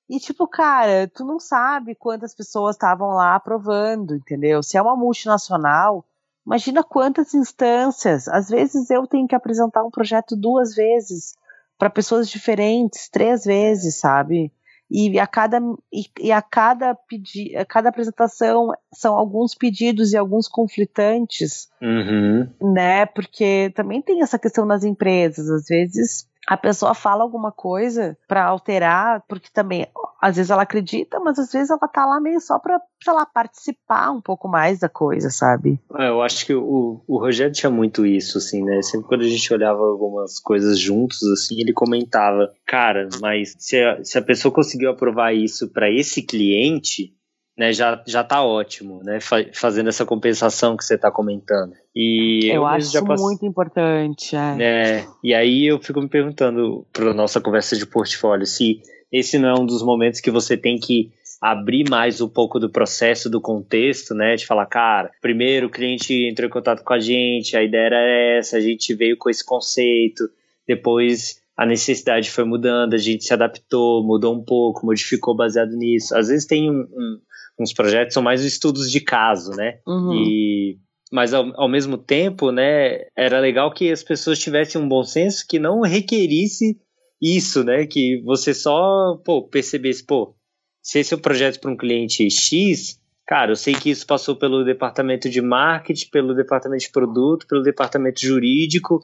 E 0.10 0.18
tipo, 0.18 0.48
cara, 0.48 1.12
tu 1.14 1.26
não 1.26 1.42
sabe 1.42 1.94
quantas 1.94 2.34
pessoas 2.34 2.78
estavam 2.78 3.10
lá 3.10 3.36
aprovando, 3.36 4.16
entendeu? 4.16 4.64
Se 4.64 4.78
é 4.78 4.82
uma 4.82 4.96
multinacional, 4.96 6.06
imagina 6.46 6.82
quantas 6.82 7.34
instâncias. 7.34 8.30
Às 8.30 8.48
vezes 8.48 8.90
eu 8.90 9.06
tenho 9.08 9.28
que 9.28 9.36
apresentar 9.36 9.84
um 9.84 9.92
projeto 9.92 10.38
duas 10.38 10.74
vezes 10.74 11.36
para 11.78 11.90
pessoas 11.90 12.30
diferentes, 12.30 13.10
três 13.10 13.44
vezes, 13.44 13.98
sabe? 13.98 14.54
E 14.92 15.20
a 15.20 15.28
cada 15.28 15.60
e, 15.94 16.06
e 16.20 16.32
a 16.32 16.42
cada 16.42 16.96
pedi, 16.96 17.56
a 17.56 17.64
cada 17.64 17.90
apresentação 17.90 18.72
são 18.92 19.16
alguns 19.16 19.54
pedidos 19.54 20.14
e 20.14 20.18
alguns 20.18 20.48
conflitantes 20.48 21.70
Uhum. 21.82 22.50
né? 22.74 23.06
Porque 23.06 23.72
também 23.76 24.02
tem 24.02 24.22
essa 24.22 24.40
questão 24.40 24.66
nas 24.66 24.84
empresas, 24.84 25.50
às 25.50 25.66
vezes 25.68 26.28
a 26.50 26.58
pessoa 26.58 26.96
fala 26.96 27.22
alguma 27.22 27.52
coisa 27.52 28.18
pra 28.28 28.44
alterar, 28.44 29.24
porque 29.28 29.50
também 29.54 29.88
às 30.20 30.36
vezes 30.36 30.50
ela 30.50 30.64
acredita, 30.64 31.20
mas 31.20 31.38
às 31.38 31.52
vezes 31.52 31.70
ela 31.70 31.88
tá 31.88 32.08
lá 32.08 32.20
meio 32.20 32.42
só 32.42 32.58
pra, 32.58 32.82
sei 33.04 33.14
lá, 33.14 33.24
participar 33.24 34.10
um 34.10 34.20
pouco 34.20 34.48
mais 34.48 34.80
da 34.80 34.90
coisa, 34.90 35.30
sabe? 35.30 35.80
É, 35.96 36.10
Eu 36.10 36.24
acho 36.24 36.48
que 36.48 36.54
o, 36.56 37.02
o 37.08 37.20
Rogério 37.20 37.54
tinha 37.54 37.70
muito 37.70 38.04
isso, 38.04 38.40
assim, 38.40 38.64
né? 38.64 38.82
Sempre 38.82 39.08
quando 39.08 39.22
a 39.22 39.30
gente 39.30 39.54
olhava 39.54 39.80
algumas 39.80 40.40
coisas 40.40 40.80
juntos, 40.80 41.22
assim, 41.32 41.62
ele 41.62 41.72
comentava, 41.72 42.52
cara, 42.66 43.08
mas 43.22 43.56
se 43.60 43.80
a, 43.80 44.04
se 44.04 44.18
a 44.18 44.22
pessoa 44.22 44.52
conseguiu 44.52 44.90
aprovar 44.90 45.32
isso 45.36 45.72
para 45.72 45.92
esse 45.92 46.24
cliente, 46.24 47.14
né, 47.60 47.74
já, 47.74 48.02
já 48.08 48.24
tá 48.24 48.42
ótimo, 48.42 49.02
né? 49.04 49.20
Fa- 49.20 49.46
fazendo 49.54 49.90
essa 49.90 50.06
compensação 50.06 50.78
que 50.78 50.86
você 50.86 50.98
tá 50.98 51.12
comentando. 51.12 51.74
E 51.94 52.46
Eu, 52.46 52.64
mesmo 52.72 52.98
acho 52.98 53.06
passe- 53.06 53.22
muito 53.22 53.46
importante, 53.46 54.34
é. 54.34 54.64
É, 54.64 55.06
e 55.22 55.34
aí 55.34 55.66
eu 55.68 55.78
fico 55.78 56.00
me 56.00 56.08
perguntando 56.08 56.86
para 56.94 57.14
nossa 57.14 57.42
conversa 57.42 57.76
de 57.76 57.86
portfólio 57.86 58.46
se 58.46 58.82
esse 59.12 59.38
não 59.38 59.50
é 59.50 59.60
um 59.60 59.66
dos 59.66 59.84
momentos 59.84 60.22
que 60.22 60.32
você 60.32 60.56
tem 60.56 60.80
que 60.80 61.12
abrir 61.42 61.90
mais 61.90 62.22
um 62.22 62.30
pouco 62.30 62.60
do 62.60 62.70
processo, 62.70 63.30
do 63.30 63.42
contexto, 63.42 64.14
né? 64.16 64.38
De 64.38 64.46
falar, 64.46 64.66
cara, 64.66 65.12
primeiro 65.22 65.68
o 65.68 65.70
cliente 65.70 66.14
entrou 66.30 66.48
em 66.48 66.52
contato 66.52 66.82
com 66.84 66.94
a 66.94 67.00
gente, 67.00 67.58
a 67.58 67.64
ideia 67.64 67.88
era 67.88 68.38
essa, 68.38 68.56
a 68.56 68.62
gente 68.62 68.94
veio 68.94 69.18
com 69.18 69.30
esse 69.30 69.44
conceito, 69.46 70.30
depois 70.66 71.42
a 71.58 71.66
necessidade 71.66 72.32
foi 72.32 72.46
mudando, 72.46 72.94
a 72.94 72.98
gente 72.98 73.26
se 73.26 73.34
adaptou, 73.34 74.02
mudou 74.02 74.34
um 74.34 74.42
pouco, 74.42 74.86
modificou 74.86 75.36
baseado 75.36 75.72
nisso. 75.76 76.16
Às 76.16 76.30
vezes 76.30 76.46
tem 76.46 76.70
um, 76.72 76.82
um, 76.84 77.20
uns 77.60 77.74
projetos 77.74 78.14
são 78.14 78.24
mais 78.24 78.44
estudos 78.44 78.92
de 78.92 79.02
caso, 79.02 79.52
né? 79.52 79.80
Uhum. 79.88 80.14
E 80.14 80.78
mas 81.12 81.34
ao, 81.34 81.52
ao 81.60 81.68
mesmo 81.68 81.98
tempo, 81.98 82.52
né, 82.52 83.06
era 83.18 83.40
legal 83.40 83.74
que 83.74 83.92
as 83.92 84.04
pessoas 84.04 84.38
tivessem 84.38 84.80
um 84.80 84.88
bom 84.88 85.04
senso 85.04 85.44
que 85.48 85.58
não 85.58 85.82
requerisse 85.82 86.78
isso, 87.20 87.64
né, 87.64 87.88
que 87.88 88.22
você 88.24 88.54
só, 88.54 89.20
pô, 89.26 89.42
percebesse, 89.42 90.06
pô, 90.06 90.36
se 90.82 91.00
esse 91.00 91.14
é 91.14 91.18
um 91.18 91.20
projeto 91.20 91.60
para 91.60 91.72
um 91.72 91.78
cliente 91.78 92.30
X, 92.30 93.00
cara, 93.28 93.52
eu 93.52 93.56
sei 93.56 93.74
que 93.74 93.90
isso 93.90 94.06
passou 94.06 94.36
pelo 94.36 94.64
departamento 94.64 95.30
de 95.30 95.42
marketing, 95.42 96.10
pelo 96.12 96.36
departamento 96.36 96.84
de 96.84 96.92
produto, 96.92 97.48
pelo 97.48 97.64
departamento 97.64 98.22
jurídico, 98.22 99.04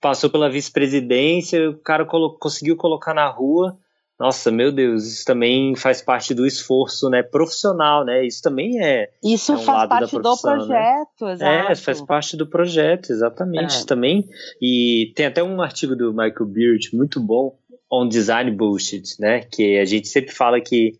passou 0.00 0.30
pela 0.30 0.50
vice-presidência, 0.50 1.70
o 1.70 1.78
cara 1.78 2.04
colo 2.04 2.38
conseguiu 2.38 2.76
colocar 2.76 3.14
na 3.14 3.28
rua. 3.28 3.78
Nossa, 4.18 4.50
meu 4.50 4.72
Deus, 4.72 5.04
isso 5.06 5.24
também 5.26 5.76
faz 5.76 6.00
parte 6.00 6.32
do 6.32 6.46
esforço, 6.46 7.10
né, 7.10 7.22
profissional, 7.22 8.02
né? 8.04 8.26
Isso 8.26 8.42
também 8.42 8.82
é 8.82 9.10
Isso 9.22 9.52
é 9.52 9.56
um 9.56 9.58
faz 9.58 9.88
parte 9.88 10.10
do 10.18 10.30
né? 10.30 10.36
projeto, 10.40 11.28
exato. 11.28 11.72
É, 11.72 11.74
faz 11.74 12.00
parte 12.00 12.36
do 12.36 12.46
projeto, 12.46 13.10
exatamente, 13.10 13.82
É. 13.82 13.84
também. 13.84 14.26
E 14.60 15.12
tem 15.14 15.26
até 15.26 15.42
um 15.42 15.60
artigo 15.60 15.94
do 15.94 16.12
Michael 16.12 16.46
Beard 16.46 16.88
muito 16.94 17.20
bom, 17.20 17.58
On 17.92 18.08
Design 18.08 18.50
Bullshit, 18.50 19.20
né? 19.20 19.40
Que 19.40 19.78
a 19.78 19.84
gente 19.84 20.08
sempre 20.08 20.32
fala 20.32 20.60
que 20.60 20.94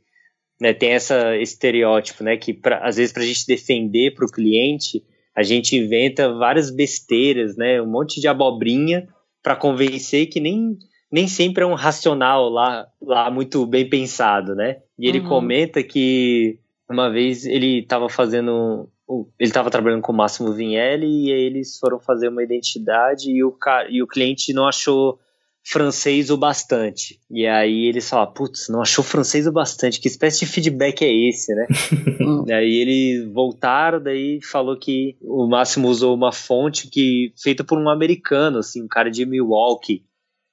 né, 0.61 0.73
tem 0.73 0.91
essa 0.91 1.37
esse 1.37 1.53
estereótipo, 1.55 2.23
né? 2.23 2.37
Que 2.37 2.53
pra, 2.53 2.79
às 2.87 2.97
vezes 2.97 3.13
para 3.13 3.23
a 3.23 3.27
gente 3.27 3.47
defender 3.47 4.15
para 4.15 4.27
o 4.27 4.31
cliente, 4.31 5.03
a 5.35 5.43
gente 5.43 5.77
inventa 5.77 6.33
várias 6.33 6.71
besteiras, 6.71 7.57
né? 7.57 7.81
Um 7.81 7.87
monte 7.91 8.21
de 8.21 8.29
abobrinha 8.29 9.09
para 9.43 9.57
convencer 9.57 10.27
que 10.27 10.39
nem, 10.41 10.77
nem 11.11 11.29
sempre 11.29 11.63
é 11.63 11.67
um 11.67 11.75
racional 11.75 12.49
lá, 12.49 12.87
lá 13.01 13.31
muito 13.31 13.65
bem 13.67 13.89
pensado, 13.89 14.55
né? 14.55 14.79
E 14.99 15.09
ele 15.09 15.21
Uhum. 15.21 15.29
comenta 15.29 15.83
que 15.83 16.59
uma 16.89 17.11
vez 17.11 17.45
ele 17.45 17.81
estava 17.81 18.09
fazendo 18.09 18.89
ele 19.39 19.49
estava 19.49 19.71
trabalhando 19.71 20.03
com 20.03 20.13
o 20.13 20.17
Máximo 20.17 20.53
Vinelli 20.53 21.29
e 21.29 21.33
aí 21.33 21.41
eles 21.43 21.79
foram 21.79 22.01
fazer 22.01 22.29
uma 22.29 22.43
identidade 22.43 23.31
e 23.31 23.45
o, 23.45 23.57
e 23.89 24.03
o 24.03 24.07
cliente 24.07 24.53
não 24.53 24.67
achou 24.67 25.21
francês 25.63 26.31
o 26.31 26.37
bastante. 26.37 27.21
E 27.31 27.47
aí 27.47 27.87
eles 27.87 28.09
falaram, 28.09 28.33
putz, 28.33 28.69
não 28.69 28.81
achou 28.83 29.03
francês 29.05 29.47
o 29.47 29.53
bastante, 29.53 30.01
que 30.01 30.07
espécie 30.07 30.41
de 30.41 30.47
feedback 30.47 31.03
é 31.03 31.13
esse, 31.13 31.53
né? 31.55 31.67
Aí 32.53 32.77
eles 32.77 33.33
voltaram, 33.33 34.01
daí 34.01 34.41
falou 34.43 34.77
que 34.77 35.17
o 35.21 35.47
Máximo 35.49 35.89
usou 35.89 36.15
uma 36.15 36.33
fonte 36.33 36.89
que 36.89 37.33
feita 37.37 37.65
por 37.65 37.79
um 37.79 37.89
americano, 37.89 38.59
assim, 38.59 38.83
um 38.83 38.89
cara 38.89 39.11
de 39.11 39.27
Milwaukee. 39.27 40.05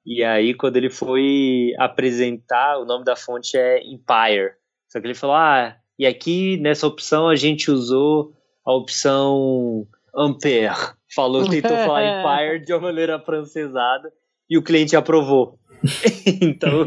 E 0.05 0.23
aí 0.23 0.53
quando 0.53 0.77
ele 0.77 0.89
foi 0.89 1.73
apresentar, 1.79 2.77
o 2.79 2.85
nome 2.85 3.05
da 3.05 3.15
fonte 3.15 3.57
é 3.57 3.81
Empire. 3.83 4.51
Só 4.89 4.99
que 4.99 5.07
ele 5.07 5.15
falou, 5.15 5.35
ah, 5.35 5.75
e 5.97 6.05
aqui 6.05 6.57
nessa 6.57 6.85
opção 6.87 7.27
a 7.27 7.35
gente 7.35 7.71
usou 7.71 8.33
a 8.65 8.73
opção 8.73 9.87
Ampere. 10.15 10.73
Falou, 11.15 11.47
tentou 11.49 11.71
falar 11.85 12.03
Empire 12.03 12.65
de 12.65 12.73
uma 12.73 12.81
maneira 12.81 13.19
francesada 13.19 14.11
e 14.49 14.57
o 14.57 14.63
cliente 14.63 14.95
aprovou. 14.95 15.57
então, 16.41 16.85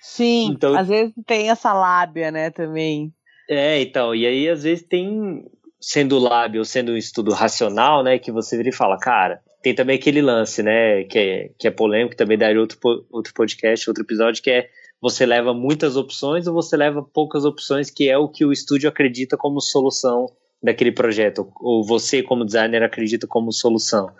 Sim, 0.00 0.50
Então- 0.52 0.76
às 0.76 0.88
vezes 0.88 1.12
tem 1.26 1.50
essa 1.50 1.72
lábia, 1.72 2.30
né, 2.30 2.50
também. 2.50 3.12
é, 3.50 3.80
então, 3.80 4.14
e 4.14 4.26
aí 4.26 4.48
às 4.48 4.62
vezes 4.62 4.84
tem, 4.86 5.44
sendo 5.80 6.18
lábio 6.18 6.60
ou 6.60 6.64
sendo 6.64 6.92
um 6.92 6.96
estudo 6.96 7.32
racional, 7.32 8.02
né, 8.04 8.18
que 8.18 8.30
você 8.30 8.56
vira 8.56 8.68
e 8.68 8.74
fala, 8.74 8.96
cara, 8.98 9.40
tem 9.68 9.74
também 9.74 9.96
aquele 9.96 10.22
lance, 10.22 10.62
né, 10.62 11.04
que 11.04 11.18
é, 11.18 11.50
que 11.58 11.68
é 11.68 11.70
polêmico, 11.70 12.16
também 12.16 12.38
daria 12.38 12.60
outro, 12.60 12.78
outro 13.10 13.34
podcast, 13.34 13.88
outro 13.88 14.02
episódio, 14.02 14.42
que 14.42 14.50
é 14.50 14.68
você 15.00 15.26
leva 15.26 15.52
muitas 15.52 15.94
opções 15.96 16.46
ou 16.46 16.54
você 16.54 16.76
leva 16.76 17.02
poucas 17.02 17.44
opções, 17.44 17.90
que 17.90 18.08
é 18.08 18.16
o 18.16 18.28
que 18.28 18.44
o 18.44 18.52
estúdio 18.52 18.88
acredita 18.88 19.36
como 19.36 19.60
solução 19.60 20.26
daquele 20.62 20.90
projeto, 20.90 21.52
ou 21.60 21.84
você 21.84 22.22
como 22.22 22.44
designer 22.44 22.82
acredita 22.82 23.26
como 23.26 23.52
solução. 23.52 24.10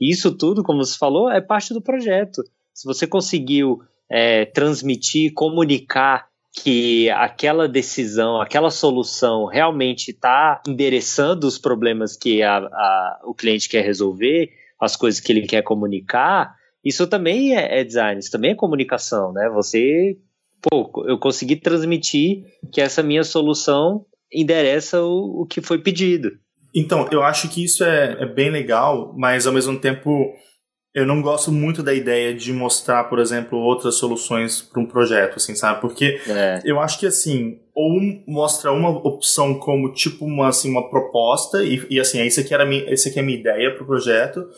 E 0.00 0.10
isso 0.12 0.36
tudo, 0.36 0.62
como 0.62 0.84
você 0.84 0.98
falou, 0.98 1.30
é 1.30 1.40
parte 1.40 1.72
do 1.72 1.80
projeto. 1.80 2.42
Se 2.74 2.84
você 2.84 3.06
conseguiu 3.06 3.80
é, 4.10 4.44
transmitir, 4.44 5.32
comunicar 5.34 6.26
que 6.62 7.08
aquela 7.10 7.66
decisão, 7.68 8.40
aquela 8.40 8.70
solução 8.70 9.46
realmente 9.46 10.10
está 10.10 10.60
endereçando 10.66 11.46
os 11.46 11.58
problemas 11.58 12.16
que 12.16 12.42
a- 12.42 12.58
a- 12.58 13.20
o 13.24 13.34
cliente 13.34 13.68
quer 13.68 13.84
resolver, 13.84 14.50
as 14.80 14.96
coisas 14.96 15.20
que 15.20 15.32
ele 15.32 15.46
quer 15.46 15.62
comunicar, 15.62 16.54
isso 16.84 17.06
também 17.06 17.56
é, 17.56 17.80
é 17.80 17.84
design, 17.84 18.18
isso 18.18 18.30
também 18.30 18.52
é 18.52 18.54
comunicação, 18.54 19.32
né? 19.32 19.48
Você, 19.50 20.16
pô, 20.62 21.04
eu 21.06 21.18
consegui 21.18 21.56
transmitir 21.56 22.44
que 22.72 22.80
essa 22.80 23.02
minha 23.02 23.24
solução 23.24 24.04
endereça 24.32 25.02
o, 25.02 25.42
o 25.42 25.46
que 25.46 25.60
foi 25.60 25.78
pedido. 25.78 26.30
Então, 26.74 27.08
eu 27.10 27.22
acho 27.22 27.48
que 27.48 27.64
isso 27.64 27.82
é, 27.82 28.16
é 28.20 28.26
bem 28.26 28.50
legal, 28.50 29.14
mas 29.16 29.46
ao 29.46 29.52
mesmo 29.52 29.80
tempo 29.80 30.32
eu 30.96 31.04
não 31.04 31.20
gosto 31.20 31.52
muito 31.52 31.82
da 31.82 31.92
ideia 31.92 32.32
de 32.32 32.54
mostrar, 32.54 33.04
por 33.04 33.18
exemplo, 33.18 33.58
outras 33.58 33.96
soluções 33.96 34.62
para 34.62 34.80
um 34.80 34.86
projeto, 34.86 35.36
assim, 35.36 35.54
sabe? 35.54 35.78
Porque 35.78 36.18
É, 36.26 36.62
eu 36.64 36.80
acho 36.80 36.98
que 36.98 37.06
assim, 37.06 37.58
ou 37.74 38.00
mostra 38.26 38.72
uma 38.72 38.88
opção 38.88 39.58
como 39.58 39.92
tipo 39.92 40.24
uma, 40.24 40.48
assim, 40.48 40.70
uma 40.70 40.88
proposta, 40.88 41.62
e, 41.62 41.86
e 41.90 42.00
assim, 42.00 42.18
essa 42.26 42.40
aqui, 42.40 42.54
era 42.54 42.64
minha, 42.64 42.90
essa 42.90 43.10
aqui 43.10 43.18
é 43.18 43.22
a 43.22 43.24
minha 43.26 43.38
ideia 43.38 43.74
para 43.74 43.82
o 43.84 43.86
projeto, 43.86 44.48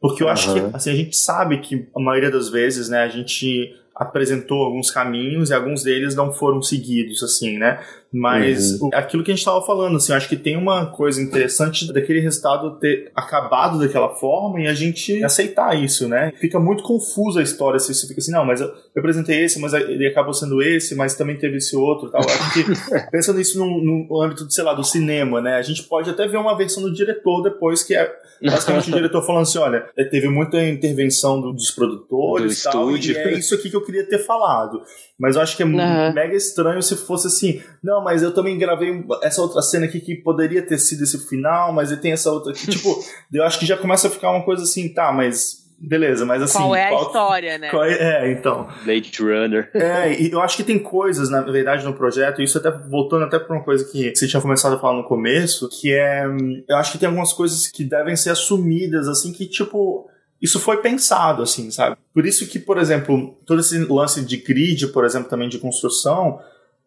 porque 0.00 0.24
eu 0.24 0.28
acho 0.28 0.50
Aham. 0.50 0.70
que 0.70 0.76
assim, 0.76 0.90
a 0.90 0.96
gente 0.96 1.16
sabe 1.16 1.58
que 1.58 1.86
a 1.94 2.00
maioria 2.00 2.30
das 2.30 2.48
vezes, 2.48 2.88
né, 2.88 3.04
a 3.04 3.08
gente 3.08 3.72
apresentou 3.94 4.62
alguns 4.64 4.90
caminhos 4.90 5.50
e 5.50 5.54
alguns 5.54 5.82
deles 5.82 6.14
não 6.14 6.32
foram 6.32 6.60
seguidos, 6.62 7.22
assim, 7.22 7.58
né? 7.58 7.80
Mas 8.16 8.80
o- 8.80 8.90
aquilo 8.94 9.24
que 9.24 9.30
a 9.32 9.34
gente 9.34 9.40
estava 9.40 9.60
falando, 9.66 9.96
assim, 9.96 10.12
acho 10.12 10.28
que 10.28 10.36
tem 10.36 10.56
uma 10.56 10.86
coisa 10.86 11.20
interessante 11.20 11.92
daquele 11.92 12.20
resultado 12.20 12.78
ter 12.78 13.10
acabado 13.14 13.78
daquela 13.78 14.08
forma 14.10 14.60
e 14.60 14.68
a 14.68 14.74
gente 14.74 15.22
aceitar 15.24 15.74
isso, 15.76 16.08
né? 16.08 16.32
Fica 16.40 16.60
muito 16.60 16.82
confusa 16.84 17.40
a 17.40 17.42
história 17.42 17.80
se 17.80 17.92
você 17.92 18.06
fica 18.06 18.20
assim, 18.20 18.30
não, 18.30 18.44
mas 18.44 18.60
eu, 18.60 18.68
eu 18.68 19.00
apresentei 19.00 19.44
esse, 19.44 19.58
mas 19.58 19.72
ele 19.74 20.06
acabou 20.06 20.32
sendo 20.32 20.62
esse, 20.62 20.94
mas 20.94 21.14
também 21.16 21.36
teve 21.36 21.56
esse 21.56 21.76
outro, 21.76 22.08
tal. 22.08 22.20
Acho 22.20 22.52
que 22.54 22.64
pensando 23.10 23.40
isso 23.40 23.58
no, 23.58 24.06
no 24.08 24.22
âmbito, 24.22 24.48
sei 24.50 24.62
lá, 24.62 24.74
do 24.74 24.84
cinema, 24.84 25.40
né? 25.40 25.54
A 25.56 25.62
gente 25.62 25.82
pode 25.84 26.08
até 26.08 26.26
ver 26.28 26.36
uma 26.36 26.56
versão 26.56 26.82
do 26.84 26.92
diretor 26.94 27.42
depois 27.42 27.82
que 27.82 27.96
é 27.96 28.12
basicamente 28.42 28.90
o 28.90 28.94
diretor 28.94 29.22
falando 29.26 29.42
assim, 29.42 29.58
olha, 29.58 29.80
teve 30.10 30.28
muita 30.28 30.62
intervenção 30.64 31.40
do- 31.40 31.52
dos 31.52 31.70
produtores 31.72 32.62
Do 32.62 32.68
e 32.68 32.72
tal, 32.72 32.90
estúdio. 32.90 33.14
e 33.14 33.18
é 33.18 33.38
isso 33.38 33.54
aqui 33.56 33.70
que 33.70 33.76
eu 33.76 33.83
queria 33.84 34.08
ter 34.08 34.18
falado. 34.18 34.82
Mas 35.18 35.36
eu 35.36 35.42
acho 35.42 35.56
que 35.56 35.62
é 35.62 35.66
Aham. 35.66 36.12
mega 36.12 36.34
estranho 36.34 36.82
se 36.82 36.96
fosse 36.96 37.26
assim, 37.26 37.62
não, 37.82 38.02
mas 38.02 38.22
eu 38.22 38.32
também 38.32 38.58
gravei 38.58 39.04
essa 39.22 39.42
outra 39.42 39.62
cena 39.62 39.86
aqui 39.86 40.00
que 40.00 40.16
poderia 40.16 40.62
ter 40.62 40.78
sido 40.78 41.02
esse 41.02 41.18
final, 41.28 41.72
mas 41.72 41.90
ele 41.90 42.00
tem 42.00 42.12
essa 42.12 42.30
outra 42.30 42.52
aqui. 42.52 42.66
tipo, 42.66 42.88
eu 43.32 43.44
acho 43.44 43.58
que 43.58 43.66
já 43.66 43.76
começa 43.76 44.08
a 44.08 44.10
ficar 44.10 44.30
uma 44.30 44.44
coisa 44.44 44.62
assim, 44.62 44.92
tá, 44.92 45.12
mas 45.12 45.64
beleza, 45.78 46.24
mas 46.24 46.42
assim. 46.42 46.58
qual 46.58 46.74
é 46.74 46.88
a 46.88 46.94
história, 46.94 47.58
né? 47.58 47.70
qual 47.70 47.84
é, 47.84 47.92
é, 48.26 48.32
então. 48.32 48.68
Late 48.86 49.22
Runner. 49.22 49.70
É, 49.74 50.20
e 50.20 50.30
eu 50.30 50.40
acho 50.40 50.56
que 50.56 50.64
tem 50.64 50.78
coisas, 50.78 51.28
na 51.30 51.42
verdade, 51.42 51.84
no 51.84 51.94
projeto, 51.94 52.40
e 52.40 52.44
isso 52.44 52.58
até 52.58 52.70
voltando 52.70 53.24
até 53.24 53.38
pra 53.38 53.54
uma 53.54 53.64
coisa 53.64 53.84
que 53.84 54.14
você 54.14 54.26
tinha 54.26 54.40
começado 54.40 54.74
a 54.74 54.78
falar 54.78 54.96
no 54.96 55.04
começo, 55.04 55.68
que 55.68 55.92
é. 55.92 56.24
Eu 56.68 56.76
acho 56.76 56.92
que 56.92 56.98
tem 56.98 57.06
algumas 57.06 57.32
coisas 57.32 57.68
que 57.68 57.84
devem 57.84 58.16
ser 58.16 58.30
assumidas, 58.30 59.08
assim, 59.08 59.32
que, 59.32 59.46
tipo. 59.46 60.08
Isso 60.44 60.60
foi 60.60 60.82
pensado, 60.82 61.42
assim, 61.42 61.70
sabe? 61.70 61.96
Por 62.12 62.26
isso 62.26 62.46
que, 62.46 62.58
por 62.58 62.76
exemplo, 62.76 63.34
todo 63.46 63.60
esse 63.60 63.78
lance 63.78 64.22
de 64.22 64.36
grid, 64.36 64.88
por 64.88 65.06
exemplo, 65.06 65.30
também 65.30 65.48
de 65.48 65.58
construção, 65.58 66.38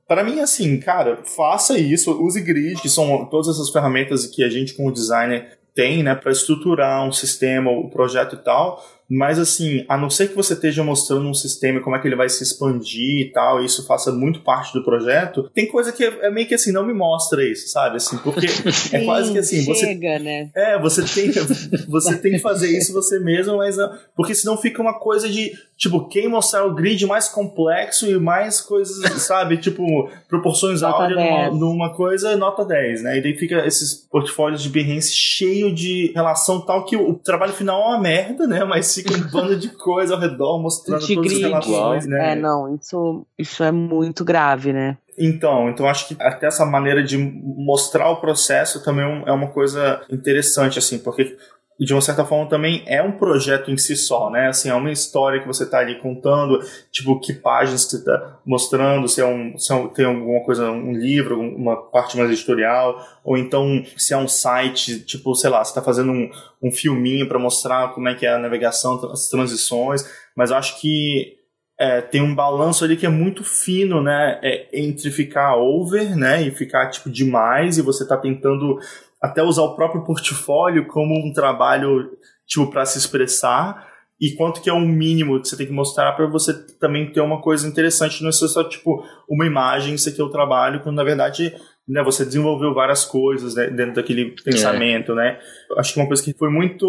para 0.07 0.23
mim, 0.23 0.39
assim, 0.39 0.79
cara, 0.79 1.23
faça 1.25 1.75
isso, 1.75 2.11
use 2.23 2.39
grid, 2.39 2.79
que 2.79 2.87
são 2.87 3.25
todas 3.25 3.47
essas 3.47 3.71
ferramentas 3.71 4.27
que 4.27 4.43
a 4.43 4.49
gente, 4.49 4.75
como 4.75 4.93
designer, 4.93 5.57
tem, 5.73 6.03
né, 6.03 6.13
para 6.13 6.31
estruturar 6.31 7.03
um 7.03 7.11
sistema, 7.11 7.71
o 7.71 7.89
projeto 7.89 8.35
e 8.35 8.43
tal. 8.43 8.85
Mas 9.09 9.39
assim, 9.39 9.85
a 9.87 9.97
não 9.97 10.09
ser 10.09 10.27
que 10.27 10.35
você 10.35 10.53
esteja 10.53 10.83
mostrando 10.83 11.27
um 11.27 11.33
sistema, 11.33 11.79
como 11.79 11.95
é 11.95 11.99
que 11.99 12.07
ele 12.07 12.15
vai 12.15 12.27
se 12.27 12.43
expandir 12.43 13.27
e 13.27 13.31
tal, 13.31 13.61
e 13.61 13.65
isso 13.65 13.85
faça 13.87 14.11
muito 14.11 14.41
parte 14.41 14.73
do 14.73 14.83
projeto, 14.83 15.49
tem 15.53 15.67
coisa 15.67 15.93
que 15.93 16.03
é, 16.03 16.27
é 16.27 16.29
meio 16.29 16.47
que 16.47 16.55
assim, 16.55 16.71
não 16.71 16.85
me 16.85 16.93
mostra 16.93 17.43
isso, 17.43 17.69
sabe? 17.69 17.97
Assim, 17.97 18.17
porque 18.17 18.47
é 18.91 19.05
quase 19.05 19.31
que 19.31 19.39
assim, 19.39 19.63
você 19.63 19.85
chega, 19.85 20.19
né? 20.19 20.49
é, 20.53 20.79
você 20.79 21.03
tem, 21.03 21.31
você 21.87 22.17
tem 22.17 22.33
que 22.33 22.39
fazer 22.39 22.69
isso 22.69 22.91
você 22.93 23.19
mesmo, 23.19 23.57
mas 23.57 23.77
porque 24.15 24.35
senão 24.35 24.57
fica 24.57 24.81
uma 24.81 24.99
coisa 24.99 25.29
de 25.29 25.53
tipo 25.77 26.07
quem 26.07 26.27
mostrar 26.27 26.65
o 26.65 26.73
grid 26.73 27.05
mais 27.05 27.29
complexo 27.29 28.09
e 28.09 28.19
mais 28.19 28.59
coisas, 28.59 28.97
sabe, 29.21 29.57
tipo 29.57 30.09
proporções 30.27 30.81
áureas 30.81 31.11
numa, 31.11 31.49
10. 31.49 31.59
numa 31.59 31.93
coisa 31.93 32.35
nota 32.35 32.65
10, 32.65 33.03
né? 33.03 33.17
E 33.19 33.21
daí 33.21 33.33
fica 33.35 33.65
esses 33.65 33.93
portfólios 33.93 34.63
de 34.63 34.69
Behance 34.69 35.13
cheio 35.13 35.73
de 35.73 36.11
relação 36.15 36.59
tal 36.61 36.83
que 36.83 36.97
o, 36.97 37.13
trabalho 37.13 37.53
final 37.53 37.81
é 37.81 37.85
uma 37.85 37.99
merda, 37.99 38.47
né? 38.47 38.63
Mas 38.63 38.93
fica 38.93 39.13
um 39.13 39.29
bando 39.31 39.55
de 39.55 39.69
coisa 39.77 40.15
ao 40.15 40.19
redor 40.19 40.59
mostrando 40.59 41.05
De 41.05 41.13
todas 41.13 41.31
as 41.31 41.37
grid. 41.37 41.49
relações, 41.49 42.07
né? 42.07 42.31
É, 42.31 42.35
não, 42.35 42.73
isso, 42.73 43.25
isso 43.37 43.63
é 43.63 43.71
muito 43.71 44.25
grave, 44.25 44.73
né? 44.73 44.97
Então, 45.17 45.67
então 45.69 45.87
acho 45.87 46.07
que 46.07 46.15
até 46.19 46.45
essa 46.45 46.63
maneira 46.63 47.03
de 47.03 47.17
mostrar 47.17 48.09
o 48.11 48.17
processo 48.17 48.83
também 48.83 49.23
é 49.25 49.31
uma 49.31 49.47
coisa 49.47 50.01
interessante, 50.11 50.77
assim, 50.77 50.99
porque 50.99 51.35
de 51.79 51.93
uma 51.93 52.01
certa 52.01 52.25
forma 52.25 52.49
também 52.49 52.83
é 52.87 53.01
um 53.03 53.11
projeto 53.11 53.69
em 53.69 53.77
si 53.77 53.95
só, 53.95 54.31
né? 54.31 54.47
Assim, 54.47 54.69
é 54.69 54.73
uma 54.73 54.91
história 54.91 55.39
que 55.39 55.47
você 55.47 55.63
está 55.63 55.79
ali 55.79 55.99
contando, 55.99 56.59
tipo, 56.91 57.19
que 57.19 57.33
páginas 57.33 57.85
que 57.85 57.91
você 57.91 57.97
está 57.97 58.39
mostrando, 58.43 59.07
se, 59.07 59.21
é 59.21 59.25
um, 59.25 59.57
se 59.57 59.71
é 59.71 59.87
tem 59.89 60.05
alguma 60.05 60.43
coisa, 60.43 60.71
um 60.71 60.93
livro, 60.93 61.39
uma 61.39 61.75
parte 61.75 62.17
mais 62.17 62.31
editorial, 62.31 62.99
ou 63.23 63.37
então 63.37 63.83
se 63.95 64.13
é 64.13 64.17
um 64.17 64.27
site, 64.27 64.99
tipo, 65.01 65.35
sei 65.35 65.51
lá, 65.51 65.63
você 65.63 65.71
está 65.71 65.81
fazendo 65.81 66.11
um, 66.11 66.31
um 66.63 66.71
filminho 66.71 67.27
para 67.27 67.37
mostrar 67.37 67.93
como 67.93 68.09
é 68.09 68.15
que 68.15 68.25
é 68.25 68.33
a 68.33 68.39
navegação, 68.39 68.99
as 69.11 69.29
transições, 69.29 70.03
mas 70.35 70.49
eu 70.49 70.57
acho 70.57 70.81
que 70.81 71.37
é, 71.79 72.01
tem 72.01 72.21
um 72.21 72.33
balanço 72.33 72.83
ali 72.83 72.97
que 72.97 73.05
é 73.05 73.09
muito 73.09 73.43
fino, 73.43 74.01
né? 74.01 74.39
É, 74.41 74.67
entre 74.73 75.11
ficar 75.11 75.55
over, 75.57 76.17
né? 76.17 76.41
E 76.41 76.49
ficar, 76.49 76.89
tipo, 76.89 77.07
demais, 77.07 77.77
e 77.77 77.83
você 77.83 78.07
tá 78.07 78.17
tentando 78.17 78.79
até 79.21 79.41
usar 79.43 79.63
o 79.63 79.75
próprio 79.75 80.03
portfólio 80.03 80.87
como 80.87 81.15
um 81.15 81.33
trabalho, 81.33 82.11
tipo, 82.45 82.69
para 82.69 82.85
se 82.85 82.97
expressar. 82.97 83.87
E 84.19 84.33
quanto 84.35 84.61
que 84.61 84.69
é 84.69 84.73
o 84.73 84.79
mínimo 84.79 85.39
que 85.39 85.47
você 85.47 85.55
tem 85.55 85.67
que 85.67 85.73
mostrar 85.73 86.13
para 86.13 86.25
você 86.25 86.53
também 86.79 87.11
ter 87.11 87.21
uma 87.21 87.41
coisa 87.41 87.67
interessante, 87.67 88.21
não 88.21 88.29
é 88.29 88.31
só, 88.31 88.63
tipo, 88.63 89.03
uma 89.29 89.45
imagem, 89.45 89.93
isso 89.93 90.09
aqui 90.09 90.19
é 90.19 90.23
o 90.23 90.29
trabalho, 90.29 90.81
quando 90.81 90.95
na 90.95 91.03
verdade 91.03 91.53
né, 91.87 92.03
você 92.03 92.25
desenvolveu 92.25 92.73
várias 92.73 93.05
coisas 93.05 93.55
né, 93.55 93.67
dentro 93.69 93.95
daquele 93.95 94.35
pensamento, 94.43 95.13
é. 95.13 95.15
né? 95.15 95.39
Acho 95.77 95.93
que 95.93 95.99
uma 95.99 96.07
coisa 96.07 96.21
que 96.21 96.33
foi 96.33 96.49
muito 96.49 96.85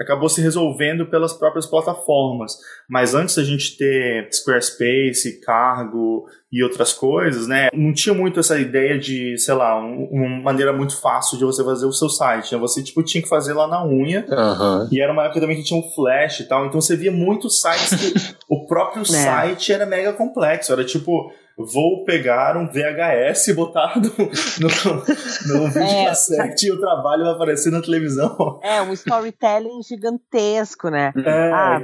acabou 0.00 0.28
se 0.28 0.40
resolvendo 0.40 1.06
pelas 1.06 1.34
próprias 1.34 1.66
plataformas. 1.66 2.56
Mas 2.88 3.14
antes 3.14 3.36
da 3.36 3.44
gente 3.44 3.76
ter 3.76 4.28
Squarespace, 4.32 5.40
Cargo 5.44 6.24
e 6.56 6.62
outras 6.64 6.94
coisas, 6.94 7.46
né? 7.46 7.68
Não 7.74 7.92
tinha 7.92 8.14
muito 8.14 8.40
essa 8.40 8.58
ideia 8.58 8.98
de, 8.98 9.36
sei 9.36 9.52
lá, 9.52 9.78
um, 9.78 10.08
uma 10.10 10.40
maneira 10.40 10.72
muito 10.72 10.98
fácil 10.98 11.36
de 11.36 11.44
você 11.44 11.62
fazer 11.62 11.84
o 11.84 11.92
seu 11.92 12.08
site. 12.08 12.54
Né? 12.54 12.58
Você 12.58 12.82
tipo 12.82 13.02
tinha 13.02 13.22
que 13.22 13.28
fazer 13.28 13.52
lá 13.52 13.68
na 13.68 13.84
unha. 13.84 14.24
Uhum. 14.26 14.88
E 14.90 15.02
era 15.02 15.12
uma 15.12 15.24
época 15.24 15.40
também 15.40 15.58
que 15.58 15.62
tinha 15.62 15.78
um 15.78 15.90
flash 15.90 16.40
e 16.40 16.44
tal. 16.44 16.64
Então 16.64 16.80
você 16.80 16.96
via 16.96 17.12
muitos 17.12 17.60
sites 17.60 17.94
que 17.94 18.36
o 18.48 18.64
próprio 18.66 19.02
é. 19.02 19.04
site 19.04 19.70
era 19.70 19.84
mega 19.84 20.14
complexo. 20.14 20.72
Era 20.72 20.82
tipo 20.82 21.30
vou 21.56 22.04
pegar 22.04 22.56
um 22.56 22.66
VHS 22.66 23.48
e 23.48 23.54
botar 23.54 23.96
no, 23.96 24.10
no, 24.10 25.60
no 25.60 25.68
videocassete 25.70 26.66
é, 26.66 26.68
e 26.68 26.72
o 26.72 26.80
trabalho 26.80 27.24
vai 27.24 27.32
aparecer 27.34 27.70
na 27.70 27.80
televisão. 27.80 28.60
É, 28.62 28.82
um 28.82 28.92
storytelling 28.92 29.82
gigantesco, 29.82 30.90
né? 30.90 31.12
É. 31.16 31.52
Ah, 31.52 31.82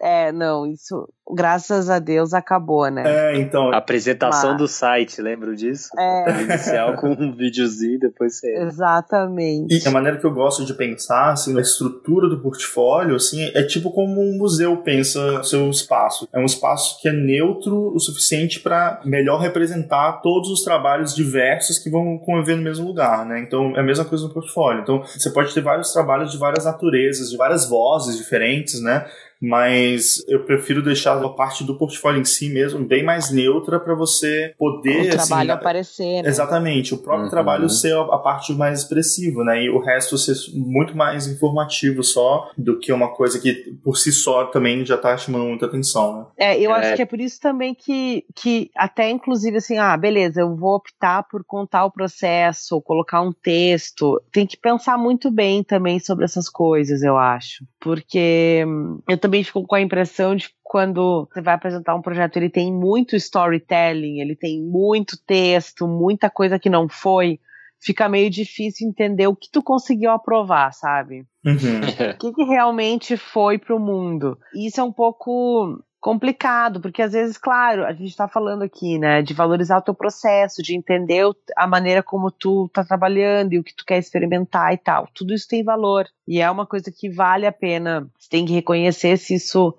é, 0.00 0.32
não, 0.32 0.66
isso 0.66 1.06
graças 1.32 1.88
a 1.88 1.98
Deus 1.98 2.34
acabou, 2.34 2.90
né? 2.90 3.02
É, 3.06 3.40
então. 3.40 3.70
A 3.72 3.78
apresentação 3.78 4.50
Mas... 4.50 4.58
do 4.58 4.68
site, 4.68 5.22
lembro 5.22 5.56
disso? 5.56 5.88
É. 5.98 6.42
Inicial 6.42 6.96
com 6.96 7.08
um 7.08 7.34
videozinho, 7.34 7.98
depois 7.98 8.38
você. 8.38 8.54
Exatamente. 8.58 9.74
E 9.74 9.88
a 9.88 9.90
maneira 9.90 10.18
que 10.18 10.26
eu 10.26 10.32
gosto 10.32 10.64
de 10.64 10.74
pensar, 10.74 11.32
assim, 11.32 11.56
a 11.56 11.60
estrutura 11.60 12.28
do 12.28 12.40
portfólio, 12.40 13.16
assim, 13.16 13.50
é 13.54 13.62
tipo 13.62 13.90
como 13.90 14.20
um 14.20 14.36
museu 14.36 14.76
pensa 14.78 15.42
seu 15.42 15.70
espaço. 15.70 16.28
É 16.32 16.38
um 16.38 16.44
espaço 16.44 17.00
que 17.00 17.08
é 17.08 17.12
neutro 17.12 17.94
o 17.94 17.98
suficiente 17.98 18.60
para 18.60 18.93
melhor 19.04 19.40
representar 19.40 20.20
todos 20.22 20.50
os 20.50 20.62
trabalhos 20.62 21.14
diversos 21.14 21.78
que 21.78 21.90
vão 21.90 22.18
conviver 22.18 22.56
no 22.56 22.62
mesmo 22.62 22.86
lugar, 22.86 23.24
né? 23.24 23.40
Então 23.40 23.76
é 23.76 23.80
a 23.80 23.82
mesma 23.82 24.04
coisa 24.04 24.26
no 24.26 24.32
portfólio. 24.32 24.82
Então 24.82 25.02
você 25.02 25.30
pode 25.30 25.52
ter 25.52 25.60
vários 25.60 25.92
trabalhos 25.92 26.32
de 26.32 26.38
várias 26.38 26.64
naturezas, 26.64 27.30
de 27.30 27.36
várias 27.36 27.68
vozes 27.68 28.16
diferentes, 28.16 28.80
né? 28.80 29.06
Mas 29.40 30.24
eu 30.28 30.44
prefiro 30.44 30.82
deixar 30.82 31.22
a 31.22 31.28
parte 31.28 31.64
do 31.64 31.76
portfólio 31.76 32.20
em 32.20 32.24
si 32.24 32.48
mesmo 32.48 32.84
bem 32.84 33.04
mais 33.04 33.30
neutra 33.30 33.78
para 33.78 33.94
você 33.94 34.54
poder. 34.58 35.08
O 35.08 35.10
trabalho 35.10 35.50
assim, 35.52 35.60
aparecer, 35.60 36.22
né? 36.22 36.28
Exatamente, 36.28 36.94
o 36.94 36.98
próprio 36.98 37.24
uhum. 37.24 37.30
trabalho 37.30 37.68
ser 37.68 37.96
a 37.96 38.18
parte 38.18 38.52
mais 38.52 38.80
expressiva, 38.80 39.44
né? 39.44 39.62
E 39.62 39.70
o 39.70 39.78
resto 39.78 40.16
ser 40.16 40.34
muito 40.54 40.96
mais 40.96 41.26
informativo 41.26 42.02
só 42.02 42.50
do 42.56 42.78
que 42.78 42.92
uma 42.92 43.14
coisa 43.14 43.38
que 43.38 43.74
por 43.82 43.96
si 43.96 44.12
só 44.12 44.46
também 44.46 44.84
já 44.84 44.96
tá 44.96 45.16
chamando 45.16 45.44
muita 45.46 45.66
atenção, 45.66 46.18
né? 46.18 46.26
É, 46.36 46.60
eu 46.60 46.74
é. 46.74 46.78
acho 46.78 46.96
que 46.96 47.02
é 47.02 47.06
por 47.06 47.20
isso 47.20 47.40
também 47.40 47.74
que, 47.74 48.24
que 48.34 48.70
até 48.76 49.10
inclusive 49.10 49.58
assim, 49.58 49.78
ah, 49.78 49.96
beleza, 49.96 50.40
eu 50.40 50.54
vou 50.54 50.74
optar 50.76 51.22
por 51.24 51.44
contar 51.44 51.84
o 51.84 51.90
processo, 51.90 52.80
colocar 52.82 53.20
um 53.20 53.32
texto. 53.32 54.20
Tem 54.32 54.46
que 54.46 54.56
pensar 54.56 54.98
muito 54.98 55.30
bem 55.30 55.62
também 55.62 55.98
sobre 55.98 56.24
essas 56.24 56.48
coisas, 56.48 57.02
eu 57.02 57.16
acho. 57.16 57.64
Porque 57.80 58.64
hum, 58.66 59.00
eu 59.08 59.18
também 59.24 59.42
fico 59.42 59.66
com 59.66 59.74
a 59.74 59.80
impressão 59.80 60.36
de 60.36 60.50
que 60.50 60.54
quando 60.62 61.26
você 61.32 61.40
vai 61.40 61.54
apresentar 61.54 61.94
um 61.94 62.02
projeto, 62.02 62.36
ele 62.36 62.50
tem 62.50 62.70
muito 62.70 63.16
storytelling, 63.16 64.20
ele 64.20 64.36
tem 64.36 64.60
muito 64.60 65.16
texto, 65.26 65.88
muita 65.88 66.28
coisa 66.28 66.58
que 66.58 66.68
não 66.68 66.90
foi, 66.90 67.40
fica 67.80 68.06
meio 68.06 68.28
difícil 68.28 68.86
entender 68.86 69.26
o 69.26 69.34
que 69.34 69.48
tu 69.50 69.62
conseguiu 69.62 70.10
aprovar, 70.10 70.74
sabe? 70.74 71.24
Uhum. 71.42 71.54
o 72.14 72.18
que, 72.18 72.32
que 72.34 72.44
realmente 72.44 73.16
foi 73.16 73.56
pro 73.56 73.80
mundo. 73.80 74.36
E 74.54 74.66
isso 74.66 74.78
é 74.78 74.84
um 74.84 74.92
pouco 74.92 75.82
complicado, 76.04 76.82
porque 76.82 77.00
às 77.00 77.14
vezes, 77.14 77.38
claro, 77.38 77.82
a 77.86 77.92
gente 77.94 78.10
está 78.10 78.28
falando 78.28 78.60
aqui, 78.60 78.98
né, 78.98 79.22
de 79.22 79.32
valorizar 79.32 79.78
o 79.78 79.82
teu 79.82 79.94
processo, 79.94 80.62
de 80.62 80.76
entender 80.76 81.24
a 81.56 81.66
maneira 81.66 82.02
como 82.02 82.30
tu 82.30 82.68
tá 82.74 82.84
trabalhando 82.84 83.54
e 83.54 83.58
o 83.58 83.64
que 83.64 83.74
tu 83.74 83.86
quer 83.86 83.96
experimentar 83.96 84.74
e 84.74 84.76
tal. 84.76 85.08
Tudo 85.14 85.32
isso 85.32 85.48
tem 85.48 85.64
valor 85.64 86.06
e 86.28 86.42
é 86.42 86.50
uma 86.50 86.66
coisa 86.66 86.92
que 86.94 87.08
vale 87.08 87.46
a 87.46 87.52
pena. 87.52 88.06
Você 88.18 88.28
tem 88.28 88.44
que 88.44 88.52
reconhecer 88.52 89.16
se 89.16 89.36
isso, 89.36 89.74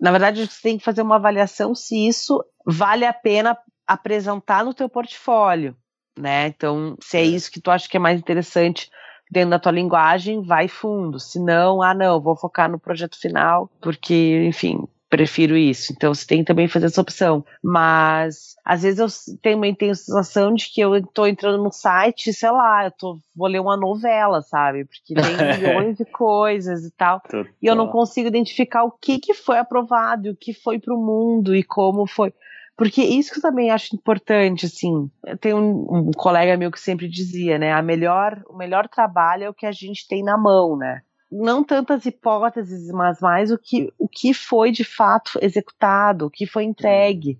na 0.00 0.10
verdade, 0.10 0.46
você 0.46 0.62
tem 0.62 0.78
que 0.78 0.84
fazer 0.84 1.02
uma 1.02 1.16
avaliação 1.16 1.74
se 1.74 2.08
isso 2.08 2.42
vale 2.64 3.04
a 3.04 3.12
pena 3.12 3.54
apresentar 3.86 4.64
no 4.64 4.72
teu 4.72 4.88
portfólio, 4.88 5.76
né? 6.18 6.46
Então, 6.46 6.96
se 6.98 7.18
é, 7.18 7.20
é. 7.20 7.24
isso 7.24 7.52
que 7.52 7.60
tu 7.60 7.70
acha 7.70 7.86
que 7.86 7.98
é 7.98 8.00
mais 8.00 8.18
interessante 8.18 8.90
dentro 9.30 9.50
da 9.50 9.58
tua 9.58 9.72
linguagem, 9.72 10.40
vai 10.40 10.66
fundo. 10.66 11.20
Se 11.20 11.38
não, 11.38 11.82
ah, 11.82 11.92
não, 11.92 12.22
vou 12.22 12.34
focar 12.34 12.70
no 12.70 12.80
projeto 12.80 13.20
final, 13.20 13.70
porque, 13.82 14.46
enfim, 14.46 14.88
prefiro 15.08 15.56
isso. 15.56 15.92
Então 15.92 16.14
você 16.14 16.26
tem 16.26 16.38
que 16.38 16.44
também 16.44 16.68
fazer 16.68 16.86
essa 16.86 17.00
opção. 17.00 17.44
Mas 17.62 18.54
às 18.64 18.82
vezes 18.82 18.98
eu 18.98 19.38
também 19.42 19.74
tenho 19.74 19.92
a 19.92 19.94
sensação 19.94 20.54
de 20.54 20.70
que 20.72 20.80
eu 20.80 20.96
estou 20.96 21.26
entrando 21.26 21.62
no 21.62 21.72
site, 21.72 22.32
sei 22.32 22.50
lá, 22.50 22.84
eu 22.84 22.90
tô, 22.90 23.18
vou 23.34 23.48
ler 23.48 23.60
uma 23.60 23.76
novela, 23.76 24.42
sabe? 24.42 24.84
Porque 24.84 25.14
tem 25.14 25.24
milhões 25.58 25.96
de 25.96 26.04
coisas 26.04 26.84
e 26.84 26.90
tal. 26.90 27.20
Total. 27.20 27.46
E 27.62 27.66
eu 27.66 27.74
não 27.74 27.88
consigo 27.88 28.28
identificar 28.28 28.84
o 28.84 28.90
que, 28.90 29.18
que 29.18 29.34
foi 29.34 29.58
aprovado, 29.58 30.30
o 30.30 30.36
que 30.36 30.52
foi 30.52 30.78
para 30.78 30.94
o 30.94 31.02
mundo 31.02 31.54
e 31.54 31.62
como 31.62 32.06
foi. 32.06 32.32
Porque 32.76 33.02
isso 33.02 33.32
que 33.32 33.38
eu 33.38 33.42
também 33.42 33.72
acho 33.72 33.96
importante, 33.96 34.66
assim, 34.66 35.10
tem 35.40 35.52
um, 35.52 35.86
um 35.90 36.10
colega 36.12 36.56
meu 36.56 36.70
que 36.70 36.78
sempre 36.78 37.08
dizia, 37.08 37.58
né, 37.58 37.72
a 37.72 37.82
melhor, 37.82 38.40
o 38.48 38.56
melhor 38.56 38.86
trabalho 38.86 39.42
é 39.42 39.50
o 39.50 39.54
que 39.54 39.66
a 39.66 39.72
gente 39.72 40.06
tem 40.06 40.22
na 40.22 40.38
mão, 40.38 40.76
né? 40.76 41.02
Não 41.30 41.62
tantas 41.62 42.06
hipóteses, 42.06 42.90
mas 42.90 43.20
mais 43.20 43.50
o 43.50 43.58
que, 43.58 43.92
o 43.98 44.08
que 44.08 44.32
foi 44.32 44.70
de 44.70 44.84
fato 44.84 45.38
executado, 45.42 46.26
o 46.26 46.30
que 46.30 46.46
foi 46.46 46.64
entregue. 46.64 47.38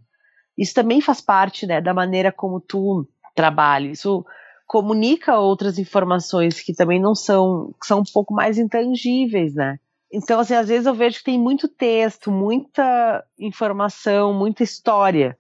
Isso 0.56 0.74
também 0.74 1.00
faz 1.00 1.20
parte 1.20 1.66
né, 1.66 1.80
da 1.80 1.94
maneira 1.94 2.30
como 2.30 2.60
tu 2.60 3.08
trabalha. 3.34 3.88
Isso 3.88 4.24
comunica 4.66 5.38
outras 5.38 5.78
informações 5.78 6.60
que 6.60 6.74
também 6.74 7.00
não 7.00 7.14
são, 7.14 7.72
que 7.80 7.86
são 7.86 8.00
um 8.00 8.12
pouco 8.12 8.34
mais 8.34 8.58
intangíveis, 8.58 9.54
né? 9.54 9.78
Então, 10.12 10.40
assim, 10.40 10.54
às 10.54 10.68
vezes 10.68 10.86
eu 10.86 10.94
vejo 10.94 11.18
que 11.18 11.24
tem 11.24 11.38
muito 11.38 11.68
texto, 11.68 12.30
muita 12.30 13.24
informação, 13.38 14.34
muita 14.34 14.62
história 14.62 15.37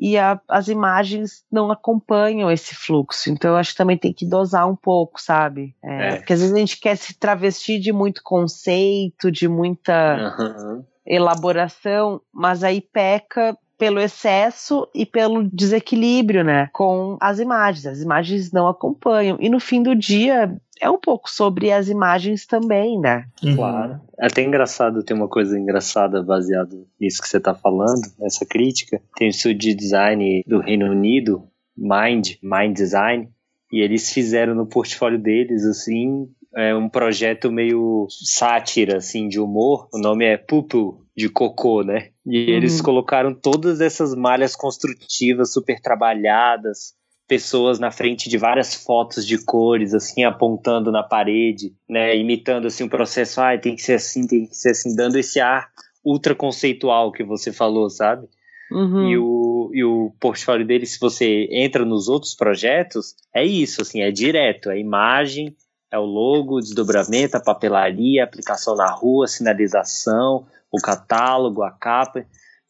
e 0.00 0.16
a, 0.16 0.40
as 0.48 0.68
imagens 0.68 1.44
não 1.52 1.70
acompanham 1.70 2.50
esse 2.50 2.74
fluxo. 2.74 3.30
Então, 3.30 3.50
eu 3.50 3.56
acho 3.58 3.72
que 3.72 3.76
também 3.76 3.98
tem 3.98 4.14
que 4.14 4.26
dosar 4.26 4.66
um 4.66 4.74
pouco, 4.74 5.20
sabe? 5.20 5.76
É, 5.84 6.08
é. 6.08 6.16
Porque 6.16 6.32
às 6.32 6.40
vezes 6.40 6.54
a 6.54 6.58
gente 6.58 6.80
quer 6.80 6.96
se 6.96 7.12
travestir 7.18 7.78
de 7.78 7.92
muito 7.92 8.22
conceito, 8.24 9.30
de 9.30 9.46
muita 9.46 10.34
uhum. 10.38 10.84
elaboração, 11.06 12.18
mas 12.32 12.64
aí 12.64 12.80
peca 12.80 13.54
pelo 13.80 13.98
excesso 13.98 14.86
e 14.94 15.06
pelo 15.06 15.42
desequilíbrio, 15.42 16.44
né, 16.44 16.68
com 16.70 17.16
as 17.18 17.38
imagens. 17.38 17.86
As 17.86 18.02
imagens 18.02 18.52
não 18.52 18.68
acompanham. 18.68 19.38
E 19.40 19.48
no 19.48 19.58
fim 19.58 19.82
do 19.82 19.96
dia, 19.96 20.54
é 20.78 20.90
um 20.90 21.00
pouco 21.00 21.30
sobre 21.30 21.72
as 21.72 21.88
imagens 21.88 22.44
também, 22.44 23.00
né? 23.00 23.24
Uhum. 23.42 23.56
Claro. 23.56 24.00
É 24.20 24.26
até 24.26 24.42
engraçado, 24.42 25.02
tem 25.02 25.16
uma 25.16 25.28
coisa 25.28 25.58
engraçada 25.58 26.22
baseada 26.22 26.76
nisso 27.00 27.22
que 27.22 27.28
você 27.28 27.38
está 27.38 27.54
falando, 27.54 28.02
nessa 28.18 28.44
crítica. 28.44 29.00
Tem 29.16 29.28
o 29.28 29.30
estúdio 29.30 29.58
de 29.58 29.74
design 29.74 30.44
do 30.46 30.60
Reino 30.60 30.90
Unido, 30.90 31.44
Mind, 31.74 32.32
Mind 32.42 32.76
Design, 32.76 33.30
e 33.72 33.80
eles 33.80 34.12
fizeram 34.12 34.54
no 34.54 34.66
portfólio 34.66 35.18
deles, 35.18 35.64
assim, 35.64 36.28
é 36.54 36.74
um 36.74 36.88
projeto 36.88 37.50
meio 37.50 38.06
sátira, 38.10 38.98
assim, 38.98 39.28
de 39.28 39.40
humor. 39.40 39.88
O 39.94 39.98
nome 39.98 40.26
é 40.26 40.36
Pupu, 40.36 41.06
de 41.20 41.28
cocô, 41.28 41.82
né? 41.82 42.10
E 42.26 42.46
uhum. 42.46 42.56
eles 42.56 42.80
colocaram 42.80 43.34
todas 43.34 43.80
essas 43.80 44.14
malhas 44.14 44.56
construtivas 44.56 45.52
super 45.52 45.80
trabalhadas, 45.80 46.94
pessoas 47.28 47.78
na 47.78 47.90
frente 47.90 48.28
de 48.28 48.36
várias 48.36 48.74
fotos 48.74 49.26
de 49.26 49.38
cores, 49.44 49.94
assim, 49.94 50.24
apontando 50.24 50.90
na 50.90 51.02
parede, 51.02 51.72
né, 51.88 52.16
imitando, 52.16 52.66
assim, 52.66 52.84
o 52.84 52.90
processo, 52.90 53.40
ah, 53.40 53.56
tem 53.56 53.76
que 53.76 53.82
ser 53.82 53.94
assim, 53.94 54.26
tem 54.26 54.46
que 54.46 54.56
ser 54.56 54.70
assim, 54.70 54.94
dando 54.96 55.16
esse 55.16 55.38
ar 55.38 55.68
ultra 56.04 56.34
conceitual 56.34 57.12
que 57.12 57.22
você 57.22 57.52
falou, 57.52 57.88
sabe? 57.88 58.26
Uhum. 58.72 59.08
E 59.08 59.18
o 59.18 59.40
o, 59.60 59.70
e 59.74 59.84
o 59.84 60.12
portfólio 60.18 60.66
dele, 60.66 60.86
se 60.86 60.98
você 60.98 61.48
entra 61.50 61.84
nos 61.84 62.08
outros 62.08 62.34
projetos, 62.34 63.14
é 63.34 63.44
isso, 63.44 63.82
assim, 63.82 64.00
é 64.00 64.10
direto, 64.10 64.70
é 64.70 64.78
imagem, 64.78 65.54
é 65.90 65.98
o 65.98 66.04
logo, 66.04 66.60
desdobramento, 66.60 67.36
a 67.36 67.40
papelaria, 67.40 68.22
a 68.22 68.24
aplicação 68.24 68.76
na 68.76 68.90
rua, 68.90 69.26
sinalização, 69.26 70.46
o 70.70 70.80
catálogo, 70.80 71.62
a 71.62 71.70
capa. 71.70 72.24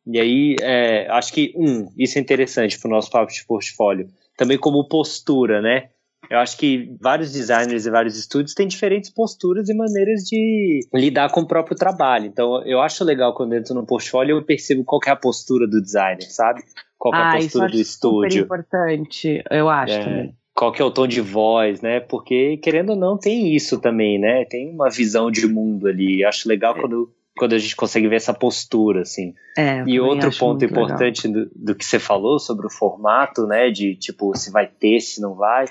E 0.06 0.18
aí, 0.18 0.56
é, 0.60 1.08
acho 1.10 1.32
que, 1.32 1.52
um, 1.56 1.88
isso 1.96 2.18
é 2.18 2.20
interessante 2.20 2.78
para 2.78 2.88
o 2.88 2.90
nosso 2.90 3.10
papo 3.10 3.30
de 3.30 3.44
portfólio. 3.46 4.08
Também 4.36 4.58
como 4.58 4.88
postura, 4.88 5.60
né? 5.60 5.90
Eu 6.30 6.38
acho 6.38 6.56
que 6.56 6.96
vários 7.00 7.32
designers 7.32 7.86
e 7.86 7.90
vários 7.90 8.16
estúdios 8.16 8.54
têm 8.54 8.68
diferentes 8.68 9.10
posturas 9.10 9.68
e 9.68 9.74
maneiras 9.74 10.22
de 10.22 10.80
lidar 10.94 11.30
com 11.30 11.40
o 11.40 11.46
próprio 11.46 11.76
trabalho. 11.76 12.26
Então, 12.26 12.64
eu 12.64 12.80
acho 12.80 13.02
legal 13.04 13.34
quando 13.34 13.52
eu 13.52 13.58
entro 13.58 13.74
no 13.74 13.84
portfólio 13.84 14.36
eu 14.36 14.44
percebo 14.44 14.84
qual 14.84 15.00
é 15.06 15.10
a 15.10 15.16
postura 15.16 15.66
do 15.66 15.82
designer, 15.82 16.30
sabe? 16.30 16.62
Qual 16.96 17.12
é 17.14 17.18
a 17.18 17.30
ah, 17.30 17.36
postura 17.36 17.66
isso 17.66 17.76
do 17.76 17.80
estúdio. 17.80 18.42
Super 18.42 18.44
importante, 18.44 19.42
eu 19.50 19.68
acho 19.68 19.94
É. 19.94 20.04
também. 20.04 20.39
Qual 20.60 20.70
que 20.70 20.82
é 20.82 20.84
o 20.84 20.90
tom 20.90 21.06
de 21.06 21.22
voz, 21.22 21.80
né? 21.80 22.00
Porque, 22.00 22.58
querendo 22.58 22.90
ou 22.90 22.96
não, 22.96 23.16
tem 23.16 23.56
isso 23.56 23.80
também, 23.80 24.18
né? 24.18 24.44
Tem 24.44 24.68
uma 24.68 24.90
visão 24.90 25.30
de 25.30 25.46
mundo 25.46 25.88
ali. 25.88 26.22
Acho 26.22 26.46
legal 26.46 26.74
quando, 26.74 27.10
quando 27.34 27.54
a 27.54 27.58
gente 27.58 27.74
consegue 27.74 28.06
ver 28.08 28.16
essa 28.16 28.34
postura, 28.34 29.00
assim. 29.00 29.32
É, 29.56 29.82
E 29.86 29.98
outro 29.98 30.30
ponto 30.38 30.62
importante 30.62 31.26
do, 31.26 31.50
do 31.56 31.74
que 31.74 31.82
você 31.82 31.98
falou 31.98 32.38
sobre 32.38 32.66
o 32.66 32.70
formato, 32.70 33.46
né? 33.46 33.70
De 33.70 33.96
tipo, 33.96 34.36
se 34.36 34.50
vai 34.50 34.66
ter, 34.66 35.00
se 35.00 35.18
não 35.22 35.34
vai. 35.34 35.64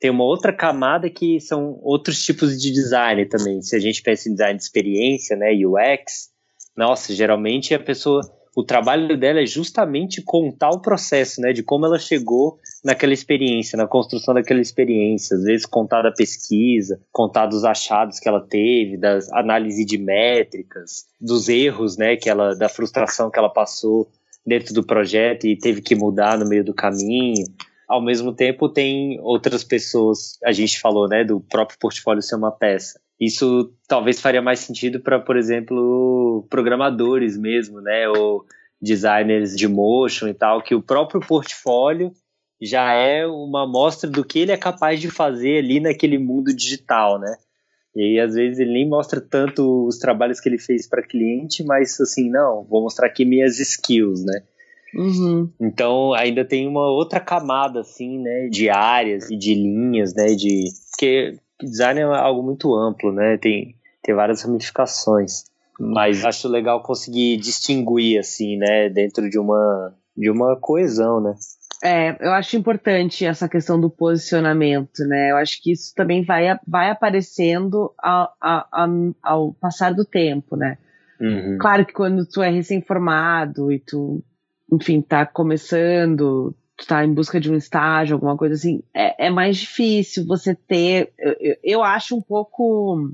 Tem 0.00 0.10
uma 0.10 0.24
outra 0.24 0.52
camada 0.52 1.08
que 1.08 1.38
são 1.38 1.78
outros 1.80 2.24
tipos 2.24 2.60
de 2.60 2.72
design 2.72 3.24
também. 3.26 3.62
Se 3.62 3.76
a 3.76 3.78
gente 3.78 4.02
pensa 4.02 4.28
em 4.28 4.32
design 4.32 4.58
de 4.58 4.64
experiência, 4.64 5.36
né? 5.36 5.52
UX, 5.52 6.30
nossa, 6.76 7.14
geralmente 7.14 7.76
a 7.76 7.78
pessoa. 7.78 8.22
O 8.54 8.62
trabalho 8.62 9.18
dela 9.18 9.40
é 9.40 9.46
justamente 9.46 10.20
contar 10.22 10.70
o 10.70 10.80
processo, 10.80 11.40
né? 11.40 11.52
De 11.52 11.62
como 11.62 11.86
ela 11.86 11.98
chegou 11.98 12.58
naquela 12.84 13.14
experiência, 13.14 13.76
na 13.76 13.86
construção 13.86 14.34
daquela 14.34 14.60
experiência. 14.60 15.36
Às 15.36 15.44
vezes 15.44 15.66
contar 15.66 16.02
da 16.02 16.12
pesquisa, 16.12 17.00
contar 17.10 17.46
dos 17.46 17.64
achados 17.64 18.18
que 18.18 18.28
ela 18.28 18.40
teve, 18.40 18.98
das 18.98 19.32
análise 19.32 19.84
de 19.84 19.96
métricas, 19.96 21.06
dos 21.18 21.48
erros, 21.48 21.96
né? 21.96 22.16
Que 22.16 22.28
ela, 22.28 22.54
da 22.54 22.68
frustração 22.68 23.30
que 23.30 23.38
ela 23.38 23.48
passou 23.48 24.08
dentro 24.46 24.74
do 24.74 24.84
projeto 24.84 25.46
e 25.46 25.56
teve 25.56 25.80
que 25.80 25.94
mudar 25.94 26.38
no 26.38 26.46
meio 26.46 26.64
do 26.64 26.74
caminho. 26.74 27.46
Ao 27.88 28.02
mesmo 28.02 28.32
tempo, 28.32 28.68
tem 28.68 29.18
outras 29.20 29.62
pessoas, 29.64 30.38
a 30.44 30.52
gente 30.52 30.80
falou, 30.80 31.08
né, 31.08 31.24
do 31.24 31.40
próprio 31.40 31.78
portfólio 31.78 32.22
ser 32.22 32.36
uma 32.36 32.50
peça. 32.50 32.98
Isso 33.20 33.72
talvez 33.86 34.20
faria 34.20 34.42
mais 34.42 34.60
sentido 34.60 35.00
para, 35.00 35.18
por 35.20 35.36
exemplo, 35.36 36.46
programadores 36.50 37.36
mesmo, 37.36 37.80
né, 37.80 38.08
ou 38.08 38.44
designers 38.80 39.56
de 39.56 39.68
motion 39.68 40.28
e 40.28 40.34
tal, 40.34 40.60
que 40.60 40.74
o 40.74 40.82
próprio 40.82 41.20
portfólio 41.20 42.12
já 42.60 42.92
é 42.92 43.26
uma 43.26 43.64
amostra 43.64 44.10
do 44.10 44.24
que 44.24 44.40
ele 44.40 44.52
é 44.52 44.56
capaz 44.56 45.00
de 45.00 45.10
fazer 45.10 45.58
ali 45.58 45.80
naquele 45.80 46.18
mundo 46.18 46.54
digital, 46.54 47.18
né? 47.18 47.36
E 47.94 48.02
aí, 48.02 48.20
às 48.20 48.34
vezes, 48.34 48.58
ele 48.58 48.72
nem 48.72 48.88
mostra 48.88 49.20
tanto 49.20 49.86
os 49.86 49.98
trabalhos 49.98 50.40
que 50.40 50.48
ele 50.48 50.58
fez 50.58 50.88
para 50.88 51.02
cliente, 51.02 51.62
mas 51.62 52.00
assim, 52.00 52.30
não, 52.30 52.64
vou 52.64 52.82
mostrar 52.82 53.06
aqui 53.06 53.24
minhas 53.24 53.58
skills, 53.58 54.24
né? 54.24 54.42
Uhum. 54.94 55.50
Então 55.60 56.12
ainda 56.12 56.44
tem 56.44 56.68
uma 56.68 56.86
outra 56.90 57.18
camada 57.18 57.80
assim, 57.80 58.18
né, 58.18 58.48
de 58.48 58.68
áreas 58.68 59.30
e 59.30 59.36
de 59.36 59.54
linhas, 59.54 60.14
né, 60.14 60.34
de 60.34 60.64
porque 60.90 61.38
design 61.64 62.00
é 62.00 62.04
algo 62.04 62.42
muito 62.42 62.74
amplo, 62.74 63.12
né? 63.12 63.36
Tem 63.38 63.74
tem 64.02 64.14
várias 64.14 64.42
ramificações, 64.42 65.44
mas 65.78 66.24
acho 66.24 66.48
legal 66.48 66.82
conseguir 66.82 67.36
distinguir 67.36 68.18
assim, 68.18 68.56
né, 68.56 68.88
dentro 68.88 69.30
de 69.30 69.38
uma 69.38 69.94
de 70.16 70.30
uma 70.30 70.56
coesão, 70.56 71.20
né? 71.20 71.34
É, 71.84 72.16
eu 72.24 72.32
acho 72.32 72.56
importante 72.56 73.24
essa 73.24 73.48
questão 73.48 73.80
do 73.80 73.90
posicionamento, 73.90 75.04
né? 75.04 75.32
Eu 75.32 75.36
acho 75.36 75.60
que 75.60 75.72
isso 75.72 75.92
também 75.96 76.24
vai, 76.24 76.56
vai 76.66 76.90
aparecendo 76.90 77.92
ao, 77.98 78.32
ao, 78.40 78.88
ao 79.20 79.54
passar 79.54 79.92
do 79.92 80.04
tempo, 80.04 80.54
né? 80.54 80.78
Uhum. 81.20 81.58
Claro 81.60 81.84
que 81.84 81.92
quando 81.92 82.24
tu 82.24 82.40
é 82.40 82.50
recém-formado 82.50 83.72
e 83.72 83.80
tu, 83.80 84.22
enfim, 84.72 85.00
tá 85.00 85.26
começando, 85.26 86.54
tu 86.76 86.86
tá 86.86 87.04
em 87.04 87.12
busca 87.12 87.40
de 87.40 87.50
um 87.50 87.56
estágio, 87.56 88.14
alguma 88.14 88.36
coisa 88.36 88.54
assim, 88.54 88.82
é, 88.94 89.26
é 89.26 89.30
mais 89.30 89.58
difícil 89.58 90.26
você 90.26 90.54
ter. 90.54 91.12
Eu, 91.18 91.56
eu- 91.62 91.82
acho 91.84 92.16
um 92.16 92.22
pouco 92.22 93.10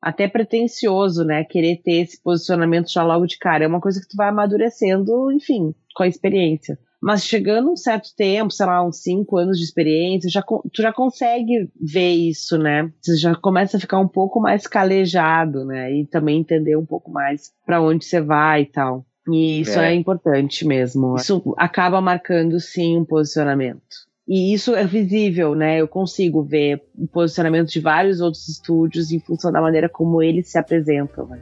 até 0.00 0.28
pretencioso, 0.28 1.24
né? 1.24 1.44
Querer 1.44 1.80
ter 1.82 2.02
esse 2.02 2.22
posicionamento 2.22 2.90
já 2.92 3.02
logo 3.02 3.26
de 3.26 3.38
cara. 3.38 3.64
É 3.64 3.68
uma 3.68 3.80
coisa 3.80 4.00
que 4.00 4.08
tu 4.08 4.16
vai 4.16 4.28
amadurecendo, 4.28 5.32
enfim, 5.32 5.74
com 5.94 6.02
a 6.02 6.08
experiência. 6.08 6.78
Mas 7.00 7.24
chegando 7.24 7.70
um 7.70 7.76
certo 7.76 8.08
tempo, 8.16 8.50
sei 8.52 8.66
lá, 8.66 8.84
uns 8.84 9.02
cinco 9.02 9.36
anos 9.36 9.56
de 9.58 9.64
experiência, 9.64 10.28
já, 10.28 10.42
tu 10.42 10.82
já 10.82 10.92
consegue 10.92 11.70
ver 11.80 12.10
isso, 12.10 12.58
né? 12.58 12.92
Você 13.00 13.16
já 13.16 13.34
começa 13.36 13.76
a 13.76 13.80
ficar 13.80 14.00
um 14.00 14.08
pouco 14.08 14.40
mais 14.40 14.66
calejado, 14.66 15.64
né? 15.64 15.92
E 15.92 16.06
também 16.06 16.40
entender 16.40 16.76
um 16.76 16.86
pouco 16.86 17.10
mais 17.10 17.52
para 17.64 17.80
onde 17.80 18.04
você 18.04 18.20
vai 18.20 18.62
e 18.62 18.66
tal. 18.66 19.06
E 19.28 19.60
isso 19.60 19.78
é. 19.78 19.92
É. 19.92 19.94
importante 19.94 20.66
mesmo. 20.66 21.16
Isso 21.16 21.54
acaba 21.56 22.00
marcando, 22.00 22.58
sim, 22.60 22.96
um 22.96 23.04
posicionamento. 23.04 24.08
E 24.26 24.52
isso 24.52 24.74
é 24.74 24.84
visível, 24.84 25.54
né? 25.54 25.80
Eu 25.80 25.88
consigo 25.88 26.42
ver 26.42 26.82
o 26.96 27.06
posicionamento 27.06 27.68
de 27.68 27.80
vários 27.80 28.20
outros 28.20 28.46
estúdios 28.48 29.10
em 29.10 29.18
função 29.18 29.50
da 29.50 29.60
maneira 29.60 29.88
como 29.88 30.22
eles 30.22 30.50
se 30.50 30.58
apresentam, 30.58 31.26
né? 31.26 31.40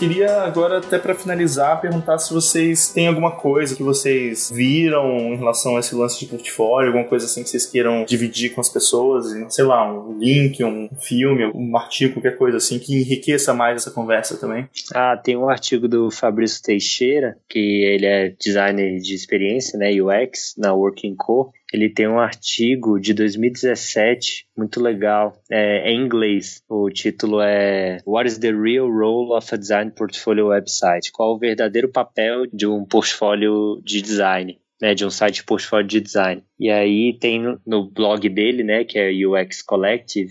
Queria 0.00 0.44
agora, 0.44 0.78
até 0.78 0.98
pra 0.98 1.14
finalizar, 1.14 1.78
perguntar 1.78 2.16
se 2.16 2.32
vocês 2.32 2.88
têm 2.88 3.06
alguma 3.06 3.32
coisa 3.32 3.76
que 3.76 3.82
vocês 3.82 4.50
viram 4.50 5.34
em 5.34 5.36
relação 5.36 5.76
a 5.76 5.80
esse 5.80 5.94
lance 5.94 6.18
de 6.20 6.24
portfólio, 6.24 6.88
alguma 6.88 7.04
coisa 7.04 7.26
assim 7.26 7.42
que 7.42 7.50
vocês 7.50 7.66
queiram 7.66 8.06
dividir 8.06 8.54
com 8.54 8.62
as 8.62 8.70
pessoas, 8.70 9.26
sei 9.52 9.62
lá, 9.62 9.92
um 9.92 10.18
link, 10.18 10.64
um 10.64 10.88
filme, 10.98 11.44
um 11.54 11.76
artigo, 11.76 12.14
qualquer 12.14 12.38
coisa 12.38 12.56
assim, 12.56 12.78
que 12.78 12.98
enriqueça 12.98 13.52
mais 13.52 13.76
essa 13.76 13.90
conversa 13.90 14.38
também. 14.38 14.66
Ah, 14.94 15.18
tem 15.18 15.36
um 15.36 15.50
artigo 15.50 15.86
do 15.86 16.10
Fabrício 16.10 16.62
Teixeira, 16.62 17.36
que 17.46 17.58
ele 17.58 18.06
é 18.06 18.34
designer 18.42 18.98
de 19.00 19.14
experiência, 19.14 19.78
né, 19.78 19.90
UX, 20.00 20.54
na 20.56 20.72
Working 20.72 21.14
Co. 21.14 21.52
Ele 21.72 21.88
tem 21.88 22.08
um 22.08 22.18
artigo 22.18 22.98
de 22.98 23.14
2017 23.14 24.46
muito 24.56 24.80
legal, 24.80 25.40
é, 25.50 25.90
em 25.90 26.00
inglês. 26.00 26.62
O 26.68 26.90
título 26.90 27.40
é 27.40 27.98
What 28.04 28.28
is 28.28 28.38
the 28.38 28.50
real 28.50 28.88
role 28.90 29.32
of 29.32 29.54
a 29.54 29.56
design 29.56 29.92
portfolio 29.92 30.48
website? 30.48 31.12
Qual 31.12 31.34
o 31.34 31.38
verdadeiro 31.38 31.88
papel 31.88 32.46
de 32.52 32.66
um 32.66 32.84
portfólio 32.84 33.80
de 33.84 34.02
design? 34.02 34.58
Né, 34.80 34.94
de 34.94 35.04
um 35.04 35.10
site 35.10 35.44
portfólio 35.44 35.86
de 35.86 36.00
design. 36.00 36.42
E 36.58 36.70
aí 36.70 37.12
tem 37.20 37.38
no, 37.38 37.60
no 37.66 37.90
blog 37.90 38.26
dele, 38.30 38.64
né, 38.64 38.82
que 38.82 38.98
é 38.98 39.10
UX 39.12 39.60
Collective, 39.60 40.30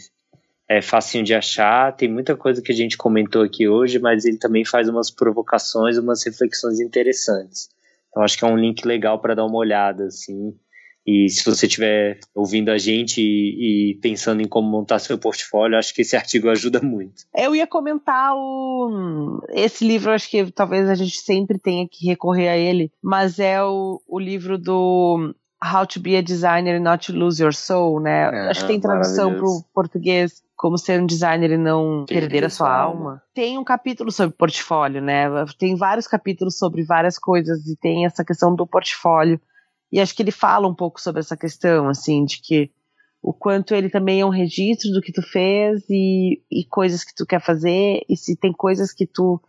é 0.69 0.81
facinho 0.81 1.23
de 1.23 1.33
achar, 1.33 1.95
tem 1.95 2.07
muita 2.07 2.35
coisa 2.35 2.61
que 2.61 2.71
a 2.71 2.75
gente 2.75 2.95
comentou 2.95 3.43
aqui 3.43 3.67
hoje, 3.67 3.97
mas 3.97 4.25
ele 4.25 4.37
também 4.37 4.63
faz 4.63 4.89
umas 4.89 5.09
provocações, 5.09 5.97
umas 5.97 6.23
reflexões 6.23 6.79
interessantes. 6.79 7.69
Então 8.09 8.21
acho 8.21 8.37
que 8.37 8.43
é 8.43 8.47
um 8.47 8.57
link 8.57 8.85
legal 8.85 9.19
para 9.19 9.33
dar 9.35 9.45
uma 9.45 9.57
olhada, 9.57 10.05
assim. 10.05 10.55
E 11.05 11.29
se 11.29 11.43
você 11.43 11.65
estiver 11.65 12.19
ouvindo 12.35 12.69
a 12.69 12.77
gente 12.77 13.21
e, 13.21 13.91
e 13.91 13.95
pensando 13.95 14.41
em 14.41 14.47
como 14.47 14.69
montar 14.69 14.99
seu 14.99 15.17
portfólio, 15.17 15.77
acho 15.77 15.93
que 15.93 16.01
esse 16.01 16.15
artigo 16.15 16.49
ajuda 16.49 16.81
muito. 16.81 17.23
Eu 17.35 17.55
ia 17.55 17.65
comentar 17.65 18.35
o. 18.35 19.41
Esse 19.49 19.85
livro, 19.85 20.11
acho 20.11 20.29
que 20.29 20.51
talvez 20.51 20.89
a 20.89 20.95
gente 20.95 21.17
sempre 21.19 21.57
tenha 21.57 21.87
que 21.89 22.05
recorrer 22.05 22.49
a 22.49 22.57
ele, 22.57 22.91
mas 23.01 23.39
é 23.39 23.63
o, 23.63 24.01
o 24.07 24.19
livro 24.19 24.57
do 24.57 25.33
How 25.63 25.85
to 25.85 25.99
Be 25.99 26.15
a 26.15 26.21
Designer 26.21 26.77
and 26.77 26.83
Not 26.83 27.11
to 27.11 27.17
Lose 27.17 27.41
Your 27.41 27.53
Soul, 27.53 27.99
né? 27.99 28.29
É, 28.31 28.49
acho 28.49 28.61
que 28.61 28.67
tem 28.67 28.79
tradução 28.79 29.35
para 29.35 29.45
o 29.45 29.63
português. 29.73 30.41
Como 30.55 30.77
ser 30.77 31.01
um 31.01 31.05
designer 31.05 31.51
e 31.51 31.57
não 31.57 32.05
perder 32.05 32.43
a 32.43 32.49
sua 32.49 32.69
alma. 32.69 33.23
Tem 33.33 33.57
um 33.57 33.63
capítulo 33.63 34.11
sobre 34.11 34.35
portfólio, 34.35 35.01
né? 35.01 35.23
Tem 35.57 35.73
vários 35.73 36.05
capítulos 36.05 36.57
sobre 36.57 36.83
várias 36.83 37.17
coisas 37.17 37.65
e 37.65 37.77
tem 37.77 38.05
essa 38.05 38.25
questão 38.25 38.53
do 38.53 38.67
portfólio. 38.67 39.39
E 39.91 39.99
acho 39.99 40.15
que 40.15 40.21
ele 40.21 40.31
fala 40.31 40.67
um 40.67 40.75
pouco 40.75 41.01
sobre 41.01 41.19
essa 41.19 41.35
questão, 41.35 41.89
assim, 41.89 42.25
de 42.25 42.41
que 42.41 42.71
o 43.21 43.33
quanto 43.33 43.73
ele 43.73 43.89
também 43.89 44.21
é 44.21 44.25
um 44.25 44.29
registro 44.29 44.91
do 44.91 45.01
que 45.01 45.11
tu 45.11 45.21
fez 45.21 45.83
e, 45.89 46.41
e 46.49 46.63
coisas 46.65 47.03
que 47.03 47.13
tu 47.13 47.25
quer 47.25 47.41
fazer, 47.41 48.01
e 48.07 48.15
se 48.15 48.35
tem 48.35 48.53
coisas 48.53 48.93
que 48.93 49.05
tu 49.05 49.41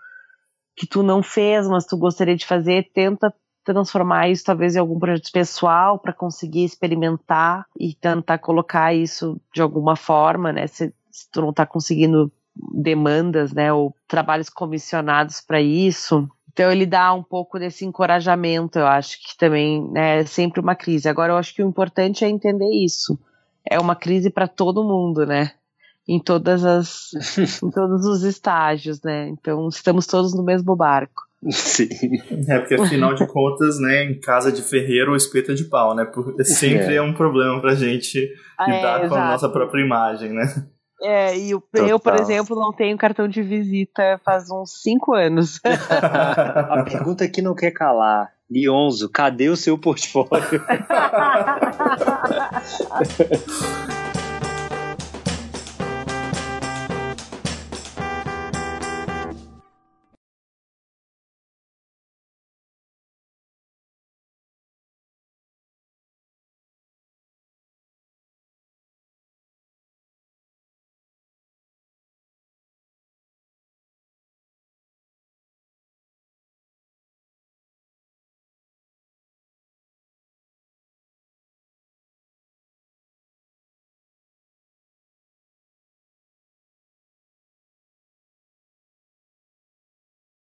que 0.76 0.86
tu 0.86 1.02
não 1.02 1.22
fez, 1.22 1.68
mas 1.68 1.84
tu 1.84 1.94
gostaria 1.98 2.34
de 2.34 2.46
fazer, 2.46 2.90
tenta 2.94 3.34
transformar 3.64 4.30
isso 4.30 4.44
talvez 4.44 4.74
em 4.74 4.78
algum 4.78 4.98
projeto 4.98 5.30
pessoal 5.30 5.98
para 5.98 6.12
conseguir 6.12 6.64
experimentar 6.64 7.66
e 7.78 7.94
tentar 7.94 8.38
colocar 8.38 8.94
isso 8.94 9.38
de 9.54 9.60
alguma 9.60 9.94
forma, 9.94 10.52
né? 10.52 10.66
Se, 10.66 10.94
se 11.10 11.30
tu 11.30 11.42
não 11.42 11.52
tá 11.52 11.66
conseguindo 11.66 12.32
demandas, 12.74 13.52
né, 13.52 13.72
ou 13.72 13.94
trabalhos 14.08 14.48
comissionados 14.48 15.40
para 15.40 15.60
isso. 15.60 16.28
Então 16.60 16.70
ele 16.70 16.84
dá 16.84 17.14
um 17.14 17.22
pouco 17.22 17.58
desse 17.58 17.86
encorajamento, 17.86 18.78
eu 18.78 18.86
acho 18.86 19.16
que 19.18 19.34
também 19.38 19.90
né, 19.90 20.18
é 20.20 20.26
sempre 20.26 20.60
uma 20.60 20.74
crise. 20.74 21.08
Agora 21.08 21.32
eu 21.32 21.38
acho 21.38 21.54
que 21.54 21.62
o 21.62 21.66
importante 21.66 22.22
é 22.22 22.28
entender 22.28 22.68
isso. 22.68 23.18
É 23.66 23.80
uma 23.80 23.96
crise 23.96 24.28
para 24.28 24.46
todo 24.46 24.84
mundo, 24.84 25.24
né? 25.24 25.52
Em 26.06 26.20
todas 26.20 26.62
as 26.62 27.12
em 27.64 27.70
todos 27.70 28.04
os 28.04 28.24
estágios, 28.24 29.00
né? 29.00 29.28
Então 29.28 29.68
estamos 29.68 30.06
todos 30.06 30.34
no 30.34 30.44
mesmo 30.44 30.76
barco. 30.76 31.22
Sim. 31.48 31.88
É, 32.46 32.58
porque 32.58 32.74
afinal 32.74 33.14
de 33.14 33.26
contas, 33.26 33.80
né, 33.80 34.04
em 34.04 34.20
casa 34.20 34.52
de 34.52 34.60
ferreiro, 34.60 35.12
o 35.12 35.16
espeto 35.16 35.52
é 35.52 35.54
de 35.54 35.64
pau, 35.64 35.94
né? 35.94 36.04
Por- 36.04 36.34
Sempre 36.44 36.92
é. 36.92 36.96
É. 36.96 37.02
um 37.02 37.14
problema 37.14 37.58
pra 37.58 37.74
gente 37.74 38.18
lidar 38.68 39.04
É, 39.04 39.08
com 39.08 39.14
a 39.14 39.28
nossa 39.30 39.48
própria 39.48 39.82
imagem, 39.82 40.34
né? 40.34 40.44
É, 41.02 41.36
e 41.38 41.54
o- 41.54 41.62
eu, 41.74 41.98
por 41.98 42.14
exemplo, 42.16 42.54
não 42.56 42.72
tenho 42.72 42.96
cartão 42.98 43.26
de 43.26 43.42
visita 43.42 44.20
faz 44.24 44.50
uns 44.50 44.82
cinco 44.82 45.14
anos. 45.14 45.58
A 45.64 46.82
pergunta 46.84 47.26
que 47.28 47.40
não 47.40 47.54
quer 47.54 47.70
calar. 47.70 48.30
Lionzo, 48.50 49.08
cadê 49.08 49.48
o 49.48 49.56
seu 49.56 49.78
portfólio? 49.78 50.30